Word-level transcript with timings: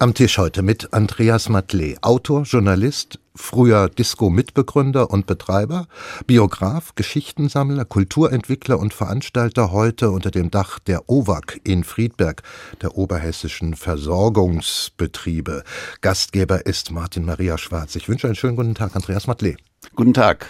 am 0.00 0.14
Tisch 0.14 0.38
heute 0.38 0.62
mit 0.62 0.94
Andreas 0.94 1.50
Matlé, 1.50 1.98
Autor, 2.00 2.44
Journalist, 2.44 3.18
früher 3.34 3.90
Disco-Mitbegründer 3.90 5.10
und 5.10 5.26
Betreiber, 5.26 5.88
Biograf, 6.26 6.94
Geschichtensammler, 6.94 7.84
Kulturentwickler 7.84 8.78
und 8.78 8.94
Veranstalter 8.94 9.72
heute 9.72 10.10
unter 10.10 10.30
dem 10.30 10.50
Dach 10.50 10.78
der 10.78 11.10
OWAG 11.10 11.60
in 11.64 11.84
Friedberg, 11.84 12.42
der 12.80 12.96
Oberhessischen 12.96 13.74
Versorgungsbetriebe. 13.74 15.64
Gastgeber 16.00 16.64
ist 16.64 16.90
Martin 16.90 17.26
Maria 17.26 17.58
Schwarz. 17.58 17.94
Ich 17.94 18.08
wünsche 18.08 18.26
einen 18.26 18.36
schönen 18.36 18.56
guten 18.56 18.74
Tag, 18.74 18.96
Andreas 18.96 19.28
Matlé. 19.28 19.56
Guten 19.96 20.12
Tag. 20.12 20.46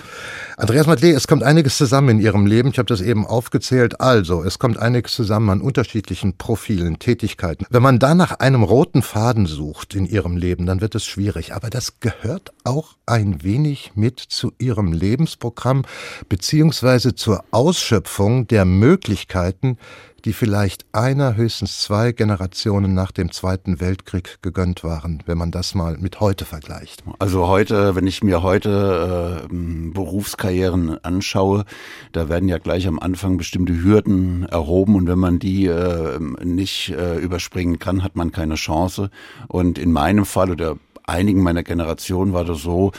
Andreas 0.57 0.89
Matlé, 0.89 1.15
es 1.15 1.29
kommt 1.29 1.45
einiges 1.45 1.77
zusammen 1.77 2.09
in 2.09 2.21
Ihrem 2.21 2.47
Leben. 2.47 2.71
Ich 2.71 2.79
habe 2.79 2.87
das 2.87 3.01
eben 3.01 3.25
aufgezählt. 3.25 4.01
Also, 4.01 4.43
es 4.43 4.59
kommt 4.59 4.77
einiges 4.77 5.15
zusammen 5.15 5.51
an 5.51 5.61
unterschiedlichen 5.61 6.37
Profilen, 6.37 6.99
Tätigkeiten. 6.99 7.65
Wenn 7.71 7.83
man 7.83 8.01
da 8.01 8.17
nach 8.17 8.41
einem 8.41 8.65
roten 8.65 9.03
Faden 9.03 9.47
sucht 9.47 9.95
in 9.95 10.05
Ihrem 10.05 10.37
Leben, 10.37 10.67
dann 10.67 10.81
wird 10.81 10.97
es 10.97 11.05
schwierig. 11.05 11.55
Aber 11.55 11.71
das 11.71 12.01
gehört 12.01 12.53
auch 12.65 12.97
ein 13.07 13.45
wenig 13.45 13.93
mit 13.95 14.19
zu 14.19 14.53
Ihrem 14.59 14.93
Lebensprogramm 14.93 15.85
beziehungsweise 16.29 17.15
zur 17.15 17.45
Ausschöpfung 17.53 18.49
der 18.49 18.65
Möglichkeiten, 18.65 19.79
die 20.25 20.33
vielleicht 20.33 20.87
einer, 20.93 21.37
höchstens 21.37 21.81
zwei 21.81 22.13
Generationen 22.13 22.95
nach 22.95 23.11
dem 23.11 23.33
Zweiten 23.33 23.81
Weltkrieg 23.81 24.39
gegönnt 24.43 24.85
waren, 24.85 25.23
wenn 25.27 25.39
man 25.39 25.51
das 25.51 25.75
mal 25.75 25.97
mit 25.99 26.21
heute 26.21 26.45
vergleicht. 26.45 27.03
Also 27.19 27.49
heute, 27.49 27.95
wenn 27.95 28.07
ich 28.07 28.23
mir 28.23 28.43
heute 28.43 29.49
äh, 29.51 29.55
Berufskarrieren 29.93 31.03
anschaue, 31.05 31.65
da 32.13 32.29
werden 32.29 32.49
ja 32.49 32.59
gleich 32.59 32.87
am 32.87 32.99
Anfang 32.99 33.37
bestimmte 33.37 33.83
Hürden 33.83 34.45
erhoben 34.45 34.95
und 34.95 35.07
wenn 35.07 35.19
man 35.19 35.39
die 35.39 35.67
äh, 35.67 36.19
nicht 36.43 36.91
äh, 36.91 37.19
überspringen 37.19 37.79
kann, 37.79 38.03
hat 38.03 38.17
man 38.17 38.33
keine 38.33 38.55
Chance. 38.55 39.11
Und 39.49 39.79
in 39.79 39.93
meinem 39.93 40.25
Fall 40.25 40.51
oder 40.51 40.77
einigen 41.05 41.43
meiner 41.43 41.63
Generation 41.63 42.33
war 42.33 42.45
das 42.45 42.63
so, 42.63 42.93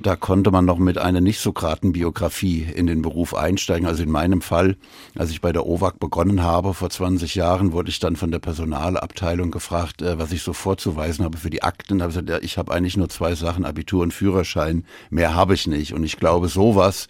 da 0.00 0.16
konnte 0.16 0.50
man 0.50 0.64
noch 0.64 0.78
mit 0.78 0.98
einer 0.98 1.20
nicht 1.20 1.40
so 1.40 1.52
graten 1.52 1.92
Biografie 1.92 2.62
in 2.62 2.86
den 2.86 3.02
Beruf 3.02 3.34
einsteigen. 3.34 3.86
Also 3.86 4.02
in 4.02 4.10
meinem 4.10 4.40
Fall, 4.40 4.76
als 5.16 5.30
ich 5.30 5.40
bei 5.40 5.52
der 5.52 5.66
OWAG 5.66 5.98
begonnen 5.98 6.42
habe 6.42 6.74
vor 6.74 6.90
20 6.90 7.34
Jahren, 7.34 7.72
wurde 7.72 7.90
ich 7.90 7.98
dann 7.98 8.16
von 8.16 8.30
der 8.30 8.38
Personalabteilung 8.38 9.50
gefragt, 9.50 10.02
äh, 10.02 10.18
was 10.18 10.32
ich 10.32 10.42
so 10.42 10.52
vorzuweisen 10.52 11.24
habe 11.24 11.38
für 11.38 11.50
die 11.50 11.62
Akten. 11.62 11.98
Da 11.98 12.04
habe 12.04 12.12
ich 12.12 12.16
gesagt, 12.16 12.30
ja, 12.30 12.38
ich 12.44 12.58
habe 12.58 12.72
eigentlich 12.72 12.96
nur 12.96 13.08
zwei 13.08 13.34
Sachen, 13.34 13.64
Abitur 13.64 14.02
und 14.02 14.14
Führerschein. 14.14 14.84
Mehr 15.10 15.34
habe 15.34 15.54
ich 15.54 15.66
nicht. 15.66 15.92
Und 15.92 16.04
ich 16.04 16.16
glaube, 16.16 16.48
sowas 16.48 17.08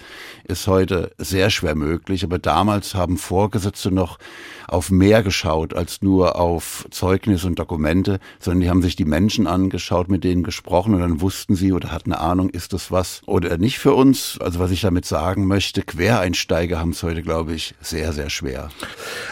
ist 0.49 0.67
heute 0.67 1.13
sehr 1.19 1.51
schwer 1.51 1.75
möglich. 1.75 2.25
Aber 2.25 2.39
damals 2.39 2.95
haben 2.95 3.19
Vorgesetzte 3.19 3.91
noch 3.91 4.19
auf 4.67 4.91
mehr 4.91 5.23
geschaut 5.23 5.75
als 5.75 6.03
nur 6.03 6.37
auf 6.37 6.87
Zeugnis 6.91 7.45
und 7.45 7.59
Dokumente, 7.59 8.19
sondern 8.41 8.61
die 8.61 8.71
haben 8.71 8.83
sich 8.83 8.97
die 8.97 9.05
Menschen 9.05 9.47
angeschaut, 9.47 10.09
mit 10.09 10.25
denen 10.25 10.43
gesprochen 10.43 10.95
und 10.95 11.01
dann 11.01 11.21
wussten 11.21 11.55
sie 11.55 11.73
oder 11.73 11.91
hatten 11.91 12.13
eine 12.13 12.21
Ahnung, 12.21 12.51
ist 12.51 12.73
das 12.73 12.91
was 12.91 13.23
oder 13.27 13.57
nicht 13.59 13.79
für 13.79 13.95
uns. 13.95 14.39
Also 14.41 14.59
was 14.59 14.71
ich 14.71 14.81
damit 14.81 15.05
sagen 15.05 15.47
möchte, 15.47 15.83
Quereinsteiger 15.83 16.81
haben 16.81 16.91
es 16.91 17.03
heute, 17.03 17.23
glaube 17.23 17.55
ich, 17.55 17.75
sehr, 17.81 18.13
sehr 18.13 18.31
schwer. 18.31 18.71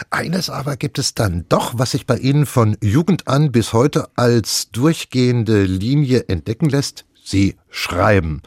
Eines 0.09 0.49
aber 0.49 0.77
gibt 0.77 0.99
es 0.99 1.13
dann 1.13 1.45
doch, 1.49 1.73
was 1.77 1.91
sich 1.91 2.05
bei 2.05 2.17
Ihnen 2.17 2.45
von 2.45 2.77
Jugend 2.81 3.27
an 3.27 3.51
bis 3.51 3.73
heute 3.73 4.09
als 4.15 4.69
durchgehende 4.71 5.63
Linie 5.63 6.25
entdecken 6.27 6.69
lässt. 6.69 7.05
Sie 7.23 7.57
schreiben. 7.69 8.41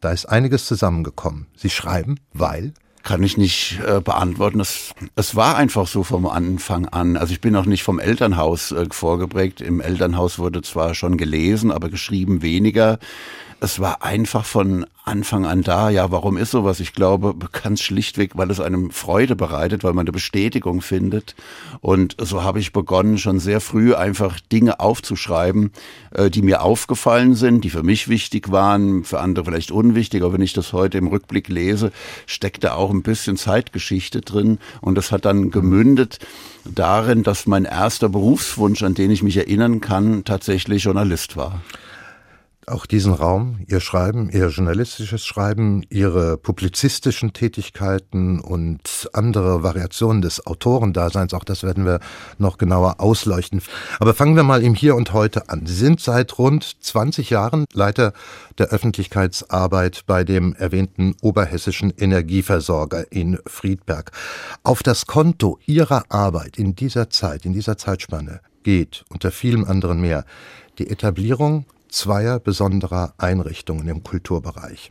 Da 0.00 0.12
ist 0.12 0.26
einiges 0.26 0.66
zusammengekommen. 0.66 1.46
Sie 1.56 1.70
schreiben, 1.70 2.16
weil 2.32 2.72
kann 3.02 3.22
ich 3.22 3.36
nicht 3.36 3.80
äh, 3.86 4.00
beantworten. 4.00 4.60
Es, 4.60 4.92
es 5.16 5.34
war 5.34 5.56
einfach 5.56 5.86
so 5.86 6.04
vom 6.04 6.26
Anfang 6.26 6.86
an. 6.86 7.16
Also 7.16 7.32
ich 7.32 7.40
bin 7.40 7.56
auch 7.56 7.64
nicht 7.64 7.82
vom 7.82 7.98
Elternhaus 7.98 8.72
äh, 8.72 8.86
vorgeprägt. 8.90 9.60
Im 9.60 9.80
Elternhaus 9.80 10.38
wurde 10.38 10.62
zwar 10.62 10.94
schon 10.94 11.16
gelesen, 11.16 11.70
aber 11.70 11.88
geschrieben 11.88 12.42
weniger 12.42 12.98
es 13.60 13.78
war 13.78 14.02
einfach 14.02 14.46
von 14.46 14.86
Anfang 15.04 15.44
an 15.44 15.62
da. 15.62 15.90
Ja, 15.90 16.10
warum 16.10 16.38
ist 16.38 16.50
sowas? 16.50 16.80
Ich 16.80 16.94
glaube, 16.94 17.34
ganz 17.62 17.82
schlichtweg, 17.82 18.32
weil 18.34 18.50
es 18.50 18.58
einem 18.58 18.90
Freude 18.90 19.36
bereitet, 19.36 19.84
weil 19.84 19.92
man 19.92 20.04
eine 20.04 20.12
Bestätigung 20.12 20.80
findet. 20.80 21.34
Und 21.80 22.16
so 22.18 22.42
habe 22.42 22.58
ich 22.58 22.72
begonnen, 22.72 23.18
schon 23.18 23.38
sehr 23.38 23.60
früh 23.60 23.94
einfach 23.94 24.40
Dinge 24.40 24.80
aufzuschreiben, 24.80 25.72
äh, 26.12 26.30
die 26.30 26.40
mir 26.40 26.62
aufgefallen 26.62 27.34
sind, 27.34 27.62
die 27.64 27.70
für 27.70 27.82
mich 27.82 28.08
wichtig 28.08 28.50
waren, 28.50 29.04
für 29.04 29.20
andere 29.20 29.44
vielleicht 29.44 29.72
unwichtig. 29.72 30.22
Aber 30.22 30.32
wenn 30.32 30.42
ich 30.42 30.54
das 30.54 30.72
heute 30.72 30.96
im 30.96 31.08
Rückblick 31.08 31.48
lese, 31.48 31.92
steckt 32.26 32.64
da 32.64 32.74
auch 32.74 32.90
ein 32.90 33.02
bisschen 33.02 33.36
Zeitgeschichte 33.36 34.22
drin. 34.22 34.58
Und 34.80 34.94
das 34.94 35.12
hat 35.12 35.26
dann 35.26 35.50
gemündet 35.50 36.18
darin, 36.64 37.22
dass 37.22 37.46
mein 37.46 37.66
erster 37.66 38.08
Berufswunsch, 38.08 38.82
an 38.82 38.94
den 38.94 39.10
ich 39.10 39.22
mich 39.22 39.36
erinnern 39.36 39.80
kann, 39.82 40.24
tatsächlich 40.24 40.84
Journalist 40.84 41.36
war 41.36 41.60
auch 42.70 42.86
diesen 42.86 43.12
Raum, 43.12 43.60
Ihr 43.66 43.80
Schreiben, 43.80 44.30
Ihr 44.30 44.48
journalistisches 44.48 45.24
Schreiben, 45.24 45.82
Ihre 45.90 46.36
publizistischen 46.36 47.32
Tätigkeiten 47.32 48.40
und 48.40 49.08
andere 49.12 49.62
Variationen 49.62 50.22
des 50.22 50.46
Autorendaseins, 50.46 51.34
auch 51.34 51.44
das 51.44 51.62
werden 51.62 51.84
wir 51.84 52.00
noch 52.38 52.58
genauer 52.58 53.00
ausleuchten. 53.00 53.62
Aber 53.98 54.14
fangen 54.14 54.36
wir 54.36 54.42
mal 54.42 54.62
im 54.62 54.74
Hier 54.74 54.94
und 54.96 55.12
Heute 55.12 55.48
an. 55.48 55.66
Sie 55.66 55.74
sind 55.74 56.00
seit 56.00 56.38
rund 56.38 56.76
20 56.80 57.30
Jahren 57.30 57.64
Leiter 57.72 58.12
der 58.58 58.68
Öffentlichkeitsarbeit 58.68 60.02
bei 60.06 60.24
dem 60.24 60.54
erwähnten 60.54 61.14
oberhessischen 61.20 61.92
Energieversorger 61.96 63.10
in 63.10 63.38
Friedberg. 63.46 64.12
Auf 64.62 64.82
das 64.82 65.06
Konto 65.06 65.58
Ihrer 65.66 66.04
Arbeit 66.08 66.58
in 66.58 66.74
dieser 66.74 67.10
Zeit, 67.10 67.44
in 67.44 67.52
dieser 67.52 67.76
Zeitspanne 67.76 68.40
geht 68.62 69.04
unter 69.08 69.30
vielem 69.30 69.64
anderen 69.64 70.00
mehr 70.00 70.24
die 70.78 70.90
Etablierung 70.90 71.64
zweier 71.90 72.40
besonderer 72.40 73.14
Einrichtungen 73.18 73.88
im 73.88 74.02
Kulturbereich. 74.02 74.90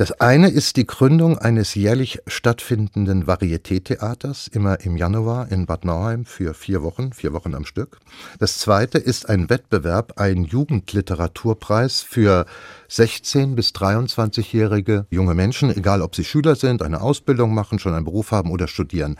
Das 0.00 0.18
eine 0.18 0.48
ist 0.48 0.78
die 0.78 0.86
Gründung 0.86 1.36
eines 1.36 1.74
jährlich 1.74 2.20
stattfindenden 2.26 3.26
Varieté-Theaters, 3.26 4.48
immer 4.48 4.80
im 4.80 4.96
Januar 4.96 5.52
in 5.52 5.66
Bad 5.66 5.84
Nauheim 5.84 6.24
für 6.24 6.54
vier 6.54 6.82
Wochen, 6.82 7.12
vier 7.12 7.34
Wochen 7.34 7.54
am 7.54 7.66
Stück. 7.66 7.98
Das 8.38 8.56
zweite 8.56 8.96
ist 8.96 9.28
ein 9.28 9.50
Wettbewerb, 9.50 10.14
ein 10.18 10.44
Jugendliteraturpreis 10.44 12.00
für 12.00 12.46
16- 12.88 13.54
bis 13.54 13.72
23-jährige 13.72 15.04
junge 15.10 15.34
Menschen, 15.34 15.68
egal 15.76 16.00
ob 16.00 16.16
sie 16.16 16.24
Schüler 16.24 16.56
sind, 16.56 16.82
eine 16.82 17.02
Ausbildung 17.02 17.52
machen, 17.52 17.78
schon 17.78 17.92
einen 17.92 18.06
Beruf 18.06 18.30
haben 18.30 18.52
oder 18.52 18.68
studieren. 18.68 19.18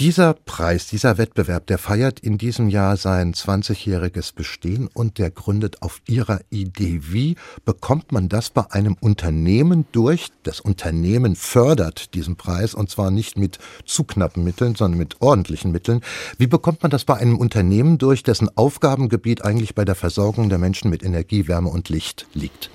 Dieser 0.00 0.34
Preis, 0.34 0.88
dieser 0.88 1.18
Wettbewerb, 1.18 1.68
der 1.68 1.78
feiert 1.78 2.18
in 2.18 2.36
diesem 2.36 2.68
Jahr 2.68 2.96
sein 2.96 3.32
20-jähriges 3.32 4.34
Bestehen 4.34 4.88
und 4.92 5.18
der 5.18 5.30
gründet 5.30 5.82
auf 5.82 6.02
Ihrer 6.08 6.40
Idee. 6.50 6.98
Wie 7.04 7.36
bekommt 7.64 8.10
man 8.10 8.28
das 8.28 8.50
bei 8.50 8.68
einem 8.72 8.96
Unternehmen 8.98 9.86
durch? 9.92 10.30
Das 10.42 10.58
Unternehmen 10.58 11.36
fördert 11.36 12.12
diesen 12.14 12.34
Preis 12.34 12.74
und 12.74 12.90
zwar 12.90 13.12
nicht 13.12 13.38
mit 13.38 13.60
zu 13.84 14.02
knappen 14.02 14.42
Mitteln, 14.42 14.74
sondern 14.74 14.98
mit 14.98 15.20
ordentlichen 15.20 15.70
Mitteln. 15.70 16.00
Wie 16.38 16.48
bekommt 16.48 16.82
man 16.82 16.90
das 16.90 17.04
bei 17.04 17.16
einem 17.16 17.38
Unternehmen 17.38 17.96
durch, 17.96 18.24
dessen 18.24 18.50
Aufgabengebiet 18.56 19.44
eigentlich 19.44 19.76
bei 19.76 19.84
der 19.84 19.94
Versorgung 19.94 20.48
der 20.48 20.58
Menschen 20.58 20.90
mit 20.90 21.04
Energie, 21.04 21.46
Wärme 21.46 21.68
und 21.68 21.88
Licht 21.88 22.26
liegt? 22.34 22.68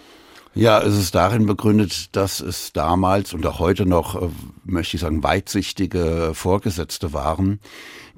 Ja, 0.60 0.82
es 0.82 0.98
ist 0.98 1.16
darin 1.16 1.46
begründet, 1.46 2.14
dass 2.18 2.42
es 2.42 2.74
damals 2.74 3.34
und 3.34 3.46
auch 3.46 3.60
heute 3.60 3.86
noch, 3.86 4.22
äh, 4.22 4.28
möchte 4.66 4.98
ich 4.98 5.02
sagen, 5.02 5.24
weitsichtige 5.24 6.32
Vorgesetzte 6.34 7.14
waren, 7.14 7.62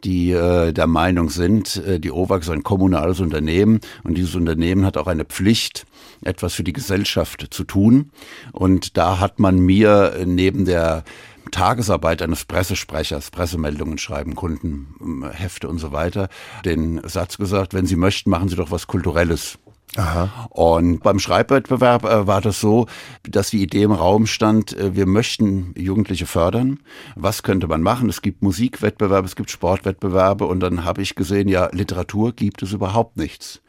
die 0.03 0.31
äh, 0.31 0.73
der 0.73 0.87
Meinung 0.87 1.29
sind, 1.29 1.75
äh, 1.85 1.99
die 1.99 2.11
OWAG 2.11 2.41
ist 2.41 2.49
ein 2.49 2.63
kommunales 2.63 3.19
Unternehmen 3.19 3.79
und 4.03 4.17
dieses 4.17 4.33
Unternehmen 4.33 4.87
hat 4.87 4.97
auch 4.97 5.05
eine 5.05 5.23
Pflicht, 5.23 5.85
etwas 6.23 6.55
für 6.55 6.63
die 6.63 6.73
Gesellschaft 6.73 7.45
zu 7.51 7.63
tun. 7.63 8.09
Und 8.53 8.97
da 8.97 9.19
hat 9.19 9.37
man 9.37 9.59
mir 9.59 10.23
neben 10.25 10.65
der 10.65 11.03
Tagesarbeit 11.51 12.23
eines 12.23 12.45
Pressesprechers, 12.45 13.29
Pressemeldungen 13.29 13.99
schreiben, 13.99 14.33
Kundenhefte 14.33 15.67
und 15.67 15.77
so 15.77 15.91
weiter, 15.91 16.27
den 16.65 17.01
Satz 17.07 17.37
gesagt, 17.37 17.75
wenn 17.75 17.85
Sie 17.85 17.95
möchten, 17.95 18.31
machen 18.31 18.49
Sie 18.49 18.55
doch 18.55 18.71
was 18.71 18.87
Kulturelles. 18.87 19.59
Aha. 19.97 20.47
Und 20.51 21.03
beim 21.03 21.19
Schreibwettbewerb 21.19 22.05
äh, 22.05 22.25
war 22.25 22.39
das 22.39 22.61
so, 22.61 22.85
dass 23.23 23.49
die 23.49 23.61
Idee 23.61 23.83
im 23.83 23.91
Raum 23.91 24.25
stand, 24.25 24.77
äh, 24.77 24.95
wir 24.95 25.05
möchten 25.05 25.73
Jugendliche 25.77 26.25
fördern. 26.25 26.79
Was 27.15 27.43
könnte 27.43 27.67
man 27.67 27.81
machen? 27.81 28.07
Es 28.07 28.21
gibt 28.21 28.41
Musikwettbewerbe, 28.41 29.25
es 29.25 29.35
gibt 29.35 29.51
Sportwettbewerbe 29.51 30.45
und 30.45 30.61
dann 30.61 30.85
habe 30.85 31.01
ich 31.01 31.15
gesehen, 31.15 31.49
ja, 31.49 31.69
Literatur 31.73 32.31
gibt 32.31 32.63
es 32.63 32.71
überhaupt 32.71 33.17
nichts. 33.17 33.61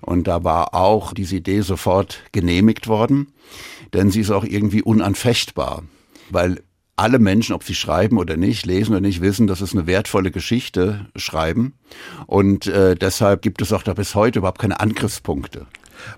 Und 0.00 0.28
da 0.28 0.44
war 0.44 0.74
auch 0.74 1.12
diese 1.12 1.36
Idee 1.36 1.62
sofort 1.62 2.20
genehmigt 2.30 2.86
worden, 2.86 3.32
denn 3.94 4.10
sie 4.10 4.20
ist 4.20 4.30
auch 4.30 4.44
irgendwie 4.44 4.82
unanfechtbar, 4.82 5.82
weil 6.30 6.62
alle 6.96 7.18
Menschen, 7.18 7.54
ob 7.54 7.64
sie 7.64 7.74
schreiben 7.74 8.18
oder 8.18 8.36
nicht, 8.36 8.66
lesen 8.66 8.92
oder 8.92 9.00
nicht, 9.00 9.20
wissen, 9.20 9.46
dass 9.46 9.60
es 9.60 9.72
eine 9.72 9.86
wertvolle 9.86 10.30
Geschichte 10.30 11.06
schreiben. 11.16 11.74
Und 12.26 12.66
äh, 12.66 12.94
deshalb 12.94 13.42
gibt 13.42 13.62
es 13.62 13.72
auch 13.72 13.82
da 13.82 13.94
bis 13.94 14.14
heute 14.14 14.38
überhaupt 14.38 14.60
keine 14.60 14.80
Angriffspunkte. 14.80 15.66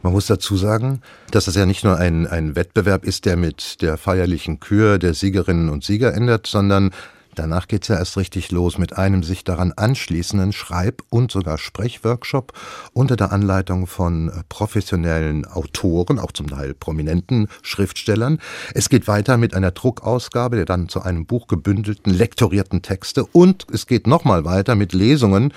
Man 0.03 0.13
muss 0.13 0.27
dazu 0.27 0.57
sagen, 0.57 1.01
dass 1.31 1.47
das 1.47 1.55
ja 1.55 1.67
nicht 1.67 1.85
nur 1.85 1.97
ein, 1.97 2.27
ein 2.27 2.57
Wettbewerb 2.57 3.05
ist, 3.05 3.25
der 3.25 3.37
mit 3.37 3.83
der 3.83 3.97
feierlichen 3.97 4.61
Kür 4.61 4.99
der 4.99 5.15
Siegerinnen 5.15 5.69
und 5.69 5.85
Sieger 5.85 6.15
endet, 6.15 6.47
sondern 6.47 6.91
Danach 7.37 7.69
geht's 7.69 7.89
ja 7.89 7.97
erst 7.97 8.17
richtig 8.17 8.51
los 8.51 8.79
mit 8.79 8.97
einem 8.97 9.23
sich 9.23 9.45
daran 9.45 9.73
anschließenden 9.73 10.53
Schreib- 10.53 11.03
und 11.11 11.31
sogar 11.31 11.59
Sprechworkshop 11.59 12.53
unter 12.93 13.15
der 13.15 13.31
Anleitung 13.31 13.87
von 13.87 14.31
äh, 14.31 14.33
professionellen 14.49 15.45
Autoren, 15.45 16.19
auch 16.19 16.33
zum 16.33 16.49
Teil 16.49 16.75
prominenten 16.75 17.49
Schriftstellern. 17.63 18.41
Es 18.75 18.89
geht 18.89 19.07
weiter 19.07 19.37
mit 19.37 19.55
einer 19.55 19.71
Druckausgabe 19.71 20.57
der 20.57 20.65
dann 20.65 20.89
zu 20.89 21.03
einem 21.03 21.27
Buch 21.27 21.47
gebündelten, 21.47 22.13
lektorierten 22.13 22.83
Texte 22.83 23.25
und 23.25 23.67
es 23.73 23.87
geht 23.87 24.07
nochmal 24.07 24.45
weiter 24.45 24.75
mit 24.75 24.95
Lesungen 24.95 25.53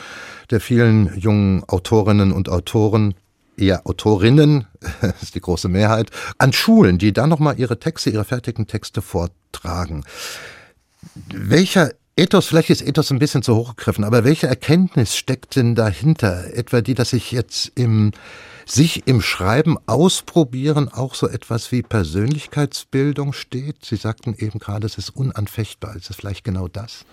der 0.51 0.59
vielen 0.59 1.17
jungen 1.17 1.63
Autorinnen 1.67 2.33
und 2.33 2.49
Autoren 2.49 3.15
eher 3.59 3.85
Autorinnen, 3.85 4.67
ist 5.21 5.35
die 5.35 5.41
große 5.41 5.69
Mehrheit, 5.69 6.09
an 6.37 6.53
Schulen, 6.53 6.97
die 6.97 7.13
dann 7.13 7.29
nochmal 7.29 7.59
ihre 7.59 7.79
Texte, 7.79 8.09
ihre 8.09 8.25
fertigen 8.25 8.67
Texte 8.67 9.01
vortragen. 9.01 10.03
Welcher 11.33 11.91
Ethos, 12.19 12.47
vielleicht 12.47 12.69
ist 12.69 12.81
Ethos 12.81 13.11
ein 13.11 13.19
bisschen 13.19 13.43
zu 13.43 13.55
hoch 13.55 13.77
gegriffen, 13.77 14.03
aber 14.03 14.25
welche 14.25 14.47
Erkenntnis 14.47 15.15
steckt 15.15 15.55
denn 15.55 15.73
dahinter? 15.73 16.53
Etwa 16.53 16.81
die, 16.81 16.93
dass 16.93 17.11
sich 17.11 17.31
jetzt 17.31 17.71
im, 17.75 18.11
sich 18.65 19.07
im 19.07 19.21
Schreiben 19.21 19.77
ausprobieren 19.85 20.89
auch 20.89 21.15
so 21.15 21.29
etwas 21.29 21.71
wie 21.71 21.81
Persönlichkeitsbildung 21.81 23.31
steht? 23.31 23.85
Sie 23.85 23.95
sagten 23.95 24.35
eben 24.37 24.59
gerade, 24.59 24.85
es 24.85 24.97
ist 24.97 25.11
unanfechtbar. 25.11 25.95
Ist 25.95 26.09
es 26.09 26.17
vielleicht 26.17 26.43
genau 26.43 26.67
das? 26.67 27.05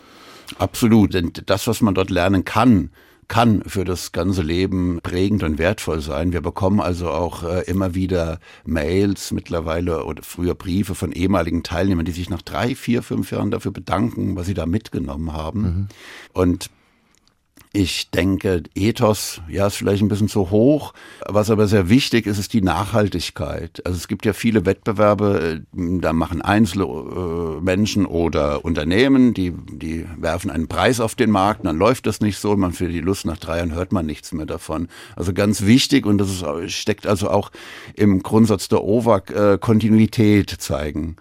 Absolut, 0.59 1.15
denn 1.15 1.33
das, 1.47 1.69
was 1.69 1.81
man 1.81 1.95
dort 1.95 2.11
lernen 2.11 2.45
kann, 2.45 2.91
kann 3.29 3.63
für 3.67 3.85
das 3.85 4.13
ganze 4.13 4.43
Leben 4.43 5.01
prägend 5.03 5.43
und 5.43 5.59
wertvoll 5.59 6.01
sein. 6.01 6.33
Wir 6.33 6.41
bekommen 6.41 6.81
also 6.81 7.11
auch 7.11 7.43
äh, 7.43 7.63
immer 7.63 7.95
wieder 7.95 8.39
Mails 8.65 9.33
mittlerweile 9.33 10.05
oder 10.05 10.23
früher 10.23 10.55
Briefe 10.55 10.95
von 10.95 11.13
ehemaligen 11.13 11.63
Teilnehmern, 11.63 12.05
die 12.05 12.13
sich 12.13 12.31
nach 12.31 12.43
drei, 12.43 12.75
vier, 12.75 13.03
fünf 13.03 13.33
Jahren 13.33 13.51
dafür 13.51 13.73
bedanken, 13.73 14.37
was 14.37 14.47
sie 14.47 14.55
da 14.55 14.67
mitgenommen 14.67 15.33
haben. 15.33 15.61
Mhm. 15.61 15.89
Und 16.33 16.71
ich 17.77 18.09
denke, 18.11 18.63
Ethos, 18.75 19.43
ja, 19.49 19.67
ist 19.67 19.77
vielleicht 19.77 20.03
ein 20.03 20.09
bisschen 20.09 20.29
zu 20.29 20.51
hoch. 20.51 20.95
Was 21.27 21.51
aber 21.51 21.67
sehr 21.67 21.91
wichtig 21.91 22.27
ist, 22.27 22.39
ist 22.39 22.55
die 22.55 22.63
Nachhaltigkeit. 22.63 23.83
Also 23.85 23.99
es 23.99 24.09
gibt 24.09 24.25
ja 24.25 24.33
viele 24.33 24.65
Wettbewerbe, 24.65 25.61
äh, 25.61 26.01
da 26.01 26.15
machen 26.15 26.41
einzelne 26.41 26.85
äh, 26.85 27.61
Menschen 27.61 28.07
oder 28.07 28.65
Unternehmen, 28.65 29.35
die, 29.35 29.53
die 29.71 30.07
werfen 30.17 30.51
einen 30.51 30.69
Preis 30.69 31.01
auf 31.01 31.17
den 31.17 31.31
Markt, 31.31 31.67
dann 31.67 31.77
läuft 31.77 32.07
das 32.07 32.21
nicht 32.21 32.39
so, 32.39 32.57
man 32.57 32.73
für 32.73 32.89
die 32.89 33.01
Lust 33.01 33.27
nach 33.27 33.37
drei 33.37 33.59
Jahren 33.59 33.75
hört 33.75 33.93
man 33.93 34.07
nichts 34.07 34.33
mehr 34.33 34.47
davon. 34.47 34.89
Also 35.15 35.35
ganz 35.35 35.67
wichtig 35.67 36.07
und 36.07 36.17
das 36.17 36.31
ist, 36.31 36.73
steckt 36.73 37.07
also 37.07 37.29
auch 37.29 37.51
im 37.95 38.23
Grundsatz 38.23 38.69
der 38.69 38.85
OVAC, 38.85 39.31
äh, 39.31 39.59
Kontinuität 39.59 40.49
zeigen. 40.49 41.17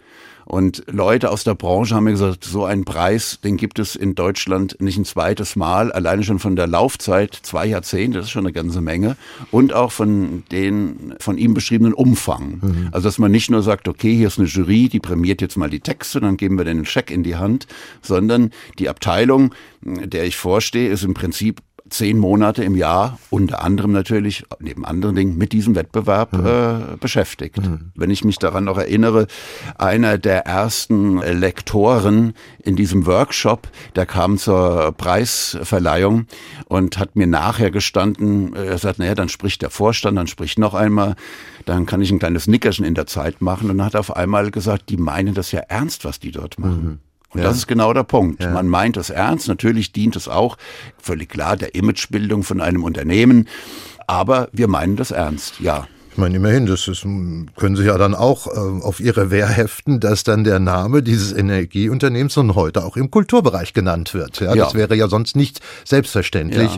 Und 0.45 0.83
Leute 0.87 1.31
aus 1.31 1.43
der 1.43 1.55
Branche 1.55 1.95
haben 1.95 2.03
mir 2.03 2.11
gesagt, 2.11 2.43
so 2.43 2.65
einen 2.65 2.85
Preis, 2.85 3.39
den 3.43 3.57
gibt 3.57 3.79
es 3.79 3.95
in 3.95 4.13
Deutschland 4.15 4.77
nicht 4.79 4.97
ein 4.97 5.05
zweites 5.05 5.55
Mal, 5.55 5.91
alleine 5.91 6.23
schon 6.23 6.39
von 6.39 6.55
der 6.55 6.67
Laufzeit, 6.67 7.37
zwei 7.41 7.65
Jahrzehnte, 7.65 8.19
das 8.19 8.27
ist 8.27 8.31
schon 8.31 8.45
eine 8.45 8.53
ganze 8.53 8.81
Menge, 8.81 9.17
und 9.51 9.73
auch 9.73 9.91
von 9.91 10.43
den 10.51 11.15
von 11.19 11.37
ihm 11.37 11.53
beschriebenen 11.53 11.93
Umfang. 11.93 12.59
Mhm. 12.61 12.89
Also 12.91 13.07
dass 13.07 13.17
man 13.17 13.31
nicht 13.31 13.49
nur 13.49 13.63
sagt, 13.63 13.87
okay, 13.87 14.15
hier 14.15 14.27
ist 14.27 14.37
eine 14.37 14.47
Jury, 14.47 14.87
die 14.87 14.99
prämiert 14.99 15.41
jetzt 15.41 15.57
mal 15.57 15.69
die 15.69 15.79
Texte, 15.79 16.19
dann 16.19 16.37
geben 16.37 16.57
wir 16.57 16.65
den 16.65 16.85
Scheck 16.85 17.09
in 17.09 17.23
die 17.23 17.35
Hand, 17.35 17.67
sondern 18.01 18.51
die 18.77 18.89
Abteilung, 18.89 19.53
der 19.81 20.25
ich 20.25 20.37
vorstehe, 20.37 20.89
ist 20.89 21.03
im 21.03 21.13
Prinzip 21.13 21.61
zehn 21.89 22.17
Monate 22.17 22.63
im 22.63 22.75
Jahr, 22.75 23.19
unter 23.29 23.63
anderem 23.63 23.91
natürlich, 23.91 24.43
neben 24.59 24.85
anderen 24.85 25.15
Dingen, 25.15 25.37
mit 25.37 25.53
diesem 25.53 25.75
Wettbewerb 25.75 26.33
mhm. 26.33 26.45
äh, 26.45 26.97
beschäftigt. 26.99 27.57
Mhm. 27.57 27.91
Wenn 27.95 28.09
ich 28.09 28.23
mich 28.23 28.37
daran 28.37 28.63
noch 28.63 28.77
erinnere, 28.77 29.27
einer 29.77 30.17
der 30.17 30.45
ersten 30.45 31.17
Lektoren 31.17 32.33
in 32.59 32.75
diesem 32.75 33.05
Workshop, 33.05 33.67
der 33.95 34.05
kam 34.05 34.37
zur 34.37 34.93
Preisverleihung 34.97 36.25
und 36.65 36.97
hat 36.97 37.15
mir 37.15 37.27
nachher 37.27 37.69
gestanden, 37.69 38.55
äh, 38.55 38.65
er 38.65 38.77
sagt, 38.77 38.99
naja, 38.99 39.13
dann 39.13 39.29
spricht 39.29 39.61
der 39.61 39.69
Vorstand, 39.69 40.17
dann 40.17 40.27
spricht 40.27 40.57
noch 40.57 40.73
einmal, 40.73 41.15
dann 41.65 41.85
kann 41.85 42.01
ich 42.01 42.11
ein 42.11 42.19
kleines 42.19 42.47
Nickerchen 42.47 42.85
in 42.85 42.95
der 42.95 43.05
Zeit 43.05 43.41
machen 43.41 43.69
und 43.69 43.83
hat 43.83 43.95
auf 43.95 44.15
einmal 44.15 44.49
gesagt, 44.49 44.89
die 44.89 44.97
meinen 44.97 45.33
das 45.35 45.51
ja 45.51 45.59
ernst, 45.61 46.03
was 46.03 46.19
die 46.19 46.31
dort 46.31 46.59
machen. 46.59 46.83
Mhm. 46.83 46.99
Und 47.35 47.41
ja. 47.41 47.47
das 47.49 47.57
ist 47.57 47.67
genau 47.67 47.91
der 47.91 48.03
Punkt. 48.03 48.41
Ja. 48.41 48.51
Man 48.51 48.69
meint 48.69 48.95
es 48.95 49.09
ernst. 49.09 49.49
Natürlich 49.49 49.91
dient 49.91 50.15
es 50.15 50.29
auch 50.29 50.57
völlig 50.97 51.27
klar 51.27 51.57
der 51.57 51.75
Imagebildung 51.75 52.43
von 52.43 52.61
einem 52.61 52.85
Unternehmen. 52.85 53.49
Aber 54.07 54.47
wir 54.53 54.69
meinen 54.69 54.95
das 54.95 55.11
ernst, 55.11 55.59
ja. 55.59 55.85
Ich 56.15 56.17
meine, 56.17 56.37
immerhin, 56.37 56.65
das 56.65 56.87
ist, 56.87 57.01
können 57.01 57.75
Sie 57.75 57.83
ja 57.83 57.97
dann 57.97 58.15
auch 58.15 58.47
äh, 58.47 58.51
auf 58.51 59.01
Ihre 59.01 59.31
Wehr 59.31 59.49
heften, 59.49 59.99
dass 59.99 60.23
dann 60.23 60.45
der 60.45 60.59
Name 60.59 61.03
dieses 61.03 61.33
Energieunternehmens 61.33 62.37
und 62.37 62.55
heute 62.55 62.85
auch 62.85 62.95
im 62.95 63.11
Kulturbereich 63.11 63.73
genannt 63.73 64.13
wird. 64.13 64.39
Ja, 64.39 64.55
ja. 64.55 64.63
Das 64.63 64.75
wäre 64.75 64.95
ja 64.95 65.09
sonst 65.09 65.35
nicht 65.35 65.59
selbstverständlich. 65.83 66.71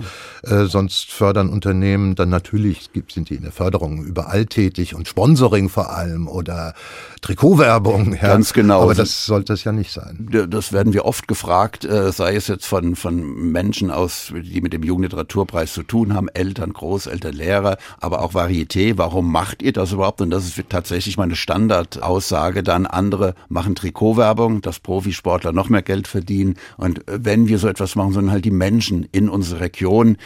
Ja. 0.44 0.64
Äh, 0.64 0.66
sonst 0.66 1.12
fördern 1.12 1.50
Unternehmen 1.50 2.16
dann 2.16 2.30
natürlich, 2.30 2.92
gibt, 2.94 3.12
sind 3.12 3.30
die 3.30 3.36
in 3.36 3.44
der 3.44 3.52
Förderung 3.52 4.04
überall 4.04 4.48
tätig 4.48 4.96
und 4.96 5.08
Sponsoring 5.08 5.70
vor 5.70 5.92
allem 5.92 6.28
oder 6.28 6.74
Trikotwerbung. 7.22 8.14
Ja. 8.16 8.30
Ganz 8.30 8.54
genau. 8.54 8.82
Aber 8.82 8.96
das 8.96 9.28
sollte 9.28 9.54
es 9.54 9.64
ja 9.64 9.72
nicht 9.72 9.92
sein. 9.92 10.48
Das 10.50 10.74
werden 10.74 10.94
wir 10.94 11.06
oft 11.06 11.28
gefragt, 11.28 11.86
äh, 11.86 12.12
sei 12.12 12.36
es 12.36 12.48
jetzt 12.48 12.66
von, 12.66 12.96
von 12.96 13.52
Menschen 13.52 13.92
aus, 13.92 14.34
die 14.34 14.62
mit 14.62 14.74
dem 14.74 14.82
Jugendliteraturpreis 14.82 15.74
zu 15.74 15.84
tun 15.84 16.16
haben, 16.16 16.28
Eltern, 16.30 16.74
Großeltern, 16.74 17.34
Lehrer, 17.34 17.78
aber 18.00 18.24
auch 18.24 18.34
Varieté. 18.34 18.98
Warum 18.98 19.27
macht 19.28 19.62
ihr 19.62 19.74
das 19.74 19.92
überhaupt? 19.92 20.22
Und 20.22 20.32
das 20.32 20.46
ist 20.46 20.70
tatsächlich 20.70 21.18
meine 21.18 21.36
Standardaussage. 21.36 22.64
Dann 22.64 22.86
andere 22.86 23.36
machen 23.50 23.76
Trikotwerbung, 23.76 24.62
dass 24.62 24.80
Profisportler 24.80 25.52
noch 25.52 25.70
mehr 25.70 25.84
Geld 25.84 26.08
verdienen. 26.08 26.56
Und 26.78 27.02
wenn 27.06 27.48
wir 27.48 27.60
so 27.60 27.68
etwas 27.68 27.96
machen, 27.96 28.14
sondern 28.14 28.32
halt 28.32 28.46
die 28.46 28.52
Menschen 28.52 29.08
in 29.12 29.30
unserer 29.30 29.62
Region, 29.62 30.18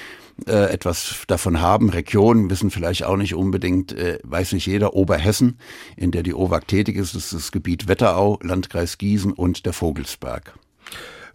äh, 0.48 0.72
etwas 0.72 1.24
davon 1.28 1.62
haben. 1.62 1.90
Regionen 1.90 2.50
wissen 2.50 2.72
vielleicht 2.72 3.04
auch 3.04 3.18
nicht 3.18 3.36
unbedingt, 3.36 3.92
äh, 3.92 4.18
weiß 4.24 4.54
nicht 4.54 4.66
jeder, 4.66 4.96
Oberhessen, 4.96 5.60
in 5.96 6.12
der 6.12 6.24
die 6.24 6.34
OWAG 6.34 6.68
tätig 6.68 6.96
ist, 6.96 7.14
ist 7.14 7.34
das 7.34 7.52
Gebiet 7.52 7.88
Wetterau, 7.88 8.40
Landkreis 8.42 8.98
Gießen 8.98 9.34
und 9.34 9.66
der 9.66 9.74
Vogelsberg. 9.74 10.54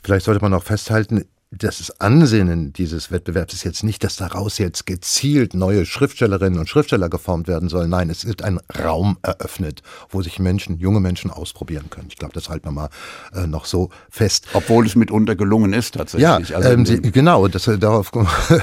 Vielleicht 0.03 0.25
sollte 0.25 0.43
man 0.43 0.55
auch 0.55 0.63
festhalten, 0.63 1.25
das 1.53 2.01
Ansinnen 2.01 2.73
dieses 2.73 3.13
Wettbewerbs 3.13 3.55
ist 3.55 3.63
jetzt 3.63 3.85
nicht, 3.85 4.03
dass 4.03 4.17
daraus 4.17 4.59
jetzt 4.59 4.85
gezielt 4.85 5.55
neue 5.55 5.87
Schriftstellerinnen 5.87 6.59
und 6.59 6.69
Schriftsteller 6.69 7.09
geformt 7.09 7.47
werden 7.47 7.69
sollen. 7.69 7.89
Nein, 7.89 8.11
es 8.11 8.27
wird 8.27 8.43
ein 8.43 8.59
Raum 8.83 9.17
eröffnet, 9.23 9.83
wo 10.11 10.23
sich 10.23 10.41
Menschen, 10.41 10.79
junge 10.79 10.99
Menschen 10.99 11.31
ausprobieren 11.31 11.89
können. 11.89 12.09
Ich 12.11 12.17
glaube, 12.17 12.35
das 12.35 12.49
halten 12.49 12.67
wir 12.67 12.73
mal 12.73 12.89
äh, 13.33 13.47
noch 13.47 13.65
so 13.65 13.91
fest. 14.11 14.49
Obwohl 14.55 14.87
es 14.87 14.97
mitunter 14.97 15.37
gelungen 15.37 15.73
ist 15.73 15.95
tatsächlich. 15.95 16.49
Ja, 16.49 16.57
also 16.57 16.69
ähm, 16.69 16.85
Sie, 16.85 17.01
genau. 17.01 17.47
Das, 17.47 17.69
äh, 17.69 17.79
darauf, 17.79 18.11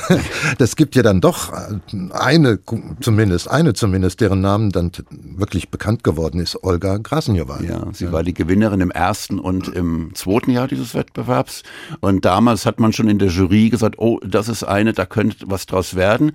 das 0.58 0.76
gibt 0.76 0.96
ja 0.96 1.04
dann 1.04 1.22
doch 1.22 1.54
eine, 2.12 2.60
zumindest 3.00 3.50
eine 3.50 3.74
zumindest, 3.74 4.20
deren 4.20 4.42
Namen 4.42 4.72
dann 4.72 4.92
wirklich 5.10 5.70
bekannt 5.70 6.04
geworden 6.04 6.40
ist, 6.42 6.62
Olga 6.64 6.98
Grasenjowa. 6.98 7.62
Ja, 7.62 7.88
sie 7.94 8.06
ja. 8.06 8.12
war 8.12 8.24
die 8.24 8.34
Gewinnerin 8.34 8.82
im 8.82 8.92
ersten 8.92 9.40
und 9.40 9.70
im 9.70 10.12
zweiten 10.16 10.52
Jahr 10.52 10.68
dieses 10.68 10.94
Wettbewerbs. 10.94 11.64
Und 12.02 12.26
damals 12.26 12.66
hat 12.66 12.73
hat 12.74 12.80
man 12.80 12.92
schon 12.92 13.08
in 13.08 13.20
der 13.20 13.28
Jury 13.28 13.70
gesagt, 13.70 14.00
oh, 14.00 14.20
das 14.26 14.50
ist 14.50 14.64
eine, 14.64 14.94
da 14.94 15.06
könnte 15.06 15.38
was 15.46 15.68
draus 15.68 15.94
werden. 15.94 16.32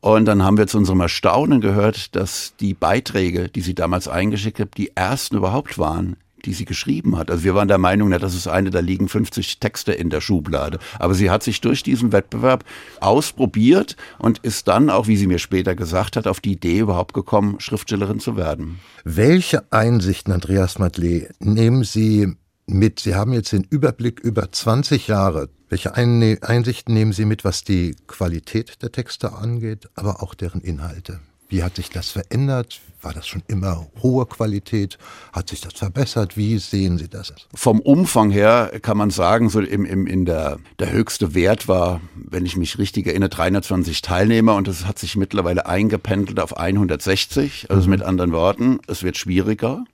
Und 0.00 0.26
dann 0.26 0.44
haben 0.44 0.56
wir 0.56 0.68
zu 0.68 0.78
unserem 0.78 1.00
Erstaunen 1.00 1.60
gehört, 1.60 2.14
dass 2.14 2.54
die 2.60 2.72
Beiträge, 2.72 3.48
die 3.48 3.62
sie 3.62 3.74
damals 3.74 4.06
eingeschickt 4.06 4.60
hat, 4.60 4.76
die 4.76 4.92
ersten 4.94 5.36
überhaupt 5.36 5.78
waren, 5.78 6.14
die 6.44 6.52
sie 6.52 6.66
geschrieben 6.66 7.18
hat. 7.18 7.32
Also 7.32 7.42
wir 7.42 7.56
waren 7.56 7.66
der 7.66 7.78
Meinung, 7.78 8.10
na, 8.10 8.20
das 8.20 8.36
ist 8.36 8.46
eine, 8.46 8.70
da 8.70 8.78
liegen 8.78 9.08
50 9.08 9.58
Texte 9.58 9.90
in 9.90 10.08
der 10.08 10.20
Schublade. 10.20 10.78
Aber 11.00 11.14
sie 11.14 11.30
hat 11.30 11.42
sich 11.42 11.60
durch 11.60 11.82
diesen 11.82 12.12
Wettbewerb 12.12 12.64
ausprobiert 13.00 13.96
und 14.20 14.38
ist 14.38 14.68
dann, 14.68 14.88
auch 14.88 15.08
wie 15.08 15.16
sie 15.16 15.26
mir 15.26 15.40
später 15.40 15.74
gesagt 15.74 16.14
hat, 16.14 16.28
auf 16.28 16.38
die 16.38 16.52
Idee 16.52 16.78
überhaupt 16.78 17.12
gekommen, 17.12 17.56
Schriftstellerin 17.58 18.20
zu 18.20 18.36
werden. 18.36 18.78
Welche 19.02 19.64
Einsichten, 19.72 20.32
Andreas 20.32 20.78
Matley, 20.78 21.28
nehmen 21.40 21.82
Sie 21.82 22.36
mit? 22.66 23.00
Sie 23.00 23.14
haben 23.14 23.32
jetzt 23.32 23.52
den 23.52 23.64
Überblick 23.64 24.20
über 24.20 24.50
20 24.50 25.08
Jahre 25.08 25.48
welche 25.72 25.94
Einsichten 25.94 26.92
nehmen 26.92 27.14
Sie 27.14 27.24
mit, 27.24 27.46
was 27.46 27.64
die 27.64 27.96
Qualität 28.06 28.82
der 28.82 28.92
Texte 28.92 29.32
angeht, 29.32 29.88
aber 29.94 30.22
auch 30.22 30.34
deren 30.34 30.60
Inhalte? 30.60 31.20
Wie 31.48 31.62
hat 31.62 31.76
sich 31.76 31.88
das 31.88 32.10
verändert? 32.10 32.82
War 33.00 33.14
das 33.14 33.26
schon 33.26 33.42
immer 33.48 33.86
hohe 34.02 34.26
Qualität? 34.26 34.98
Hat 35.32 35.48
sich 35.48 35.62
das 35.62 35.72
verbessert? 35.72 36.36
Wie 36.36 36.58
sehen 36.58 36.98
Sie 36.98 37.08
das? 37.08 37.32
Vom 37.54 37.80
Umfang 37.80 38.30
her 38.30 38.70
kann 38.82 38.98
man 38.98 39.08
sagen, 39.08 39.48
so 39.48 39.60
im, 39.60 39.86
im, 39.86 40.06
in 40.06 40.26
der, 40.26 40.58
der 40.78 40.92
höchste 40.92 41.34
Wert 41.34 41.68
war, 41.68 42.02
wenn 42.14 42.44
ich 42.44 42.58
mich 42.58 42.76
richtig 42.76 43.06
erinnere, 43.06 43.30
320 43.30 44.02
Teilnehmer 44.02 44.56
und 44.56 44.68
es 44.68 44.84
hat 44.84 44.98
sich 44.98 45.16
mittlerweile 45.16 45.64
eingependelt 45.64 46.38
auf 46.38 46.58
160. 46.58 47.70
Also 47.70 47.84
mhm. 47.84 47.90
mit 47.90 48.02
anderen 48.02 48.32
Worten, 48.32 48.78
es 48.88 49.02
wird 49.02 49.16
schwieriger. 49.16 49.84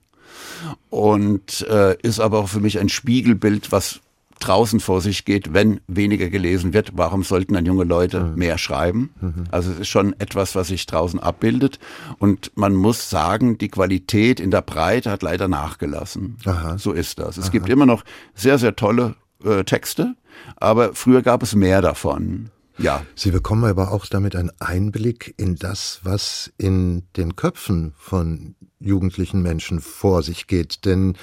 Und 0.89 1.65
äh, 1.69 1.97
ist 2.01 2.19
aber 2.19 2.39
auch 2.39 2.49
für 2.49 2.59
mich 2.59 2.79
ein 2.79 2.89
Spiegelbild, 2.89 3.71
was 3.71 4.01
draußen 4.39 4.79
vor 4.79 5.01
sich 5.01 5.25
geht, 5.25 5.53
wenn 5.53 5.81
weniger 5.87 6.29
gelesen 6.29 6.73
wird. 6.73 6.91
Warum 6.95 7.23
sollten 7.23 7.53
dann 7.53 7.65
junge 7.65 7.83
Leute 7.83 8.21
mhm. 8.21 8.35
mehr 8.35 8.57
schreiben? 8.57 9.09
Mhm. 9.21 9.43
Also 9.51 9.71
es 9.71 9.79
ist 9.79 9.87
schon 9.89 10.17
etwas, 10.19 10.55
was 10.55 10.67
sich 10.67 10.85
draußen 10.85 11.19
abbildet. 11.19 11.79
Und 12.19 12.51
man 12.55 12.73
muss 12.73 13.09
sagen, 13.09 13.57
die 13.57 13.69
Qualität 13.69 14.39
in 14.39 14.51
der 14.51 14.61
Breite 14.61 15.11
hat 15.11 15.23
leider 15.23 15.47
nachgelassen. 15.47 16.37
Aha. 16.45 16.77
So 16.77 16.93
ist 16.93 17.19
das. 17.19 17.37
Es 17.37 17.45
Aha. 17.45 17.51
gibt 17.51 17.69
immer 17.69 17.85
noch 17.85 18.03
sehr, 18.33 18.57
sehr 18.57 18.75
tolle 18.75 19.15
äh, 19.43 19.63
Texte, 19.63 20.15
aber 20.55 20.93
früher 20.93 21.21
gab 21.21 21.43
es 21.43 21.55
mehr 21.55 21.81
davon. 21.81 22.49
Ja. 22.79 23.05
Sie 23.13 23.31
bekommen 23.31 23.65
aber 23.65 23.91
auch 23.91 24.05
damit 24.05 24.35
einen 24.35 24.51
Einblick 24.59 25.33
in 25.37 25.55
das, 25.55 25.99
was 26.03 26.51
in 26.57 27.03
den 27.17 27.35
Köpfen 27.35 27.93
von 27.97 28.55
jugendlichen 28.79 29.41
Menschen 29.41 29.81
vor 29.81 30.23
sich 30.23 30.47
geht. 30.47 30.85
Denn 30.85 31.17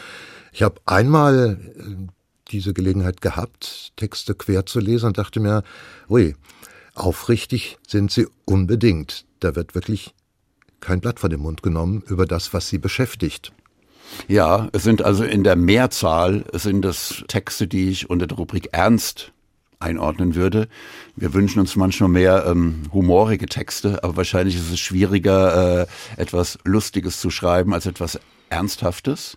ich 0.52 0.62
habe 0.62 0.80
einmal 0.84 1.58
äh, 1.76 2.06
diese 2.50 2.74
Gelegenheit 2.74 3.22
gehabt, 3.22 3.92
Texte 3.96 4.34
quer 4.34 4.66
zu 4.66 4.80
lesen 4.80 5.06
und 5.06 5.18
dachte 5.18 5.40
mir, 5.40 5.62
ui, 6.08 6.34
aufrichtig 6.94 7.78
sind 7.86 8.10
sie 8.10 8.26
unbedingt. 8.44 9.24
Da 9.40 9.56
wird 9.56 9.74
wirklich 9.74 10.14
kein 10.80 11.00
Blatt 11.00 11.20
vor 11.20 11.30
den 11.30 11.40
Mund 11.40 11.62
genommen 11.62 12.02
über 12.06 12.26
das, 12.26 12.52
was 12.52 12.68
sie 12.68 12.78
beschäftigt. 12.78 13.52
Ja, 14.28 14.68
es 14.72 14.84
sind 14.84 15.02
also 15.02 15.24
in 15.24 15.42
der 15.42 15.56
Mehrzahl 15.56 16.44
es 16.52 16.62
sind 16.62 16.82
das 16.82 17.24
Texte, 17.28 17.66
die 17.66 17.88
ich 17.88 18.08
unter 18.08 18.26
der 18.26 18.36
Rubrik 18.36 18.68
Ernst 18.72 19.32
einordnen 19.78 20.34
würde. 20.34 20.68
Wir 21.16 21.34
wünschen 21.34 21.60
uns 21.60 21.76
manchmal 21.76 22.08
mehr 22.08 22.44
ähm, 22.46 22.82
humorige 22.92 23.46
Texte, 23.46 24.02
aber 24.02 24.16
wahrscheinlich 24.16 24.56
ist 24.56 24.70
es 24.70 24.80
schwieriger, 24.80 25.82
äh, 25.82 25.86
etwas 26.16 26.58
Lustiges 26.64 27.20
zu 27.20 27.30
schreiben 27.30 27.74
als 27.74 27.86
etwas 27.86 28.18
Ernsthaftes. 28.48 29.36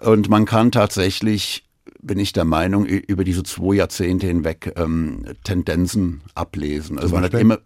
Und 0.00 0.28
man 0.28 0.44
kann 0.44 0.72
tatsächlich 0.72 1.64
bin 2.02 2.18
ich 2.18 2.32
der 2.32 2.44
Meinung, 2.44 2.86
über 2.86 3.24
diese 3.24 3.42
zwei 3.42 3.74
Jahrzehnte 3.74 4.26
hinweg 4.26 4.72
ähm, 4.76 5.24
Tendenzen 5.44 6.22
ablesen. 6.34 6.98
Also 6.98 7.14
man 7.14 7.24
hat 7.24 7.34
immer, 7.34 7.58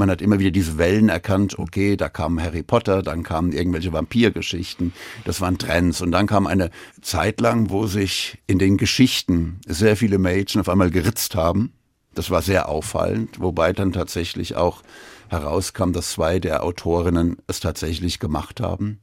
man 0.00 0.10
hat 0.10 0.22
immer 0.22 0.40
wieder 0.40 0.50
diese 0.50 0.78
Wellen 0.78 1.10
erkannt, 1.10 1.58
okay, 1.58 1.96
da 1.96 2.08
kam 2.08 2.40
Harry 2.42 2.62
Potter, 2.62 3.02
dann 3.02 3.22
kamen 3.22 3.52
irgendwelche 3.52 3.92
Vampirgeschichten, 3.92 4.92
das 5.24 5.40
waren 5.40 5.58
Trends. 5.58 6.00
Und 6.00 6.10
dann 6.10 6.26
kam 6.26 6.46
eine 6.46 6.70
Zeit 7.02 7.40
lang, 7.40 7.70
wo 7.70 7.86
sich 7.86 8.38
in 8.48 8.58
den 8.58 8.78
Geschichten 8.78 9.60
sehr 9.66 9.96
viele 9.96 10.18
Mädchen 10.18 10.60
auf 10.60 10.68
einmal 10.68 10.90
geritzt 10.90 11.36
haben. 11.36 11.74
Das 12.14 12.30
war 12.30 12.42
sehr 12.42 12.68
auffallend, 12.68 13.40
wobei 13.40 13.72
dann 13.72 13.92
tatsächlich 13.92 14.56
auch 14.56 14.82
herauskam, 15.28 15.92
dass 15.92 16.12
zwei 16.12 16.40
der 16.40 16.64
Autorinnen 16.64 17.36
es 17.46 17.60
tatsächlich 17.60 18.18
gemacht 18.18 18.60
haben. 18.60 19.00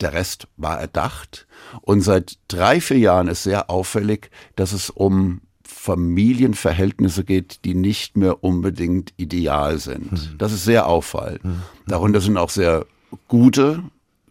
Der 0.00 0.12
Rest 0.12 0.48
war 0.56 0.80
erdacht. 0.80 1.46
Und 1.80 2.00
seit 2.00 2.38
drei, 2.48 2.80
vier 2.80 2.98
Jahren 2.98 3.28
ist 3.28 3.44
sehr 3.44 3.70
auffällig, 3.70 4.30
dass 4.56 4.72
es 4.72 4.90
um 4.90 5.40
Familienverhältnisse 5.84 7.24
geht, 7.24 7.66
die 7.66 7.74
nicht 7.74 8.16
mehr 8.16 8.42
unbedingt 8.42 9.12
ideal 9.18 9.78
sind. 9.78 10.12
Mhm. 10.12 10.38
Das 10.38 10.52
ist 10.52 10.64
sehr 10.64 10.86
auffallend. 10.86 11.44
Mhm. 11.44 11.62
Darunter 11.86 12.22
sind 12.22 12.38
auch 12.38 12.48
sehr 12.48 12.86
gute 13.28 13.82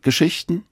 Geschichten, 0.01 0.63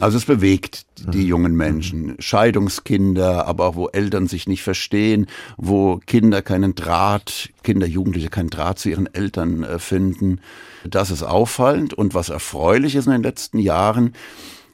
also 0.00 0.16
es 0.16 0.24
bewegt 0.24 0.86
die 1.12 1.18
mhm. 1.18 1.26
jungen 1.26 1.54
Menschen. 1.54 2.16
Scheidungskinder, 2.18 3.46
aber 3.46 3.66
auch 3.66 3.74
wo 3.76 3.88
Eltern 3.88 4.28
sich 4.28 4.46
nicht 4.46 4.62
verstehen, 4.62 5.26
wo 5.58 6.00
Kinder 6.06 6.40
keinen 6.40 6.74
Draht, 6.74 7.50
Kinder, 7.62 7.86
Jugendliche 7.86 8.30
keinen 8.30 8.48
Draht 8.48 8.78
zu 8.78 8.88
ihren 8.88 9.12
Eltern 9.14 9.62
äh, 9.62 9.78
finden. 9.78 10.40
Das 10.88 11.10
ist 11.10 11.22
auffallend 11.22 11.92
und 11.92 12.14
was 12.14 12.30
erfreulich 12.30 12.94
ist 12.94 13.06
in 13.06 13.12
den 13.12 13.22
letzten 13.22 13.58
Jahren, 13.58 14.14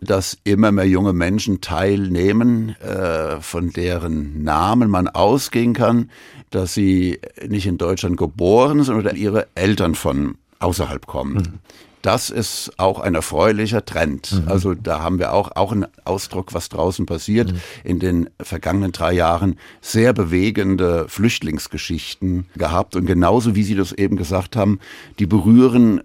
dass 0.01 0.39
immer 0.45 0.73
mehr 0.73 0.89
junge 0.89 1.13
Menschen 1.13 1.61
teilnehmen, 1.61 2.77
äh, 2.81 3.41
von 3.41 3.71
deren 3.71 4.43
Namen 4.43 4.91
man 4.91 5.09
ausgehen 5.09 5.73
kann, 5.73 6.11
dass 6.51 6.75
sie 6.75 7.21
nicht 7.47 7.67
in 7.67 7.79
Deutschland 7.79 8.17
geboren 8.17 8.83
sind 8.83 8.97
oder 8.97 9.15
ihre 9.15 9.49
Eltern 9.55 9.95
von 9.95 10.37
außerhalb 10.59 11.07
kommen. 11.07 11.35
Mhm 11.35 11.59
das 12.07 12.31
ist 12.31 12.71
auch 12.77 13.01
ein 13.01 13.17
erfreulicher 13.17 13.85
Trend. 13.85 14.31
Mhm. 14.31 14.49
Also 14.49 14.75
da 14.75 15.01
haben 15.01 15.19
wir 15.19 15.33
auch, 15.33 15.51
auch 15.57 15.73
einen 15.73 15.87
Ausdruck, 16.05 16.55
was 16.55 16.69
draußen 16.69 17.05
passiert. 17.05 17.53
Mhm. 17.53 17.61
In 17.83 17.99
den 17.99 18.31
vergangenen 18.41 18.93
drei 18.93 19.13
Jahren 19.13 19.59
sehr 19.81 20.13
bewegende 20.13 21.07
Flüchtlingsgeschichten 21.09 22.47
gehabt. 22.55 22.95
Und 22.95 23.07
genauso 23.07 23.57
wie 23.57 23.65
Sie 23.65 23.75
das 23.75 23.91
eben 23.91 24.17
gesagt 24.17 24.55
haben, 24.55 24.79
die 25.19 25.27
berühren 25.27 26.01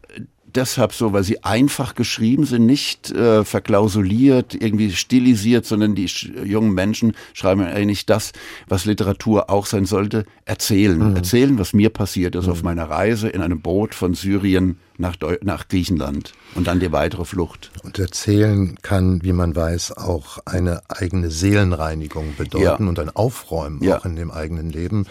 deshalb 0.56 0.94
so, 0.94 1.14
weil 1.14 1.24
sie 1.24 1.44
einfach 1.44 1.96
geschrieben 1.96 2.46
sind, 2.46 2.66
nicht 2.66 3.12
äh, 3.12 3.44
verklausuliert, 3.44 4.56
irgendwie 4.56 4.92
stilisiert, 4.92 5.66
sondern 5.66 5.96
die 5.96 6.06
jungen 6.06 6.74
Menschen 6.74 7.14
schreiben 7.34 7.62
eigentlich 7.62 8.06
das, 8.06 8.32
was 8.68 8.86
Literatur 8.86 9.50
auch 9.50 9.66
sein 9.66 9.86
sollte, 9.86 10.26
erzählen. 10.46 11.12
Mhm. 11.12 11.16
Erzählen, 11.16 11.60
was 11.60 11.74
mir 11.74 11.90
passiert 11.90 12.36
ist 12.36 12.46
mhm. 12.46 12.52
auf 12.52 12.64
meiner 12.64 12.90
Reise 12.90 13.30
in 13.30 13.42
einem 13.42 13.62
Boot 13.62 13.96
von 13.96 14.14
Syrien 14.14 14.78
nach, 14.98 15.16
Deu 15.16 15.38
nach 15.42 15.68
Griechenland 15.68 16.34
und 16.56 16.68
dann 16.68 16.80
die 16.80 16.92
weitere 16.92 17.26
Flucht. 17.26 17.72
Und 17.84 18.00
erzählen 18.00 18.76
kann, 18.82 19.22
wie 19.24 19.34
man 19.34 19.56
weiß, 19.56 19.98
auch 19.98 20.40
eine 20.46 20.82
eigene 20.88 21.32
Seelenreinigung 21.32 22.36
bedeuten 22.38 22.84
ja. 22.84 22.90
und 22.90 23.00
ein 23.00 23.10
Aufräumen 23.10 23.84
ja. 23.84 23.98
auch 23.98 24.06
in 24.06 24.16
dem 24.16 24.32
eigenen 24.32 24.70
Leben. 24.70 25.06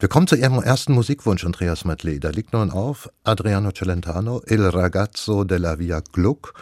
Wir 0.00 0.08
kommen 0.08 0.28
zu 0.28 0.36
Ihrem 0.36 0.62
ersten 0.62 0.92
Musikwunsch, 0.92 1.44
Andreas 1.44 1.84
Matley. 1.84 2.20
Da 2.20 2.30
liegt 2.30 2.52
nun 2.52 2.70
auf 2.70 3.10
Adriano 3.24 3.72
Celentano, 3.72 4.40
Il 4.46 4.62
ragazzo 4.62 5.42
della 5.42 5.80
Via 5.80 6.02
Gluck. 6.12 6.54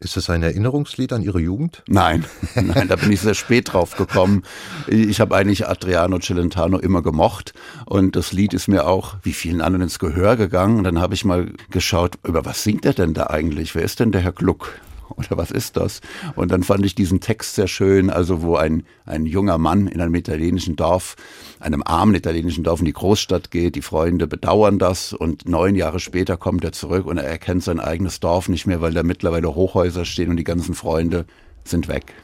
Ist 0.00 0.18
es 0.18 0.28
ein 0.28 0.42
Erinnerungslied 0.42 1.14
an 1.14 1.22
Ihre 1.22 1.40
Jugend? 1.40 1.82
Nein, 1.88 2.26
nein, 2.54 2.88
da 2.88 2.96
bin 2.96 3.10
ich 3.10 3.22
sehr 3.22 3.32
spät 3.32 3.72
drauf 3.72 3.96
gekommen. 3.96 4.42
Ich 4.86 5.18
habe 5.18 5.34
eigentlich 5.34 5.66
Adriano 5.66 6.18
Celentano 6.18 6.78
immer 6.78 7.00
gemocht 7.00 7.54
und 7.86 8.16
das 8.16 8.32
Lied 8.32 8.52
ist 8.52 8.68
mir 8.68 8.86
auch 8.86 9.16
wie 9.22 9.32
vielen 9.32 9.62
anderen 9.62 9.84
ins 9.84 9.98
Gehör 9.98 10.36
gegangen. 10.36 10.76
Und 10.76 10.84
dann 10.84 11.00
habe 11.00 11.14
ich 11.14 11.24
mal 11.24 11.54
geschaut, 11.70 12.18
über 12.22 12.44
was 12.44 12.64
singt 12.64 12.84
er 12.84 12.92
denn 12.92 13.14
da 13.14 13.28
eigentlich? 13.28 13.74
Wer 13.74 13.82
ist 13.82 13.98
denn 13.98 14.12
der 14.12 14.20
Herr 14.20 14.32
Gluck? 14.32 14.74
oder 15.16 15.36
was 15.36 15.50
ist 15.50 15.76
das? 15.76 16.00
Und 16.34 16.50
dann 16.50 16.62
fand 16.62 16.84
ich 16.84 16.94
diesen 16.94 17.20
Text 17.20 17.54
sehr 17.54 17.68
schön, 17.68 18.10
also 18.10 18.42
wo 18.42 18.56
ein, 18.56 18.84
ein 19.04 19.26
junger 19.26 19.58
Mann 19.58 19.86
in 19.86 20.00
einem 20.00 20.14
italienischen 20.14 20.76
Dorf, 20.76 21.16
einem 21.60 21.82
armen 21.84 22.14
italienischen 22.14 22.64
Dorf 22.64 22.80
in 22.80 22.86
die 22.86 22.92
Großstadt 22.92 23.50
geht, 23.50 23.76
die 23.76 23.82
Freunde 23.82 24.26
bedauern 24.26 24.78
das 24.78 25.12
und 25.12 25.48
neun 25.48 25.74
Jahre 25.74 26.00
später 26.00 26.36
kommt 26.36 26.64
er 26.64 26.72
zurück 26.72 27.06
und 27.06 27.18
er 27.18 27.24
erkennt 27.24 27.62
sein 27.62 27.80
eigenes 27.80 28.20
Dorf 28.20 28.48
nicht 28.48 28.66
mehr, 28.66 28.80
weil 28.80 28.92
da 28.92 29.02
mittlerweile 29.02 29.54
Hochhäuser 29.54 30.04
stehen 30.04 30.30
und 30.30 30.36
die 30.36 30.44
ganzen 30.44 30.74
Freunde 30.74 31.26
sind 31.64 31.88
weg. 31.88 32.14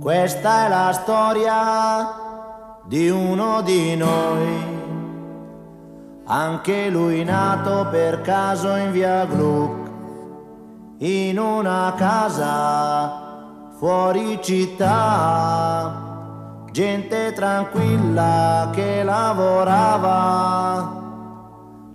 Questa 0.00 0.66
è 0.66 0.68
la 0.68 0.92
storia 0.92 2.26
di 2.86 3.08
uno 3.08 3.62
di 3.62 3.96
noi. 3.96 4.74
Anche 6.26 6.90
lui 6.90 7.24
nato 7.24 7.88
per 7.90 8.20
caso 8.20 8.72
in 8.76 8.92
via 8.92 9.24
Gluck, 9.26 9.85
in 10.98 11.38
una 11.38 11.92
casa 11.96 13.24
fuori 13.78 14.38
città, 14.42 15.92
gente 16.70 17.32
tranquilla 17.32 18.70
che 18.72 19.02
lavorava. 19.02 20.94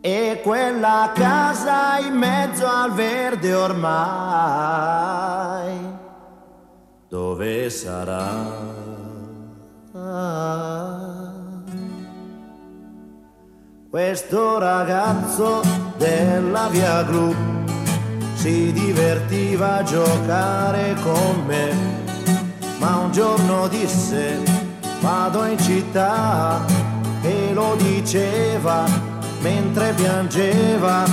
e 0.00 0.40
quella 0.42 1.12
casa 1.14 1.98
in 1.98 2.14
mezzo 2.14 2.66
al 2.66 2.92
verde 2.92 3.54
ormai, 3.54 3.94
dove 7.08 7.70
sarà? 7.70 8.75
Questo 13.90 14.58
ragazzo 14.58 15.62
della 15.96 16.68
via 16.68 17.02
Gru 17.02 17.34
si 18.34 18.72
divertiva 18.72 19.76
a 19.76 19.82
giocare 19.82 20.94
con 21.02 21.44
me, 21.46 21.72
ma 22.78 22.96
un 22.96 23.12
giorno 23.12 23.68
disse 23.68 24.38
vado 25.00 25.44
in 25.44 25.58
città 25.58 26.64
e 27.22 27.52
lo 27.52 27.76
diceva 27.76 28.84
mentre 29.40 29.92
piangeva, 29.92 31.04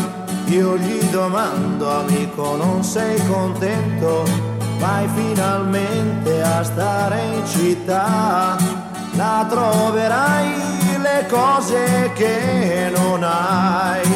io 0.46 0.78
gli 0.78 1.00
domando 1.12 1.90
amico 1.90 2.56
non 2.56 2.84
sei 2.84 3.24
contento, 3.28 4.24
vai 4.80 5.08
finalmente 5.14 6.42
a 6.42 6.64
stare 6.64 7.22
in 7.36 7.46
città, 7.46 8.58
la 9.16 9.46
troverai 9.50 10.54
le 11.02 11.26
cose 11.30 12.12
che 12.14 12.92
non 12.96 13.24
hai 13.24 14.08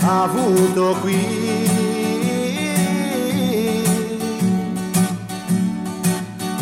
avuto 0.00 0.96
qui. 1.00 1.64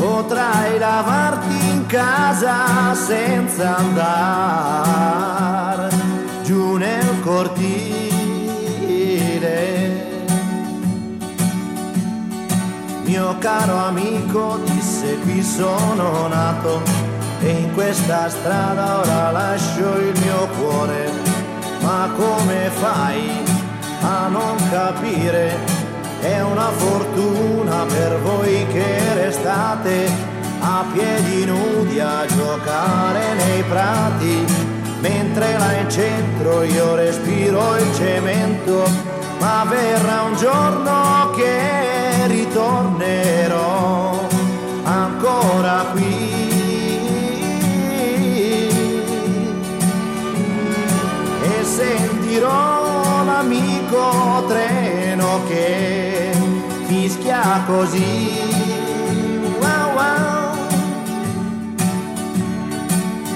potrai 0.03 0.79
lavarti 0.79 1.69
in 1.69 1.87
casa 1.87 2.93
senza 2.95 3.77
andare 3.77 5.91
giù 6.43 6.77
nel 6.77 7.21
cortile. 7.21 8.11
Mio 13.05 13.37
caro 13.39 13.77
amico 13.77 14.59
disse 14.65 15.19
qui 15.19 15.41
sono 15.43 16.27
nato 16.27 17.02
e 17.45 17.51
in 17.51 17.75
questa 17.75 18.29
strada 18.29 19.01
ora 19.01 19.33
lascio 19.33 19.99
il 19.99 20.17
mio 20.21 20.47
cuore, 20.59 21.11
ma 21.81 22.09
come 22.17 22.71
fai 22.71 23.43
a 24.01 24.29
non 24.29 24.57
capire? 24.71 25.81
È 26.21 26.41
una 26.41 26.71
fortuna 26.71 27.85
per 27.85 28.21
voi 28.21 28.65
che 28.69 29.15
restate 29.15 30.09
a 30.61 30.85
piedi 30.93 31.45
nudi 31.45 31.99
a 31.99 32.25
giocare 32.27 33.35
nei 33.35 33.63
prati, 33.65 34.47
mentre 35.01 35.59
là 35.59 35.73
in 35.73 35.91
centro 35.91 36.63
io 36.63 36.95
respiro 36.95 37.77
il 37.77 37.93
cemento, 37.95 38.89
ma 39.41 39.67
verrà 39.69 40.23
un 40.23 40.37
giorno 40.37 41.31
che 41.35 42.29
ritornerò 42.29 44.29
ancora 44.85 45.87
qui. 45.93 46.22
Sentirò 52.33 53.25
l'amico 53.25 54.45
treno 54.49 55.41
che 55.49 56.33
fischia 56.87 57.63
così. 57.67 58.41
Wow, 59.61 59.93
wow. 59.95 60.57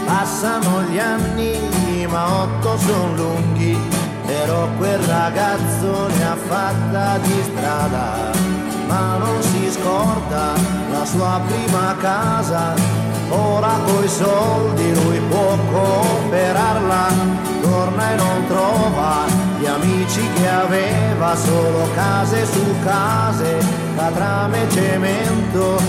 Passano 0.07 0.83
gli 0.89 0.99
anni, 0.99 2.07
ma 2.09 2.43
otto 2.43 2.79
sono 2.79 3.15
lunghi, 3.17 3.79
però 4.25 4.67
quel 4.79 4.99
ragazzo 5.01 6.07
ne 6.07 6.25
ha 6.25 6.37
fatta 6.37 7.19
di 7.19 7.43
strada, 7.43 8.31
ma 8.89 9.17
non 9.19 9.43
si 9.43 9.71
scorda 9.73 10.55
la 10.91 11.05
sua 11.05 11.41
prima 11.47 11.95
casa. 12.01 13.06
Ora 13.29 13.79
coi 13.85 14.09
soldi 14.09 14.95
lui 14.95 15.21
può 15.29 15.57
comprarla, 15.71 17.09
torna 17.61 18.13
e 18.13 18.15
non 18.17 18.47
trova 18.47 19.25
gli 19.59 19.67
amici 19.67 20.21
che 20.35 20.49
aveva 20.49 21.35
solo 21.37 21.89
case 21.95 22.47
su 22.47 22.65
case, 22.85 23.59
catrame 23.97 24.63
e 24.63 24.71
cemento, 24.71 25.81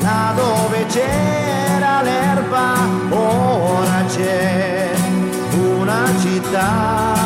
là 0.00 0.32
dove 0.36 0.86
c'era 0.86 2.02
l'erba, 2.02 2.74
ora 3.10 4.04
c'è 4.08 4.90
una 5.52 6.04
città. 6.20 7.22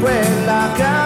Quella 0.00 0.68
casa 0.74 1.03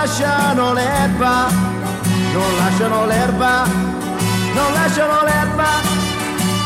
lasciano 0.00 0.74
l'erba, 0.74 1.48
non 2.32 2.56
lasciano 2.56 3.04
l'erba, 3.06 3.64
non 4.54 4.72
lasciano 4.72 5.24
l'erba, 5.24 5.70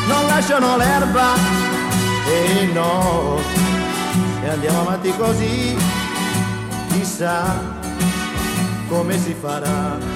non 0.06 0.26
lasciano 0.26 0.76
l'erba 0.76 1.34
e 2.26 2.70
no, 2.74 3.38
se 4.38 4.48
andiamo 4.50 4.80
avanti 4.80 5.16
così, 5.16 5.76
chissà 6.90 7.58
come 8.88 9.18
si 9.18 9.34
farà. 9.40 10.11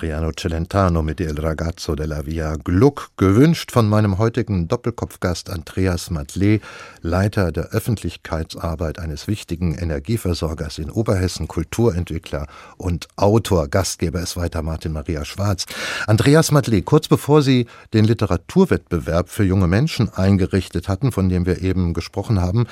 Adriano 0.00 0.32
Celentano 0.32 1.02
mit 1.02 1.20
Il 1.20 1.38
Ragazzo 1.38 1.94
della 1.94 2.24
Via 2.24 2.56
Gluck, 2.56 3.10
gewünscht 3.18 3.70
von 3.70 3.86
meinem 3.86 4.16
heutigen 4.16 4.66
Doppelkopfgast 4.66 5.50
Andreas 5.50 6.10
Matlé, 6.10 6.62
Leiter 7.02 7.52
der 7.52 7.64
Öffentlichkeitsarbeit 7.72 8.98
eines 8.98 9.26
wichtigen 9.26 9.74
Energieversorgers 9.74 10.78
in 10.78 10.88
Oberhessen, 10.90 11.48
Kulturentwickler 11.48 12.46
und 12.78 13.08
Autor. 13.16 13.68
Gastgeber 13.68 14.22
ist 14.22 14.38
weiter 14.38 14.62
Martin 14.62 14.92
Maria 14.92 15.26
Schwarz. 15.26 15.66
Andreas 16.06 16.50
Matlé, 16.50 16.82
kurz 16.82 17.06
bevor 17.06 17.42
Sie 17.42 17.66
den 17.92 18.06
Literaturwettbewerb 18.06 19.28
für 19.28 19.44
junge 19.44 19.66
Menschen 19.66 20.08
eingerichtet 20.08 20.88
hatten, 20.88 21.12
von 21.12 21.28
dem 21.28 21.44
wir 21.44 21.60
eben 21.60 21.92
gesprochen 21.92 22.40
haben, 22.40 22.66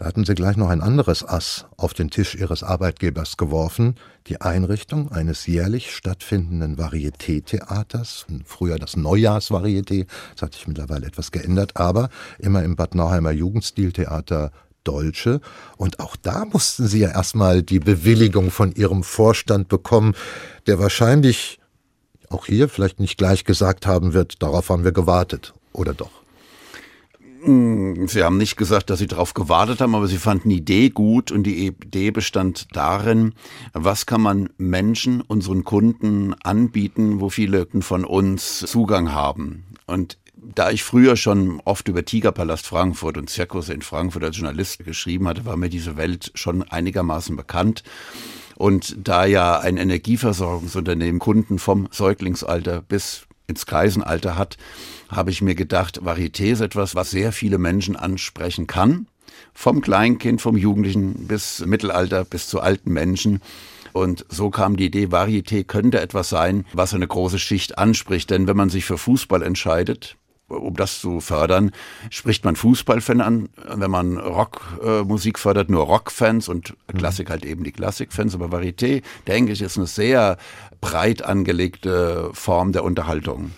da 0.00 0.06
hatten 0.06 0.24
sie 0.24 0.34
gleich 0.34 0.56
noch 0.56 0.70
ein 0.70 0.80
anderes 0.80 1.22
Ass 1.22 1.66
auf 1.76 1.92
den 1.92 2.08
Tisch 2.08 2.34
ihres 2.34 2.62
Arbeitgebers 2.62 3.36
geworfen, 3.36 3.96
die 4.28 4.40
Einrichtung 4.40 5.12
eines 5.12 5.46
jährlich 5.46 5.94
stattfindenden 5.94 6.78
Varieté-Theaters, 6.78 8.24
früher 8.46 8.78
das 8.78 8.96
Neujahrsvarieté, 8.96 10.06
das 10.32 10.40
hat 10.40 10.54
sich 10.54 10.66
mittlerweile 10.66 11.06
etwas 11.06 11.32
geändert, 11.32 11.76
aber 11.76 12.08
immer 12.38 12.64
im 12.64 12.76
Bad 12.76 12.94
Nauheimer 12.94 13.30
Jugendstiltheater 13.30 14.52
Dolce. 14.84 15.42
Und 15.76 16.00
auch 16.00 16.16
da 16.16 16.46
mussten 16.46 16.86
sie 16.86 17.00
ja 17.00 17.10
erstmal 17.10 17.62
die 17.62 17.80
Bewilligung 17.80 18.50
von 18.50 18.72
ihrem 18.72 19.02
Vorstand 19.02 19.68
bekommen, 19.68 20.14
der 20.66 20.78
wahrscheinlich 20.78 21.60
auch 22.30 22.46
hier 22.46 22.70
vielleicht 22.70 23.00
nicht 23.00 23.18
gleich 23.18 23.44
gesagt 23.44 23.86
haben 23.86 24.14
wird, 24.14 24.42
darauf 24.42 24.70
haben 24.70 24.84
wir 24.84 24.92
gewartet, 24.92 25.52
oder 25.74 25.92
doch? 25.92 26.19
Hm, 27.42 28.06
sie 28.08 28.22
haben 28.22 28.36
nicht 28.36 28.56
gesagt, 28.56 28.90
dass 28.90 28.98
Sie 28.98 29.06
darauf 29.06 29.32
gewartet 29.32 29.80
haben, 29.80 29.94
aber 29.94 30.08
Sie 30.08 30.18
fanden 30.18 30.50
die 30.50 30.58
Idee 30.58 30.90
gut 30.90 31.32
und 31.32 31.44
die 31.44 31.66
Idee 31.66 32.10
bestand 32.10 32.68
darin, 32.72 33.32
was 33.72 34.04
kann 34.04 34.20
man 34.20 34.50
Menschen, 34.58 35.22
unseren 35.22 35.64
Kunden 35.64 36.34
anbieten, 36.42 37.20
wo 37.20 37.30
viele 37.30 37.66
von 37.80 38.04
uns 38.04 38.58
Zugang 38.58 39.12
haben. 39.12 39.64
Und 39.86 40.18
da 40.34 40.70
ich 40.70 40.82
früher 40.82 41.16
schon 41.16 41.60
oft 41.64 41.88
über 41.88 42.04
Tigerpalast 42.04 42.66
Frankfurt 42.66 43.16
und 43.16 43.30
Zirkus 43.30 43.68
in 43.68 43.82
Frankfurt 43.82 44.24
als 44.24 44.36
Journalist 44.36 44.84
geschrieben 44.84 45.28
hatte, 45.28 45.44
war 45.46 45.56
mir 45.56 45.70
diese 45.70 45.96
Welt 45.96 46.32
schon 46.34 46.62
einigermaßen 46.62 47.36
bekannt. 47.36 47.82
Und 48.56 48.96
da 48.98 49.24
ja 49.24 49.58
ein 49.58 49.78
Energieversorgungsunternehmen 49.78 51.18
Kunden 51.18 51.58
vom 51.58 51.88
Säuglingsalter 51.90 52.82
bis 52.82 53.26
ins 53.50 53.66
Kreisenalter 53.66 54.36
hat, 54.36 54.56
habe 55.08 55.30
ich 55.30 55.42
mir 55.42 55.54
gedacht, 55.54 56.00
Varieté 56.02 56.52
ist 56.52 56.60
etwas, 56.60 56.94
was 56.94 57.10
sehr 57.10 57.32
viele 57.32 57.58
Menschen 57.58 57.96
ansprechen 57.96 58.66
kann. 58.66 59.06
Vom 59.52 59.80
Kleinkind, 59.80 60.40
vom 60.40 60.56
Jugendlichen 60.56 61.26
bis 61.26 61.64
Mittelalter, 61.66 62.24
bis 62.24 62.48
zu 62.48 62.60
alten 62.60 62.92
Menschen. 62.92 63.40
Und 63.92 64.24
so 64.28 64.50
kam 64.50 64.76
die 64.76 64.86
Idee, 64.86 65.06
Varieté 65.06 65.64
könnte 65.64 66.00
etwas 66.00 66.28
sein, 66.28 66.64
was 66.72 66.94
eine 66.94 67.08
große 67.08 67.38
Schicht 67.38 67.78
anspricht. 67.78 68.30
Denn 68.30 68.46
wenn 68.46 68.56
man 68.56 68.70
sich 68.70 68.84
für 68.84 68.98
Fußball 68.98 69.42
entscheidet, 69.42 70.16
um 70.50 70.74
das 70.74 71.00
zu 71.00 71.20
fördern, 71.20 71.70
spricht 72.10 72.44
man 72.44 72.56
Fußballfan 72.56 73.20
an. 73.20 73.48
Wenn 73.66 73.90
man 73.90 74.18
Rockmusik 74.18 75.38
äh, 75.38 75.40
fördert, 75.40 75.70
nur 75.70 75.84
Rockfans 75.84 76.48
und 76.48 76.74
mhm. 76.92 76.98
Klassik 76.98 77.30
halt 77.30 77.44
eben 77.44 77.64
die 77.64 77.72
Klassikfans. 77.72 78.34
Aber 78.34 78.46
Varieté, 78.46 79.02
denke 79.26 79.52
ich, 79.52 79.62
ist 79.62 79.78
eine 79.78 79.86
sehr 79.86 80.36
breit 80.80 81.22
angelegte 81.22 82.30
Form 82.32 82.72
der 82.72 82.84
Unterhaltung. 82.84 83.52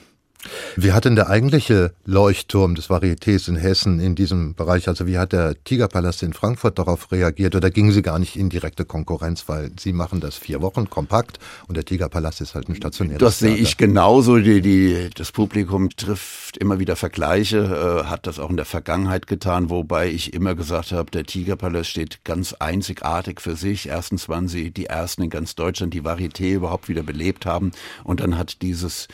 Wie 0.76 0.92
hat 0.92 1.05
denn 1.05 1.16
der 1.16 1.28
eigentliche 1.28 1.92
Leuchtturm 2.05 2.74
des 2.74 2.90
Varietés 2.90 3.48
in 3.48 3.57
Hessen 3.57 4.00
in 4.00 4.14
diesem 4.14 4.55
Bereich, 4.55 4.88
also 4.88 5.07
wie 5.07 5.18
hat 5.18 5.33
der 5.33 5.62
Tigerpalast 5.64 6.22
in 6.22 6.33
Frankfurt 6.33 6.78
darauf 6.78 7.12
reagiert 7.12 7.55
oder 7.55 7.70
gingen 7.70 7.92
Sie 7.92 8.02
gar 8.02 8.18
nicht 8.18 8.37
in 8.37 8.48
direkte 8.48 8.85
Konkurrenz, 8.85 9.44
weil 9.48 9.70
Sie 9.78 9.92
machen 9.92 10.20
das 10.20 10.37
vier 10.37 10.61
Wochen 10.61 10.90
kompakt 10.90 11.38
und 11.68 11.76
der 11.76 11.85
Tigerpalast 11.85 12.40
ist 12.40 12.55
halt 12.55 12.68
ein 12.68 12.74
stationäres 12.74 13.20
Das 13.20 13.38
sehe 13.38 13.55
ich 13.55 13.76
genauso. 13.76 14.38
Die, 14.38 14.61
die, 14.61 15.11
das 15.14 15.31
Publikum 15.31 15.90
trifft 15.90 16.57
immer 16.57 16.78
wieder 16.78 16.96
Vergleiche, 16.96 18.02
äh, 18.05 18.09
hat 18.09 18.26
das 18.26 18.38
auch 18.38 18.50
in 18.50 18.57
der 18.57 18.66
Vergangenheit 18.66 19.26
getan, 19.26 19.70
wobei 19.70 20.11
ich 20.11 20.35
immer 20.35 20.55
gesagt 20.55 20.92
habe, 20.92 21.11
der 21.11 21.24
Tigerpalast 21.24 21.90
steht 21.90 22.24
ganz 22.24 22.52
einzigartig 22.55 23.40
für 23.40 23.57
sich. 23.57 23.88
Erstens 23.88 24.28
waren 24.28 24.48
sie 24.48 24.70
die 24.70 24.87
ersten 24.87 25.22
in 25.22 25.31
ganz 25.31 25.55
Deutschland, 25.55 25.94
die 25.94 26.02
Varieté 26.02 26.55
überhaupt 26.55 26.88
wieder 26.88 27.02
belebt 27.02 27.46
haben 27.46 27.70
und 28.05 28.20
dann 28.20 28.37
hat 28.37 28.62
dieses 28.62 29.09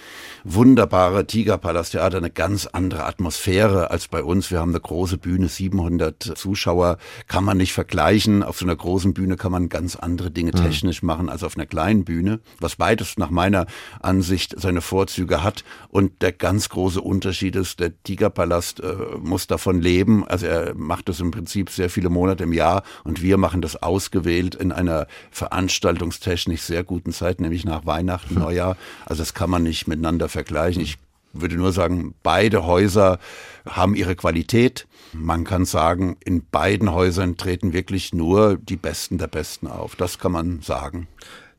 wunderbare 0.54 1.26
Tiger 1.26 1.48
Tigerpalasttheater 1.48 2.18
eine 2.18 2.30
ganz 2.30 2.66
andere 2.66 3.04
Atmosphäre 3.04 3.90
als 3.90 4.08
bei 4.08 4.22
uns. 4.22 4.50
Wir 4.50 4.60
haben 4.60 4.70
eine 4.70 4.80
große 4.80 5.16
Bühne, 5.16 5.48
700 5.48 6.34
Zuschauer, 6.36 6.98
kann 7.26 7.42
man 7.42 7.56
nicht 7.56 7.72
vergleichen. 7.72 8.42
Auf 8.42 8.58
so 8.58 8.66
einer 8.66 8.76
großen 8.76 9.14
Bühne 9.14 9.36
kann 9.36 9.50
man 9.50 9.70
ganz 9.70 9.96
andere 9.96 10.30
Dinge 10.30 10.52
mhm. 10.54 10.62
technisch 10.62 11.02
machen 11.02 11.30
als 11.30 11.42
auf 11.42 11.56
einer 11.56 11.64
kleinen 11.64 12.04
Bühne, 12.04 12.40
was 12.60 12.76
beides 12.76 13.16
nach 13.16 13.30
meiner 13.30 13.66
Ansicht 14.00 14.54
seine 14.58 14.82
Vorzüge 14.82 15.42
hat. 15.42 15.64
Und 15.88 16.22
der 16.22 16.32
ganz 16.32 16.68
große 16.68 17.00
Unterschied 17.00 17.56
ist, 17.56 17.80
der 17.80 18.02
Tigerpalast 18.02 18.80
äh, 18.80 18.94
muss 19.20 19.46
davon 19.46 19.80
leben. 19.80 20.26
Also 20.28 20.46
er 20.46 20.74
macht 20.74 21.08
das 21.08 21.20
im 21.20 21.30
Prinzip 21.30 21.70
sehr 21.70 21.88
viele 21.88 22.10
Monate 22.10 22.44
im 22.44 22.52
Jahr 22.52 22.82
und 23.04 23.22
wir 23.22 23.38
machen 23.38 23.62
das 23.62 23.82
ausgewählt 23.82 24.54
in 24.54 24.72
einer 24.72 25.06
veranstaltungstechnisch 25.30 26.60
sehr 26.60 26.84
guten 26.84 27.12
Zeit, 27.12 27.40
nämlich 27.40 27.64
nach 27.64 27.86
Weihnachten, 27.86 28.34
hm. 28.34 28.42
Neujahr. 28.42 28.76
Also 29.06 29.22
das 29.22 29.32
kann 29.32 29.48
man 29.48 29.62
nicht 29.62 29.88
miteinander 29.88 30.28
vergleichen. 30.28 30.37
Ich 30.80 30.98
würde 31.32 31.56
nur 31.56 31.72
sagen, 31.72 32.14
beide 32.22 32.64
Häuser 32.64 33.18
haben 33.66 33.94
ihre 33.94 34.16
Qualität. 34.16 34.86
Man 35.12 35.44
kann 35.44 35.64
sagen, 35.64 36.16
in 36.24 36.44
beiden 36.44 36.92
Häusern 36.92 37.36
treten 37.36 37.72
wirklich 37.72 38.12
nur 38.12 38.56
die 38.56 38.76
Besten 38.76 39.18
der 39.18 39.28
Besten 39.28 39.66
auf. 39.66 39.96
Das 39.96 40.18
kann 40.18 40.32
man 40.32 40.60
sagen. 40.60 41.08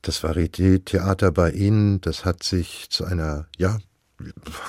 Das 0.01 0.23
Varieté-Theater 0.23 1.31
bei 1.31 1.51
Ihnen, 1.51 1.99
das 2.01 2.23
hat 2.23 2.43
sich 2.43 2.89
zu 2.89 3.05
einer, 3.05 3.47
ja, 3.57 3.79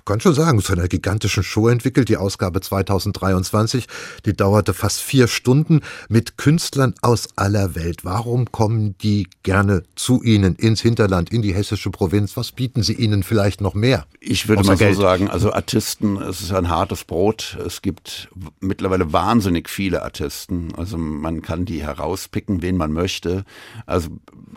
kann 0.04 0.20
schon 0.20 0.34
sagen, 0.34 0.60
zu 0.60 0.72
einer 0.72 0.88
gigantischen 0.88 1.42
Show 1.42 1.68
entwickelt. 1.68 2.08
Die 2.08 2.16
Ausgabe 2.16 2.60
2023, 2.60 3.86
die 4.24 4.34
dauerte 4.34 4.74
fast 4.74 5.00
vier 5.00 5.28
Stunden 5.28 5.80
mit 6.08 6.36
Künstlern 6.36 6.94
aus 7.02 7.28
aller 7.36 7.74
Welt. 7.74 8.04
Warum 8.04 8.50
kommen 8.52 8.96
die 8.98 9.28
gerne 9.42 9.82
zu 9.96 10.22
Ihnen 10.22 10.54
ins 10.56 10.80
Hinterland, 10.80 11.32
in 11.32 11.42
die 11.42 11.54
hessische 11.54 11.90
Provinz? 11.90 12.36
Was 12.36 12.52
bieten 12.52 12.82
Sie 12.82 12.94
ihnen 12.94 13.22
vielleicht 13.22 13.60
noch 13.60 13.74
mehr? 13.74 14.06
Ich 14.20 14.48
würde 14.48 14.64
mal 14.64 14.76
Geld? 14.76 14.96
so 14.96 15.02
sagen, 15.02 15.28
also 15.28 15.52
Artisten, 15.52 16.16
es 16.16 16.40
ist 16.40 16.52
ein 16.52 16.68
hartes 16.68 17.04
Brot. 17.04 17.58
Es 17.66 17.82
gibt 17.82 18.28
mittlerweile 18.60 19.12
wahnsinnig 19.12 19.68
viele 19.68 20.02
Artisten. 20.02 20.74
Also 20.76 20.96
man 20.96 21.42
kann 21.42 21.64
die 21.64 21.82
herauspicken, 21.82 22.62
wen 22.62 22.76
man 22.76 22.92
möchte. 22.92 23.44
Also 23.86 24.10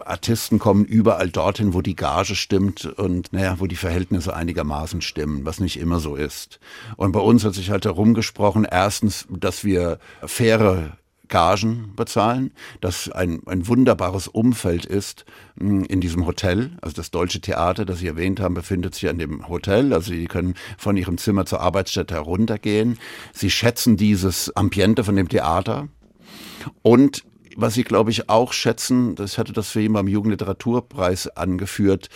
Artisten 0.06 0.60
kommen 0.60 0.86
überall 0.86 1.29
dorthin, 1.29 1.73
wo 1.73 1.82
die 1.82 1.95
Gage 1.95 2.36
stimmt 2.36 2.86
und 2.86 3.32
naja, 3.34 3.56
wo 3.60 3.67
die 3.67 3.75
Verhältnisse 3.75 4.36
einigermaßen 4.36 4.83
stimmen, 4.88 5.46
was 5.46 5.60
nicht 5.60 5.80
immer 5.80 6.00
so 6.00 6.15
ist. 6.15 6.60
Und 6.98 7.12
bei 7.12 7.19
uns 7.19 7.43
hat 7.43 7.54
sich 7.54 7.69
halt 7.69 7.86
herumgesprochen, 7.86 8.65
erstens, 8.69 9.26
dass 9.30 9.63
wir 9.63 10.00
faire 10.26 10.98
Gagen 11.34 11.93
bezahlen, 11.96 12.52
dass 12.80 13.10
ein, 13.10 13.41
ein 13.48 13.67
wunderbares 13.67 14.28
Umfeld 14.28 14.86
ist 14.86 15.26
hm, 15.60 15.84
in 15.86 16.00
diesem 16.00 16.28
Hotel. 16.28 16.72
Also 16.82 16.96
das 16.96 17.10
Deutsche 17.10 17.41
Theater, 17.41 17.86
das 17.86 18.00
Sie 18.00 18.08
erwähnt 18.08 18.39
haben, 18.39 18.54
befindet 18.54 18.93
sich 18.93 19.10
an 19.10 19.17
dem 19.17 19.48
Hotel. 19.48 19.93
Also 19.93 20.12
Sie 20.12 20.26
können 20.26 20.54
von 20.78 20.96
Ihrem 20.96 21.17
Zimmer 21.17 21.48
zur 21.48 21.62
Arbeitsstätte 21.62 22.13
heruntergehen. 22.13 23.00
Sie 23.34 23.50
schätzen 23.50 23.98
dieses 23.98 24.56
Ambiente 24.56 25.04
von 25.04 25.15
dem 25.15 25.28
Theater. 25.28 25.88
Und 26.84 27.24
was 27.56 27.74
Sie, 27.74 27.84
glaube 27.84 28.12
ich, 28.12 28.30
auch 28.30 28.54
schätzen, 28.54 29.15
das 29.15 29.38
hatte 29.38 29.54
das 29.54 29.69
für 29.69 29.82
ihn 29.82 29.93
beim 29.93 30.08
Jugendliteraturpreis 30.08 31.28
angeführt, 31.30 32.10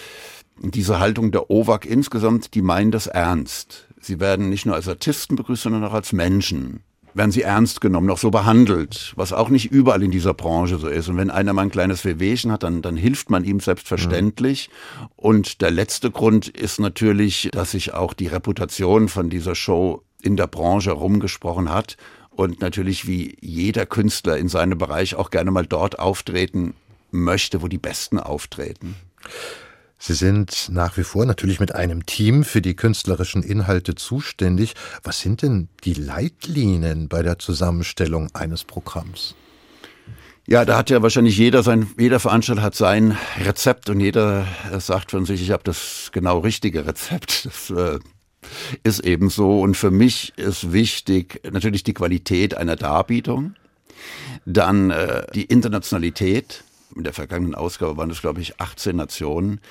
diese 0.61 0.99
Haltung 0.99 1.31
der 1.31 1.49
OWAG 1.49 1.85
insgesamt, 1.85 2.53
die 2.53 2.61
meinen 2.61 2.91
das 2.91 3.07
ernst. 3.07 3.87
Sie 3.99 4.19
werden 4.19 4.49
nicht 4.49 4.65
nur 4.65 4.75
als 4.75 4.87
Artisten 4.87 5.35
begrüßt, 5.35 5.63
sondern 5.63 5.83
auch 5.83 5.93
als 5.93 6.13
Menschen. 6.13 6.81
Werden 7.13 7.31
sie 7.31 7.41
ernst 7.41 7.81
genommen, 7.81 8.11
auch 8.11 8.19
so 8.19 8.29
behandelt, 8.29 9.13
was 9.15 9.33
auch 9.33 9.49
nicht 9.49 9.71
überall 9.71 10.03
in 10.03 10.11
dieser 10.11 10.35
Branche 10.35 10.77
so 10.77 10.87
ist. 10.87 11.09
Und 11.09 11.17
wenn 11.17 11.31
einer 11.31 11.53
mal 11.53 11.63
ein 11.63 11.71
kleines 11.71 12.05
Wehwehchen 12.05 12.51
hat, 12.51 12.61
dann, 12.61 12.83
dann 12.83 12.95
hilft 12.95 13.31
man 13.31 13.43
ihm 13.43 13.59
selbstverständlich. 13.59 14.69
Mhm. 14.69 15.07
Und 15.15 15.61
der 15.61 15.71
letzte 15.71 16.11
Grund 16.11 16.47
ist 16.47 16.79
natürlich, 16.79 17.49
dass 17.51 17.71
sich 17.71 17.93
auch 17.93 18.13
die 18.13 18.27
Reputation 18.27 19.09
von 19.09 19.31
dieser 19.31 19.55
Show 19.55 20.03
in 20.21 20.37
der 20.37 20.47
Branche 20.47 20.91
herumgesprochen 20.91 21.71
hat 21.71 21.97
und 22.29 22.61
natürlich 22.61 23.07
wie 23.07 23.35
jeder 23.41 23.85
Künstler 23.85 24.37
in 24.37 24.47
seinem 24.47 24.77
Bereich 24.77 25.15
auch 25.15 25.31
gerne 25.31 25.49
mal 25.49 25.65
dort 25.65 25.97
auftreten 25.99 26.75
möchte, 27.11 27.61
wo 27.61 27.67
die 27.67 27.79
Besten 27.79 28.19
auftreten. 28.19 28.95
Sie 29.99 30.13
sind 30.13 30.69
nach 30.71 30.97
wie 30.97 31.03
vor 31.03 31.25
natürlich 31.25 31.59
mit 31.59 31.73
einem 31.73 32.05
Team 32.05 32.43
für 32.43 32.61
die 32.61 32.75
künstlerischen 32.75 33.41
Inhalte 33.41 33.95
zuständig. 33.95 34.75
Was 35.03 35.21
sind 35.21 35.41
denn 35.41 35.69
die 35.83 35.95
Leitlinien 35.95 37.07
bei 37.09 37.23
der 37.23 37.39
Zusammenstellung 37.39 38.29
eines 38.33 38.63
Programms? 38.63 39.35
Ja, 40.49 40.63
da 40.63 40.77
hat 40.77 40.89
ja 40.89 41.01
wahrscheinlich 41.01 41.37
jeder 41.37 41.61
sein, 41.61 41.89
jeder 41.99 42.21
Veranstalter 42.21 42.61
hat 42.61 42.75
sein 42.75 43.17
Rezept 43.43 43.89
und 43.89 43.99
jeder 43.99 44.47
sagt 44.79 45.11
von 45.11 45.25
sich, 45.25 45.41
ich 45.41 45.51
habe 45.51 45.63
das 45.63 46.09
genau 46.13 46.39
richtige 46.39 46.85
Rezept. 46.85 47.45
Das 47.45 47.69
äh, 47.69 47.99
ist 48.83 49.01
eben 49.01 49.29
so. 49.29 49.59
Und 49.59 49.75
für 49.75 49.91
mich 49.91 50.37
ist 50.37 50.71
wichtig 50.71 51.41
natürlich 51.51 51.83
die 51.83 51.93
Qualität 51.93 52.55
einer 52.55 52.77
Darbietung, 52.77 53.55
dann 54.45 54.91
äh, 54.91 55.25
die 55.33 55.43
Internationalität. 55.43 56.63
In 56.97 57.03
der 57.03 57.13
vergangenen 57.13 57.55
Ausgabe 57.55 57.95
waren 57.97 58.09
es, 58.09 58.21
glaube 58.21 58.41
ich, 58.41 58.59
18 58.59 58.95
Nationen. 58.95 59.61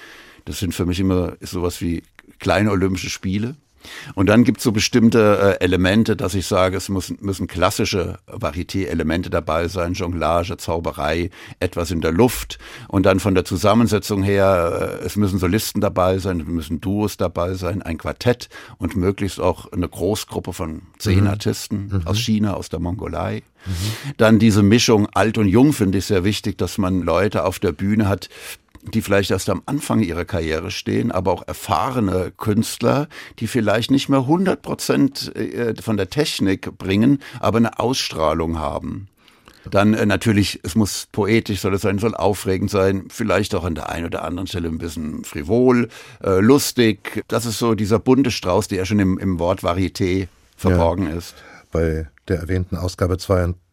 Das 0.44 0.60
sind 0.60 0.74
für 0.74 0.86
mich 0.86 1.00
immer 1.00 1.36
sowas 1.40 1.80
wie 1.80 2.02
kleine 2.38 2.70
Olympische 2.70 3.10
Spiele. 3.10 3.56
Und 4.14 4.28
dann 4.28 4.44
gibt 4.44 4.58
es 4.58 4.64
so 4.64 4.72
bestimmte 4.72 5.58
äh, 5.60 5.64
Elemente, 5.64 6.16
dass 6.16 6.34
ich 6.34 6.46
sage, 6.46 6.76
es 6.76 6.88
muss, 6.88 7.12
müssen 7.20 7.46
klassische 7.46 8.18
Varieté-Elemente 8.26 9.30
dabei 9.30 9.68
sein, 9.68 9.94
Jonglage, 9.94 10.56
Zauberei, 10.56 11.30
etwas 11.60 11.90
in 11.90 12.00
der 12.00 12.12
Luft. 12.12 12.58
Und 12.88 13.06
dann 13.06 13.20
von 13.20 13.34
der 13.34 13.44
Zusammensetzung 13.44 14.22
her, 14.22 14.98
äh, 15.02 15.04
es 15.04 15.16
müssen 15.16 15.38
Solisten 15.38 15.80
dabei 15.80 16.18
sein, 16.18 16.40
es 16.40 16.46
müssen 16.46 16.80
Duos 16.80 17.16
dabei 17.16 17.54
sein, 17.54 17.82
ein 17.82 17.98
Quartett 17.98 18.48
und 18.78 18.96
möglichst 18.96 19.40
auch 19.40 19.72
eine 19.72 19.88
Großgruppe 19.88 20.52
von 20.52 20.82
zehn 20.98 21.20
mhm. 21.20 21.28
Artisten 21.28 21.88
mhm. 21.92 22.06
aus 22.06 22.18
China, 22.18 22.54
aus 22.54 22.68
der 22.68 22.80
Mongolei. 22.80 23.42
Mhm. 23.66 24.14
Dann 24.16 24.38
diese 24.38 24.62
Mischung 24.62 25.08
alt 25.12 25.38
und 25.38 25.48
jung 25.48 25.72
finde 25.72 25.98
ich 25.98 26.06
sehr 26.06 26.24
wichtig, 26.24 26.58
dass 26.58 26.78
man 26.78 27.02
Leute 27.02 27.44
auf 27.44 27.58
der 27.58 27.72
Bühne 27.72 28.08
hat, 28.08 28.28
die 28.92 29.02
vielleicht 29.02 29.30
erst 29.30 29.50
am 29.50 29.62
Anfang 29.66 30.00
ihrer 30.00 30.24
Karriere 30.24 30.70
stehen, 30.70 31.12
aber 31.12 31.32
auch 31.32 31.46
erfahrene 31.46 32.32
Künstler, 32.36 33.08
die 33.38 33.46
vielleicht 33.46 33.90
nicht 33.90 34.08
mehr 34.08 34.20
100 34.20 34.62
Prozent 34.62 35.34
äh, 35.36 35.74
von 35.80 35.96
der 35.96 36.10
Technik 36.10 36.76
bringen, 36.78 37.20
aber 37.40 37.58
eine 37.58 37.78
Ausstrahlung 37.78 38.58
haben. 38.58 39.08
Dann 39.70 39.94
äh, 39.94 40.06
natürlich, 40.06 40.60
es 40.62 40.74
muss 40.74 41.08
poetisch 41.10 41.60
soll 41.60 41.74
es 41.74 41.82
sein, 41.82 41.98
soll 41.98 42.14
aufregend 42.14 42.70
sein, 42.70 43.06
vielleicht 43.08 43.54
auch 43.54 43.64
an 43.64 43.74
der 43.74 43.90
einen 43.90 44.06
oder 44.06 44.24
anderen 44.24 44.46
Stelle 44.46 44.68
ein 44.68 44.78
bisschen 44.78 45.24
frivol, 45.24 45.88
äh, 46.22 46.40
lustig. 46.40 47.24
Das 47.28 47.46
ist 47.46 47.58
so 47.58 47.74
dieser 47.74 47.98
bunte 47.98 48.30
Strauß, 48.30 48.68
der 48.68 48.78
ja 48.78 48.84
schon 48.84 49.00
im, 49.00 49.18
im 49.18 49.38
Wort 49.38 49.62
Varieté 49.62 50.28
verborgen 50.56 51.08
ja. 51.08 51.16
ist. 51.16 51.34
Bei 51.72 52.08
der 52.28 52.38
erwähnten 52.38 52.76
Ausgabe 52.76 53.18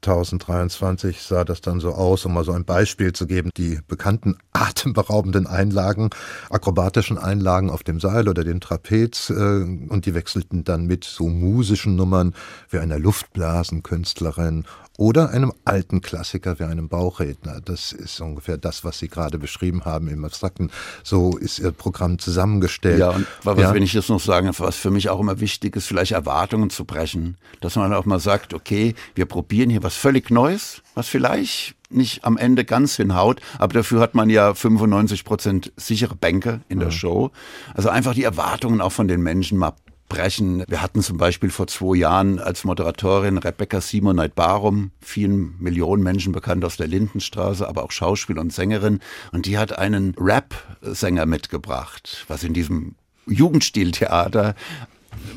2023 0.03 1.21
sah 1.21 1.43
das 1.43 1.61
dann 1.61 1.79
so 1.79 1.93
aus, 1.93 2.25
um 2.25 2.33
mal 2.33 2.43
so 2.43 2.51
ein 2.51 2.65
Beispiel 2.65 3.13
zu 3.13 3.27
geben. 3.27 3.49
Die 3.57 3.79
bekannten 3.87 4.37
atemberaubenden 4.53 5.47
Einlagen, 5.47 6.09
akrobatischen 6.49 7.17
Einlagen 7.17 7.69
auf 7.69 7.83
dem 7.83 7.99
Seil 7.99 8.27
oder 8.27 8.43
dem 8.43 8.59
Trapez 8.59 9.29
äh, 9.29 9.33
und 9.33 10.05
die 10.05 10.13
wechselten 10.13 10.63
dann 10.63 10.85
mit 10.85 11.03
so 11.03 11.27
musischen 11.27 11.95
Nummern 11.95 12.33
wie 12.69 12.79
einer 12.79 12.99
Luftblasenkünstlerin 12.99 14.65
oder 14.97 15.31
einem 15.31 15.51
alten 15.65 16.01
Klassiker 16.01 16.59
wie 16.59 16.63
einem 16.63 16.87
Bauchredner. 16.87 17.61
Das 17.61 17.91
ist 17.91 18.21
ungefähr 18.21 18.57
das, 18.57 18.83
was 18.83 18.99
Sie 18.99 19.07
gerade 19.07 19.39
beschrieben 19.39 19.85
haben 19.85 20.07
im 20.07 20.23
Abstrakten. 20.23 20.69
So 21.03 21.35
ist 21.37 21.59
Ihr 21.59 21.71
Programm 21.71 22.19
zusammengestellt. 22.19 22.99
Ja, 22.99 23.09
und 23.09 23.25
was, 23.43 23.57
ja. 23.57 23.73
wenn 23.73 23.81
ich 23.81 23.93
jetzt 23.93 24.09
noch 24.09 24.19
sagen, 24.19 24.51
was 24.55 24.75
für 24.75 24.91
mich 24.91 25.09
auch 25.09 25.19
immer 25.19 25.39
wichtig 25.39 25.75
ist, 25.75 25.87
vielleicht 25.87 26.11
Erwartungen 26.11 26.69
zu 26.69 26.85
brechen. 26.85 27.37
Dass 27.59 27.75
man 27.75 27.91
auch 27.93 28.05
mal 28.05 28.19
sagt, 28.19 28.53
okay, 28.53 28.93
wir 29.15 29.25
probieren 29.25 29.71
hier 29.71 29.81
was 29.81 29.92
völlig 29.95 30.29
Neues, 30.29 30.81
was 30.95 31.07
vielleicht 31.07 31.75
nicht 31.89 32.25
am 32.25 32.37
Ende 32.37 32.65
ganz 32.65 32.95
hinhaut, 32.95 33.39
aber 33.59 33.73
dafür 33.73 33.99
hat 33.99 34.15
man 34.15 34.29
ja 34.29 34.53
95 34.53 35.25
Prozent 35.25 35.71
sichere 35.77 36.15
Bänke 36.15 36.61
in 36.69 36.79
der 36.79 36.89
mhm. 36.89 36.93
Show. 36.93 37.31
Also 37.73 37.89
einfach 37.89 38.13
die 38.13 38.23
Erwartungen 38.23 38.81
auch 38.81 38.91
von 38.91 39.07
den 39.07 39.21
Menschen 39.21 39.57
mal 39.57 39.73
brechen. 40.09 40.63
Wir 40.67 40.81
hatten 40.81 41.01
zum 41.01 41.17
Beispiel 41.17 41.49
vor 41.49 41.67
zwei 41.67 41.95
Jahren 41.97 42.39
als 42.39 42.63
Moderatorin 42.63 43.37
Rebecca 43.37 43.81
Simonite 43.81 44.33
Barum, 44.35 44.91
vielen 45.01 45.55
Millionen 45.59 46.03
Menschen 46.03 46.33
bekannt 46.33 46.63
aus 46.65 46.77
der 46.77 46.87
Lindenstraße, 46.87 47.67
aber 47.67 47.83
auch 47.83 47.91
Schauspiel 47.91 48.37
und 48.37 48.53
Sängerin. 48.53 48.99
Und 49.31 49.45
die 49.45 49.57
hat 49.57 49.77
einen 49.77 50.13
Rap-Sänger 50.17 51.25
mitgebracht, 51.25 52.25
was 52.27 52.43
in 52.43 52.53
diesem 52.53 52.95
Jugendstiltheater 53.25 54.55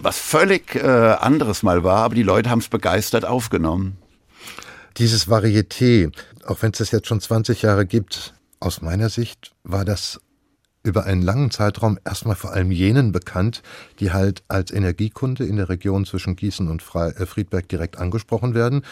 was 0.03 0.19
völlig 0.19 0.75
äh, 0.75 0.81
anderes 0.81 1.63
mal 1.63 1.85
war, 1.85 1.99
aber 1.99 2.15
die 2.15 2.23
Leute 2.23 2.51
haben 2.51 2.59
es 2.61 2.69
begeistert 2.69 3.25
aufgenommen. 3.25 3.99
Dieses 4.99 5.29
Varieté, 5.29 6.11
auch 6.47 6.63
wenn 6.63 6.73
es 6.73 6.79
das 6.79 6.91
jetzt 6.91 7.09
schon 7.09 7.21
20 7.21 7.63
Jahre 7.63 7.85
gibt, 7.85 8.35
aus 8.61 8.81
meiner 8.81 9.11
Sicht 9.11 9.53
war 9.63 9.85
das 9.85 10.21
über 10.83 11.05
einen 11.05 11.21
langen 11.21 11.51
Zeitraum 11.51 11.99
erstmal 12.05 12.37
vor 12.37 12.53
allem 12.53 12.71
jenen 12.71 13.13
bekannt, 13.13 13.63
die 13.99 14.13
halt 14.13 14.43
als 14.49 14.71
Energiekunde 14.71 15.45
in 15.45 15.57
der 15.57 15.69
Region 15.69 16.07
zwischen 16.07 16.37
Gießen 16.37 16.69
und 16.71 16.83
äh, 16.95 17.27
Friedberg 17.27 17.69
direkt 17.69 17.99
angesprochen 17.99 18.55
werden. 18.55 18.83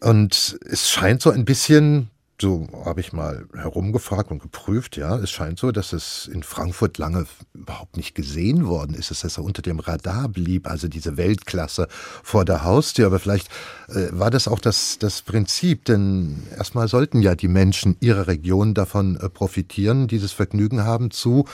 Und 0.00 0.58
es 0.68 0.90
scheint 0.90 1.22
so 1.22 1.30
ein 1.30 1.44
bisschen 1.44 2.10
so 2.40 2.66
habe 2.84 3.00
ich 3.00 3.12
mal 3.12 3.46
herumgefragt 3.54 4.30
und 4.30 4.42
geprüft, 4.42 4.96
ja, 4.96 5.16
es 5.16 5.30
scheint 5.30 5.58
so, 5.58 5.70
dass 5.70 5.92
es 5.92 6.26
in 6.26 6.42
Frankfurt 6.42 6.98
lange 6.98 7.26
überhaupt 7.52 7.96
nicht 7.96 8.14
gesehen 8.14 8.66
worden 8.66 8.94
ist, 8.94 9.10
dass 9.10 9.22
es 9.22 9.38
unter 9.38 9.62
dem 9.62 9.78
Radar 9.78 10.28
blieb, 10.28 10.68
also 10.68 10.88
diese 10.88 11.16
Weltklasse 11.16 11.86
vor 12.22 12.44
der 12.44 12.64
Haustür. 12.64 13.06
Aber 13.06 13.20
vielleicht 13.20 13.48
äh, 13.88 14.08
war 14.10 14.30
das 14.30 14.48
auch 14.48 14.58
das, 14.58 14.98
das 14.98 15.22
Prinzip, 15.22 15.84
denn 15.84 16.42
erstmal 16.56 16.88
sollten 16.88 17.22
ja 17.22 17.36
die 17.36 17.48
Menschen 17.48 17.96
ihrer 18.00 18.26
Region 18.26 18.74
davon 18.74 19.16
äh, 19.16 19.28
profitieren, 19.28 20.08
dieses 20.08 20.32
Vergnügen 20.32 20.84
haben 20.84 21.10
zu 21.12 21.44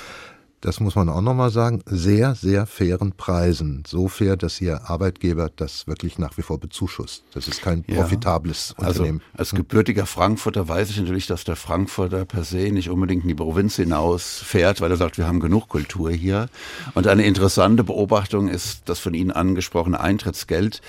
das 0.61 0.79
muss 0.81 0.95
man 0.95 1.09
auch 1.09 1.23
nochmal 1.23 1.51
sagen, 1.51 1.83
sehr, 1.87 2.35
sehr 2.35 2.67
fairen 2.67 3.13
Preisen. 3.13 3.83
So 3.87 4.09
fair, 4.09 4.37
dass 4.37 4.61
Ihr 4.61 4.91
Arbeitgeber 4.91 5.51
das 5.55 5.87
wirklich 5.87 6.19
nach 6.19 6.37
wie 6.37 6.43
vor 6.43 6.59
bezuschusst. 6.59 7.25
Das 7.33 7.49
ist 7.49 7.63
kein 7.63 7.83
profitables 7.83 8.75
ja, 8.79 8.89
Unternehmen. 8.89 9.23
Also 9.33 9.39
als 9.39 9.55
gebürtiger 9.55 10.07
Frankfurter 10.07 10.69
weiß 10.69 10.91
ich 10.91 10.99
natürlich, 10.99 11.27
dass 11.27 11.45
der 11.45 11.57
Frankfurter 11.57 12.27
per 12.27 12.45
se 12.45 12.71
nicht 12.71 12.91
unbedingt 12.91 13.23
in 13.23 13.29
die 13.29 13.35
Provinz 13.35 13.77
hinaus 13.77 14.43
fährt, 14.45 14.81
weil 14.81 14.91
er 14.91 14.97
sagt, 14.99 15.17
wir 15.17 15.27
haben 15.27 15.41
genug 15.41 15.69
Kultur 15.69 16.11
hier. 16.11 16.49
Und 16.95 17.07
eine 17.07 17.25
interessante 17.25 17.83
Beobachtung 17.83 18.49
ist 18.49 18.83
das 18.87 18.99
von 18.99 19.15
Ihnen 19.15 19.31
angesprochene 19.31 19.99
Eintrittsgeld, 19.99 20.83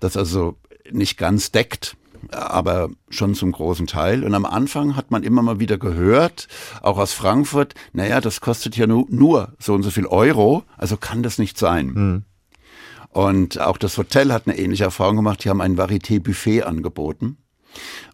das 0.00 0.16
also 0.16 0.56
nicht 0.90 1.18
ganz 1.18 1.50
deckt 1.50 1.96
aber 2.30 2.90
schon 3.08 3.34
zum 3.34 3.52
großen 3.52 3.86
Teil. 3.86 4.24
Und 4.24 4.34
am 4.34 4.44
Anfang 4.44 4.96
hat 4.96 5.10
man 5.10 5.22
immer 5.22 5.42
mal 5.42 5.60
wieder 5.60 5.78
gehört, 5.78 6.48
auch 6.82 6.98
aus 6.98 7.12
Frankfurt, 7.12 7.74
naja, 7.92 8.20
das 8.20 8.40
kostet 8.40 8.76
ja 8.76 8.86
nur, 8.86 9.06
nur 9.08 9.54
so 9.58 9.74
und 9.74 9.82
so 9.82 9.90
viel 9.90 10.06
Euro, 10.06 10.64
also 10.76 10.96
kann 10.96 11.22
das 11.22 11.38
nicht 11.38 11.58
sein. 11.58 11.86
Mhm. 11.86 12.22
Und 13.10 13.60
auch 13.60 13.78
das 13.78 13.96
Hotel 13.96 14.32
hat 14.32 14.46
eine 14.46 14.58
ähnliche 14.58 14.84
Erfahrung 14.84 15.16
gemacht. 15.16 15.42
Die 15.42 15.48
haben 15.48 15.60
ein 15.60 15.76
Varieté-Buffet 15.78 16.62
angeboten. 16.62 17.38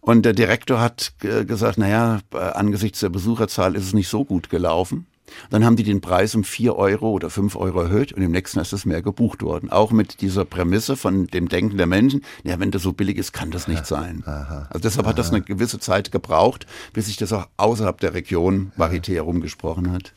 Und 0.01 0.25
der 0.25 0.33
Direktor 0.33 0.79
hat 0.79 1.13
gesagt, 1.19 1.77
naja, 1.77 2.19
angesichts 2.31 3.01
der 3.01 3.09
Besucherzahl 3.09 3.75
ist 3.75 3.83
es 3.83 3.93
nicht 3.93 4.07
so 4.07 4.25
gut 4.25 4.49
gelaufen. 4.49 5.07
Dann 5.49 5.65
haben 5.65 5.75
die 5.75 5.83
den 5.83 6.01
Preis 6.01 6.35
um 6.35 6.43
vier 6.43 6.75
Euro 6.75 7.09
oder 7.09 7.29
fünf 7.29 7.55
Euro 7.55 7.81
erhöht 7.81 8.13
und 8.13 8.21
im 8.21 8.31
nächsten 8.31 8.59
ist 8.59 8.73
es 8.73 8.85
mehr 8.85 9.01
gebucht 9.01 9.41
worden. 9.41 9.71
Auch 9.71 9.91
mit 9.91 10.21
dieser 10.21 10.45
Prämisse 10.45 10.95
von 10.95 11.27
dem 11.27 11.49
Denken 11.49 11.77
der 11.77 11.87
Menschen, 11.87 12.23
ja, 12.43 12.59
wenn 12.59 12.71
das 12.71 12.83
so 12.83 12.93
billig 12.93 13.17
ist, 13.17 13.33
kann 13.33 13.51
das 13.51 13.67
nicht 13.67 13.85
sein. 13.85 14.23
Aha, 14.25 14.67
also 14.69 14.79
deshalb 14.79 15.05
aha. 15.05 15.11
hat 15.11 15.19
das 15.19 15.29
eine 15.29 15.41
gewisse 15.41 15.79
Zeit 15.79 16.11
gebraucht, 16.11 16.65
bis 16.93 17.07
sich 17.07 17.17
das 17.17 17.33
auch 17.33 17.47
außerhalb 17.57 17.99
der 17.99 18.13
Region 18.13 18.71
Varieté 18.77 19.13
herumgesprochen 19.15 19.91
hat. 19.91 20.13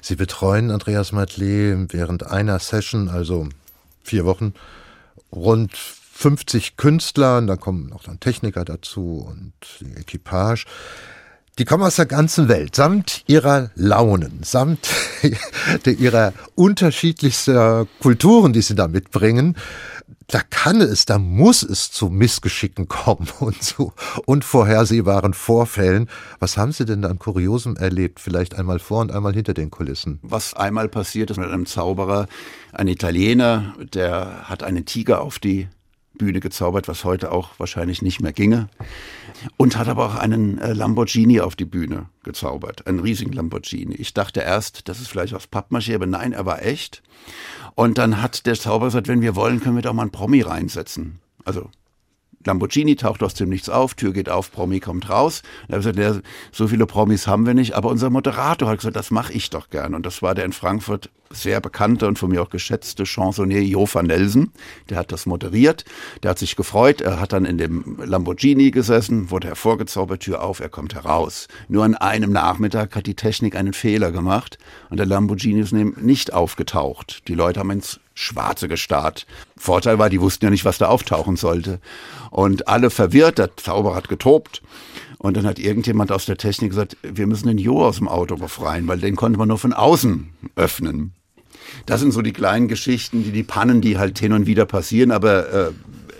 Sie 0.00 0.16
betreuen 0.16 0.70
Andreas 0.70 1.12
Matley 1.12 1.86
während 1.88 2.26
einer 2.26 2.58
Session, 2.58 3.08
also 3.08 3.48
vier 4.02 4.24
Wochen, 4.24 4.54
rund 5.32 5.76
50 5.76 6.76
Künstler, 6.76 7.38
und 7.38 7.46
da 7.46 7.56
kommen 7.56 7.92
auch 7.92 8.02
dann 8.02 8.20
Techniker 8.20 8.64
dazu 8.64 9.26
und 9.28 9.52
die 9.80 10.00
Equipage. 10.00 10.64
Die 11.58 11.64
kommen 11.64 11.84
aus 11.84 11.96
der 11.96 12.04
ganzen 12.04 12.48
Welt, 12.48 12.76
samt 12.76 13.24
ihrer 13.26 13.70
Launen, 13.76 14.40
samt 14.42 14.90
ihrer 15.86 16.34
unterschiedlichster 16.54 17.86
Kulturen, 18.00 18.52
die 18.52 18.60
sie 18.60 18.74
da 18.74 18.88
mitbringen. 18.88 19.56
Da 20.26 20.42
kann 20.42 20.82
es, 20.82 21.06
da 21.06 21.18
muss 21.18 21.62
es 21.62 21.90
zu 21.90 22.10
Missgeschicken 22.10 22.88
kommen 22.88 23.28
und 23.40 23.62
zu 23.62 23.94
unvorhersehbaren 24.26 25.32
Vorfällen. 25.32 26.10
Was 26.40 26.58
haben 26.58 26.72
Sie 26.72 26.84
denn 26.84 27.00
da 27.00 27.08
an 27.08 27.18
Kuriosem 27.18 27.76
erlebt? 27.76 28.20
Vielleicht 28.20 28.54
einmal 28.54 28.78
vor 28.78 29.00
und 29.00 29.10
einmal 29.10 29.32
hinter 29.32 29.54
den 29.54 29.70
Kulissen. 29.70 30.18
Was 30.22 30.52
einmal 30.52 30.90
passiert 30.90 31.30
ist 31.30 31.38
mit 31.38 31.48
einem 31.48 31.64
Zauberer, 31.64 32.26
ein 32.72 32.88
Italiener, 32.88 33.74
der 33.94 34.50
hat 34.50 34.62
einen 34.62 34.84
Tiger 34.84 35.22
auf 35.22 35.38
die 35.38 35.68
Bühne 36.18 36.40
gezaubert, 36.40 36.88
was 36.88 37.04
heute 37.04 37.32
auch 37.32 37.50
wahrscheinlich 37.58 38.02
nicht 38.02 38.20
mehr 38.20 38.32
ginge. 38.32 38.68
Und 39.56 39.76
hat 39.76 39.88
aber 39.88 40.06
auch 40.06 40.14
einen 40.14 40.58
äh, 40.58 40.72
Lamborghini 40.72 41.40
auf 41.40 41.56
die 41.56 41.64
Bühne 41.64 42.06
gezaubert, 42.22 42.86
einen 42.86 43.00
riesigen 43.00 43.32
Lamborghini. 43.32 43.94
Ich 43.94 44.14
dachte 44.14 44.40
erst, 44.40 44.88
das 44.88 45.00
ist 45.00 45.08
vielleicht 45.08 45.34
aus 45.34 45.48
Pappmaché, 45.50 45.94
aber 45.94 46.06
nein, 46.06 46.32
er 46.32 46.46
war 46.46 46.62
echt. 46.62 47.02
Und 47.74 47.98
dann 47.98 48.22
hat 48.22 48.46
der 48.46 48.54
Zauberer 48.54 48.88
gesagt, 48.88 49.08
wenn 49.08 49.20
wir 49.20 49.36
wollen, 49.36 49.60
können 49.60 49.76
wir 49.76 49.82
da 49.82 49.92
mal 49.92 50.02
einen 50.02 50.10
Promi 50.10 50.40
reinsetzen. 50.40 51.20
Also 51.44 51.70
Lamborghini 52.46 52.96
taucht 52.96 53.22
aus 53.22 53.34
dem 53.34 53.48
Nichts 53.48 53.68
auf, 53.68 53.94
Tür 53.94 54.12
geht 54.12 54.28
auf, 54.28 54.50
Promi 54.50 54.80
kommt 54.80 55.08
raus. 55.10 55.42
Und 55.68 55.74
er 55.74 55.82
hat 55.82 55.96
gesagt, 55.96 56.26
so 56.52 56.68
viele 56.68 56.86
Promis 56.86 57.26
haben 57.26 57.46
wir 57.46 57.54
nicht, 57.54 57.74
aber 57.74 57.90
unser 57.90 58.10
Moderator 58.10 58.68
hat 58.68 58.78
gesagt, 58.78 58.96
das 58.96 59.10
mache 59.10 59.32
ich 59.32 59.50
doch 59.50 59.70
gern. 59.70 59.94
Und 59.94 60.06
das 60.06 60.22
war 60.22 60.34
der 60.34 60.44
in 60.44 60.52
Frankfurt 60.52 61.10
sehr 61.30 61.60
bekannte 61.60 62.06
und 62.06 62.18
von 62.18 62.30
mir 62.30 62.42
auch 62.42 62.50
geschätzte 62.50 63.04
Chansonnier 63.04 63.62
Jo 63.62 63.88
van 63.92 64.06
Nelsen. 64.06 64.52
Der 64.88 64.98
hat 64.98 65.12
das 65.12 65.26
moderiert, 65.26 65.84
der 66.22 66.30
hat 66.30 66.38
sich 66.38 66.56
gefreut, 66.56 67.00
er 67.00 67.20
hat 67.20 67.32
dann 67.32 67.44
in 67.44 67.58
dem 67.58 67.98
Lamborghini 68.04 68.70
gesessen, 68.70 69.30
wurde 69.30 69.48
hervorgezaubert, 69.48 70.22
Tür 70.22 70.42
auf, 70.42 70.60
er 70.60 70.68
kommt 70.68 70.94
heraus. 70.94 71.48
Nur 71.68 71.84
an 71.84 71.94
einem 71.94 72.32
Nachmittag 72.32 72.94
hat 72.94 73.06
die 73.06 73.16
Technik 73.16 73.56
einen 73.56 73.72
Fehler 73.72 74.12
gemacht 74.12 74.58
und 74.88 74.98
der 74.98 75.06
Lamborghini 75.06 75.60
ist 75.60 75.72
nicht 75.72 76.32
aufgetaucht. 76.32 77.26
Die 77.28 77.34
Leute 77.34 77.60
haben 77.60 77.70
ins 77.70 78.00
Schwarze 78.16 78.66
gestarrt. 78.66 79.26
Vorteil 79.56 79.98
war, 79.98 80.08
die 80.08 80.20
wussten 80.20 80.46
ja 80.46 80.50
nicht, 80.50 80.64
was 80.64 80.78
da 80.78 80.86
auftauchen 80.86 81.36
sollte. 81.36 81.80
Und 82.30 82.66
alle 82.66 82.90
verwirrt, 82.90 83.38
der 83.38 83.56
Zauberer 83.56 83.94
hat 83.94 84.08
getobt. 84.08 84.62
Und 85.18 85.36
dann 85.36 85.46
hat 85.46 85.58
irgendjemand 85.58 86.10
aus 86.10 86.24
der 86.24 86.38
Technik 86.38 86.70
gesagt, 86.70 86.96
wir 87.02 87.26
müssen 87.26 87.46
den 87.46 87.58
Jo 87.58 87.84
aus 87.84 87.98
dem 87.98 88.08
Auto 88.08 88.36
befreien, 88.36 88.88
weil 88.88 88.98
den 88.98 89.16
konnte 89.16 89.38
man 89.38 89.48
nur 89.48 89.58
von 89.58 89.72
außen 89.72 90.30
öffnen. 90.56 91.12
Das 91.84 92.00
sind 92.00 92.12
so 92.12 92.22
die 92.22 92.32
kleinen 92.32 92.68
Geschichten, 92.68 93.22
die, 93.22 93.32
die 93.32 93.42
Pannen, 93.42 93.80
die 93.80 93.98
halt 93.98 94.18
hin 94.18 94.32
und 94.32 94.46
wieder 94.46 94.64
passieren, 94.64 95.10
aber 95.10 95.52
äh, 95.52 95.70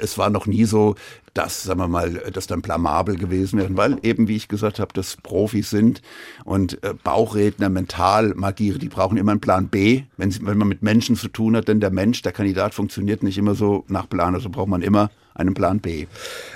es 0.00 0.18
war 0.18 0.28
noch 0.28 0.46
nie 0.46 0.64
so, 0.64 0.96
dass, 1.36 1.64
sagen 1.64 1.80
wir 1.80 1.88
mal, 1.88 2.22
das 2.32 2.46
dann 2.46 2.62
blamabel 2.62 3.16
gewesen 3.16 3.58
wäre, 3.58 3.76
weil 3.76 3.98
eben, 4.02 4.28
wie 4.28 4.36
ich 4.36 4.48
gesagt 4.48 4.78
habe, 4.78 4.92
das 4.94 5.16
Profis 5.22 5.70
sind 5.70 6.02
und 6.44 6.82
äh, 6.82 6.94
Bauchredner, 6.94 7.68
Mentalmagiere, 7.68 8.78
die 8.78 8.88
brauchen 8.88 9.18
immer 9.18 9.32
einen 9.32 9.40
Plan 9.40 9.68
B, 9.68 10.04
wenn, 10.16 10.30
sie, 10.30 10.44
wenn 10.46 10.58
man 10.58 10.68
mit 10.68 10.82
Menschen 10.82 11.16
zu 11.16 11.28
tun 11.28 11.56
hat, 11.56 11.68
denn 11.68 11.80
der 11.80 11.90
Mensch, 11.90 12.22
der 12.22 12.32
Kandidat 12.32 12.74
funktioniert 12.74 13.22
nicht 13.22 13.38
immer 13.38 13.54
so 13.54 13.84
nach 13.88 14.08
Plan, 14.08 14.34
also 14.34 14.48
braucht 14.48 14.68
man 14.68 14.82
immer 14.82 15.10
einen 15.34 15.54
Plan 15.54 15.80
B. 15.80 16.06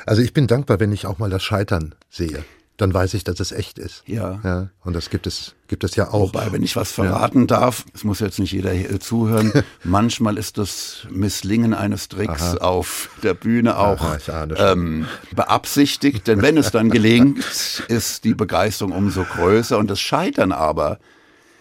Also 0.06 0.22
ich 0.22 0.32
bin 0.32 0.46
dankbar, 0.46 0.80
wenn 0.80 0.92
ich 0.92 1.06
auch 1.06 1.18
mal 1.18 1.30
das 1.30 1.42
Scheitern 1.42 1.94
sehe 2.08 2.44
dann 2.80 2.94
weiß 2.94 3.14
ich, 3.14 3.24
dass 3.24 3.40
es 3.40 3.52
echt 3.52 3.78
ist. 3.78 4.02
Ja. 4.06 4.40
ja. 4.42 4.70
Und 4.82 4.94
das 4.94 5.10
gibt 5.10 5.26
es, 5.26 5.54
gibt 5.68 5.84
es 5.84 5.96
ja 5.96 6.08
auch. 6.08 6.32
Wobei, 6.32 6.50
wenn 6.52 6.62
ich 6.62 6.76
was 6.76 6.92
verraten 6.92 7.40
ja. 7.40 7.46
darf, 7.46 7.84
es 7.92 8.04
muss 8.04 8.20
jetzt 8.20 8.38
nicht 8.38 8.52
jeder 8.52 8.72
hier 8.72 8.98
zuhören, 9.00 9.52
manchmal 9.84 10.38
ist 10.38 10.56
das 10.56 11.06
Misslingen 11.10 11.74
eines 11.74 12.08
Tricks 12.08 12.42
Aha. 12.42 12.56
auf 12.58 13.10
der 13.22 13.34
Bühne 13.34 13.76
auch 13.76 14.00
Aha, 14.00 14.48
ähm, 14.56 15.06
beabsichtigt, 15.32 16.26
denn 16.26 16.40
wenn 16.40 16.56
es 16.56 16.70
dann 16.70 16.90
gelingt, 16.90 17.44
ist 17.88 18.24
die 18.24 18.34
Begeisterung 18.34 18.92
umso 18.92 19.24
größer 19.24 19.76
und 19.76 19.90
das 19.90 20.00
Scheitern 20.00 20.52
aber 20.52 20.98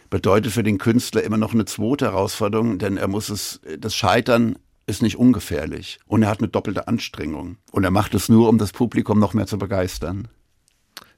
bedeutet 0.09 0.53
für 0.53 0.63
den 0.63 0.77
Künstler 0.77 1.23
immer 1.23 1.37
noch 1.37 1.53
eine 1.53 1.65
zweite 1.65 2.05
Herausforderung, 2.05 2.79
denn 2.79 2.97
er 2.97 3.07
muss 3.07 3.29
es, 3.29 3.59
das 3.77 3.95
Scheitern 3.95 4.55
ist 4.87 5.03
nicht 5.03 5.17
ungefährlich 5.17 5.99
und 6.07 6.23
er 6.23 6.29
hat 6.29 6.39
eine 6.39 6.47
doppelte 6.47 6.87
Anstrengung 6.87 7.57
und 7.71 7.83
er 7.83 7.91
macht 7.91 8.15
es 8.15 8.29
nur, 8.29 8.49
um 8.49 8.57
das 8.57 8.71
Publikum 8.71 9.19
noch 9.19 9.33
mehr 9.33 9.45
zu 9.45 9.57
begeistern. 9.57 10.29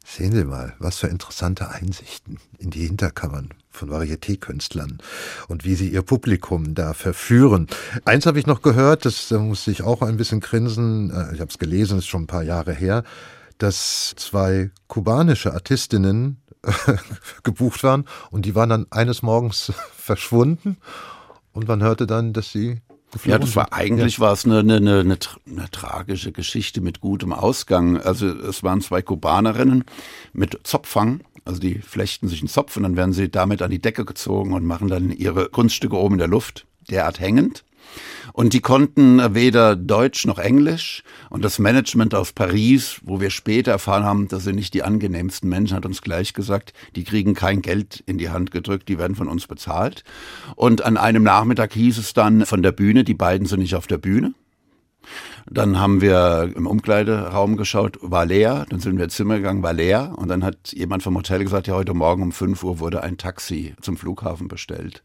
Sehen 0.03 0.33
Sie 0.33 0.43
mal, 0.43 0.73
was 0.79 0.97
für 0.97 1.07
interessante 1.07 1.69
Einsichten 1.69 2.39
in 2.57 2.71
die 2.71 2.85
Hinterkammern 2.87 3.49
von 3.69 3.89
Varieté-Künstlern 3.89 4.97
und 5.47 5.63
wie 5.63 5.75
sie 5.75 5.89
ihr 5.89 6.01
Publikum 6.01 6.73
da 6.73 6.93
verführen. 6.93 7.67
Eins 8.03 8.25
habe 8.25 8.39
ich 8.39 8.47
noch 8.47 8.61
gehört, 8.61 9.05
das 9.05 9.29
da 9.29 9.39
musste 9.39 9.71
ich 9.71 9.83
auch 9.83 10.01
ein 10.01 10.17
bisschen 10.17 10.39
grinsen, 10.39 11.11
äh, 11.11 11.33
ich 11.33 11.39
habe 11.39 11.49
es 11.49 11.59
gelesen, 11.59 11.99
ist 11.99 12.07
schon 12.07 12.23
ein 12.23 12.27
paar 12.27 12.43
Jahre 12.43 12.73
her, 12.73 13.03
dass 13.59 14.13
zwei 14.17 14.71
kubanische 14.87 15.53
Artistinnen 15.53 16.41
gebucht 17.43 17.83
waren 17.83 18.05
und 18.31 18.45
die 18.45 18.55
waren 18.55 18.69
dann 18.69 18.87
eines 18.89 19.21
Morgens 19.21 19.71
verschwunden 19.95 20.77
und 21.53 21.67
man 21.67 21.81
hörte 21.81 22.07
dann, 22.07 22.33
dass 22.33 22.51
sie 22.51 22.81
ja, 23.25 23.37
das 23.37 23.55
war 23.55 23.73
eigentlich 23.73 24.17
ja. 24.17 24.19
war 24.21 24.33
es 24.33 24.45
eine, 24.45 24.59
eine, 24.59 24.75
eine, 24.77 25.01
eine, 25.01 25.71
tragische 25.71 26.31
Geschichte 26.31 26.81
mit 26.81 27.01
gutem 27.01 27.33
Ausgang. 27.33 27.97
Also 27.97 28.27
es 28.27 28.63
waren 28.63 28.81
zwei 28.81 29.01
Kubanerinnen 29.01 29.83
mit 30.33 30.59
Zopfang. 30.63 31.21
Also 31.43 31.59
die 31.59 31.75
flechten 31.79 32.27
sich 32.27 32.41
einen 32.41 32.47
Zopf 32.47 32.77
und 32.77 32.83
dann 32.83 32.95
werden 32.95 33.13
sie 33.13 33.29
damit 33.29 33.61
an 33.61 33.71
die 33.71 33.81
Decke 33.81 34.05
gezogen 34.05 34.53
und 34.53 34.65
machen 34.65 34.87
dann 34.87 35.11
ihre 35.11 35.49
Kunststücke 35.49 35.95
oben 35.95 36.15
in 36.15 36.19
der 36.19 36.27
Luft, 36.27 36.65
derart 36.89 37.19
hängend. 37.19 37.63
Und 38.33 38.53
die 38.53 38.61
konnten 38.61 39.35
weder 39.35 39.75
Deutsch 39.75 40.25
noch 40.25 40.39
Englisch. 40.39 41.03
Und 41.29 41.43
das 41.43 41.59
Management 41.59 42.15
aus 42.15 42.31
Paris, 42.31 42.99
wo 43.03 43.19
wir 43.19 43.29
später 43.29 43.71
erfahren 43.71 44.03
haben, 44.03 44.27
das 44.27 44.43
sind 44.43 44.55
nicht 44.55 44.73
die 44.73 44.83
angenehmsten 44.83 45.49
Menschen, 45.49 45.75
hat 45.75 45.85
uns 45.85 46.01
gleich 46.01 46.33
gesagt, 46.33 46.73
die 46.95 47.03
kriegen 47.03 47.33
kein 47.33 47.61
Geld 47.61 48.03
in 48.05 48.17
die 48.17 48.29
Hand 48.29 48.51
gedrückt, 48.51 48.87
die 48.89 48.97
werden 48.97 49.15
von 49.15 49.27
uns 49.27 49.47
bezahlt. 49.47 50.03
Und 50.55 50.83
an 50.83 50.97
einem 50.97 51.23
Nachmittag 51.23 51.73
hieß 51.73 51.97
es 51.97 52.13
dann 52.13 52.45
von 52.45 52.63
der 52.63 52.71
Bühne, 52.71 53.03
die 53.03 53.13
beiden 53.13 53.47
sind 53.47 53.59
nicht 53.59 53.75
auf 53.75 53.87
der 53.87 53.97
Bühne. 53.97 54.33
Dann 55.49 55.79
haben 55.79 56.01
wir 56.01 56.51
im 56.55 56.67
Umkleideraum 56.67 57.57
geschaut, 57.57 57.97
war 58.01 58.25
leer. 58.25 58.65
Dann 58.69 58.79
sind 58.79 58.97
wir 58.97 59.05
ins 59.05 59.15
Zimmer 59.15 59.37
gegangen, 59.37 59.63
war 59.63 59.73
leer. 59.73 60.13
Und 60.15 60.27
dann 60.27 60.43
hat 60.43 60.71
jemand 60.73 61.03
vom 61.03 61.17
Hotel 61.17 61.43
gesagt, 61.43 61.67
ja, 61.67 61.73
heute 61.73 61.93
Morgen 61.93 62.23
um 62.23 62.31
5 62.31 62.63
Uhr 62.63 62.79
wurde 62.79 63.01
ein 63.01 63.17
Taxi 63.17 63.73
zum 63.81 63.97
Flughafen 63.97 64.47
bestellt. 64.47 65.03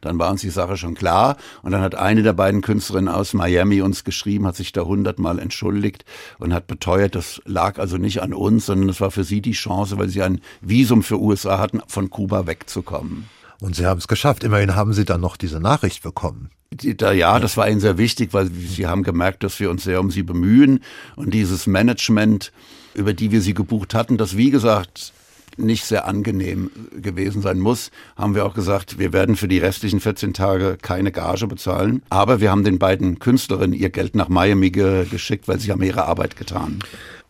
Dann 0.00 0.18
war 0.18 0.30
uns 0.30 0.40
die 0.40 0.50
Sache 0.50 0.76
schon 0.76 0.94
klar. 0.94 1.36
Und 1.62 1.72
dann 1.72 1.82
hat 1.82 1.94
eine 1.94 2.22
der 2.22 2.32
beiden 2.32 2.60
Künstlerinnen 2.60 3.12
aus 3.12 3.34
Miami 3.34 3.82
uns 3.82 4.04
geschrieben, 4.04 4.46
hat 4.46 4.56
sich 4.56 4.72
da 4.72 4.82
hundertmal 4.82 5.38
entschuldigt 5.38 6.04
und 6.38 6.54
hat 6.54 6.66
beteuert, 6.66 7.14
das 7.14 7.40
lag 7.44 7.78
also 7.78 7.96
nicht 7.96 8.22
an 8.22 8.34
uns, 8.34 8.66
sondern 8.66 8.88
es 8.88 9.00
war 9.00 9.10
für 9.10 9.24
sie 9.24 9.40
die 9.40 9.52
Chance, 9.52 9.98
weil 9.98 10.08
sie 10.08 10.22
ein 10.22 10.40
Visum 10.60 11.02
für 11.02 11.20
USA 11.20 11.58
hatten, 11.58 11.80
von 11.86 12.10
Kuba 12.10 12.46
wegzukommen. 12.46 13.28
Und 13.60 13.76
Sie 13.76 13.84
haben 13.84 13.98
es 13.98 14.08
geschafft. 14.08 14.42
Immerhin 14.42 14.74
haben 14.74 14.94
Sie 14.94 15.04
dann 15.04 15.20
noch 15.20 15.36
diese 15.36 15.60
Nachricht 15.60 16.02
bekommen. 16.02 16.50
Da, 16.70 17.12
ja, 17.12 17.38
das 17.38 17.56
war 17.56 17.68
ihnen 17.68 17.80
sehr 17.80 17.98
wichtig, 17.98 18.32
weil 18.32 18.48
sie 18.50 18.86
haben 18.86 19.02
gemerkt, 19.02 19.42
dass 19.42 19.58
wir 19.58 19.70
uns 19.70 19.82
sehr 19.82 20.00
um 20.00 20.10
sie 20.10 20.22
bemühen. 20.22 20.80
Und 21.16 21.34
dieses 21.34 21.66
Management, 21.66 22.52
über 22.94 23.12
die 23.12 23.32
wir 23.32 23.42
sie 23.42 23.54
gebucht 23.54 23.92
hatten, 23.92 24.16
das 24.16 24.36
wie 24.36 24.50
gesagt 24.50 25.12
nicht 25.60 25.84
sehr 25.84 26.06
angenehm 26.06 26.70
gewesen 27.00 27.42
sein 27.42 27.58
muss, 27.58 27.90
haben 28.16 28.34
wir 28.34 28.44
auch 28.44 28.54
gesagt, 28.54 28.98
wir 28.98 29.12
werden 29.12 29.36
für 29.36 29.48
die 29.48 29.58
restlichen 29.58 30.00
14 30.00 30.34
Tage 30.34 30.76
keine 30.80 31.12
Gage 31.12 31.46
bezahlen. 31.46 32.02
Aber 32.10 32.40
wir 32.40 32.50
haben 32.50 32.64
den 32.64 32.78
beiden 32.78 33.18
Künstlerinnen 33.18 33.78
ihr 33.78 33.90
Geld 33.90 34.14
nach 34.14 34.28
Miami 34.28 34.70
ge 34.70 35.06
geschickt, 35.10 35.48
weil 35.48 35.60
sie 35.60 35.70
haben 35.70 35.82
ihre 35.82 36.04
Arbeit 36.04 36.36
getan. 36.36 36.80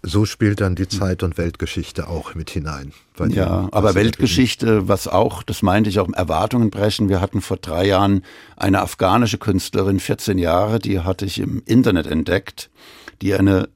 So 0.03 0.25
spielt 0.25 0.63
dann 0.63 0.77
die 0.77 0.89
Zeit- 0.89 1.23
und 1.23 1.37
Weltgeschichte 1.37 2.09
auch 2.09 2.35
mit 2.35 2.49
hinein. 2.51 2.93
Ja, 3.29 3.69
aber 3.71 3.95
Weltgeschichte, 3.95 4.89
was 4.89 5.07
auch, 5.07 5.43
das 5.43 5.61
meinte 5.61 5.91
ich 5.91 6.01
auch, 6.01 6.11
Erwartungen 6.11 6.71
brechen. 6.71 7.11
Wir 7.11 7.21
hatten 7.21 7.43
vor 7.43 7.59
drei 7.59 7.87
Jahren 7.87 8.25
eine 8.57 8.81
afghanische 8.81 9.37
Künstlerin, 9.37 10.01
14 10.01 10.39
Jahre, 10.39 10.79
die 10.79 11.01
hatte 11.01 11.27
ich 11.27 11.39
im 11.39 11.63
Internet 11.67 12.07
entdeckt, 12.07 12.71
die 13.21 13.35
eine 13.35 13.69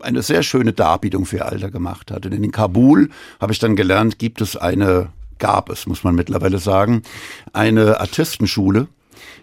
eine 0.00 0.22
sehr 0.22 0.42
schöne 0.42 0.72
Darbietung 0.72 1.26
für 1.26 1.38
ihr 1.38 1.46
Alter 1.46 1.70
gemacht 1.70 2.10
hat. 2.10 2.26
Und 2.26 2.32
in 2.32 2.50
Kabul 2.52 3.10
habe 3.40 3.52
ich 3.52 3.58
dann 3.58 3.76
gelernt, 3.76 4.18
gibt 4.18 4.40
es 4.40 4.56
eine, 4.56 5.10
gab 5.38 5.70
es, 5.70 5.86
muss 5.86 6.04
man 6.04 6.14
mittlerweile 6.14 6.58
sagen, 6.58 7.02
eine 7.52 8.00
Artistenschule 8.00 8.88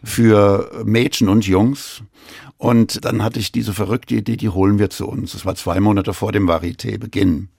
für 0.04 0.84
Mädchen 0.86 1.30
und 1.30 1.46
Jungs. 1.46 2.02
Und 2.58 3.04
dann 3.04 3.24
hatte 3.24 3.40
ich 3.40 3.52
diese 3.52 3.74
verrückte 3.74 4.16
Idee, 4.16 4.38
die 4.38 4.50
holen 4.50 4.80
wir 4.80 4.90
zu 4.90 5.08
uns. 5.08 5.34
Das 5.34 5.46
war 5.46 5.56
zwei 5.56 5.80
Monate 5.80 6.14
vor 6.14 6.32
dem 6.32 6.48
Varieté-Beginn. 6.48 7.50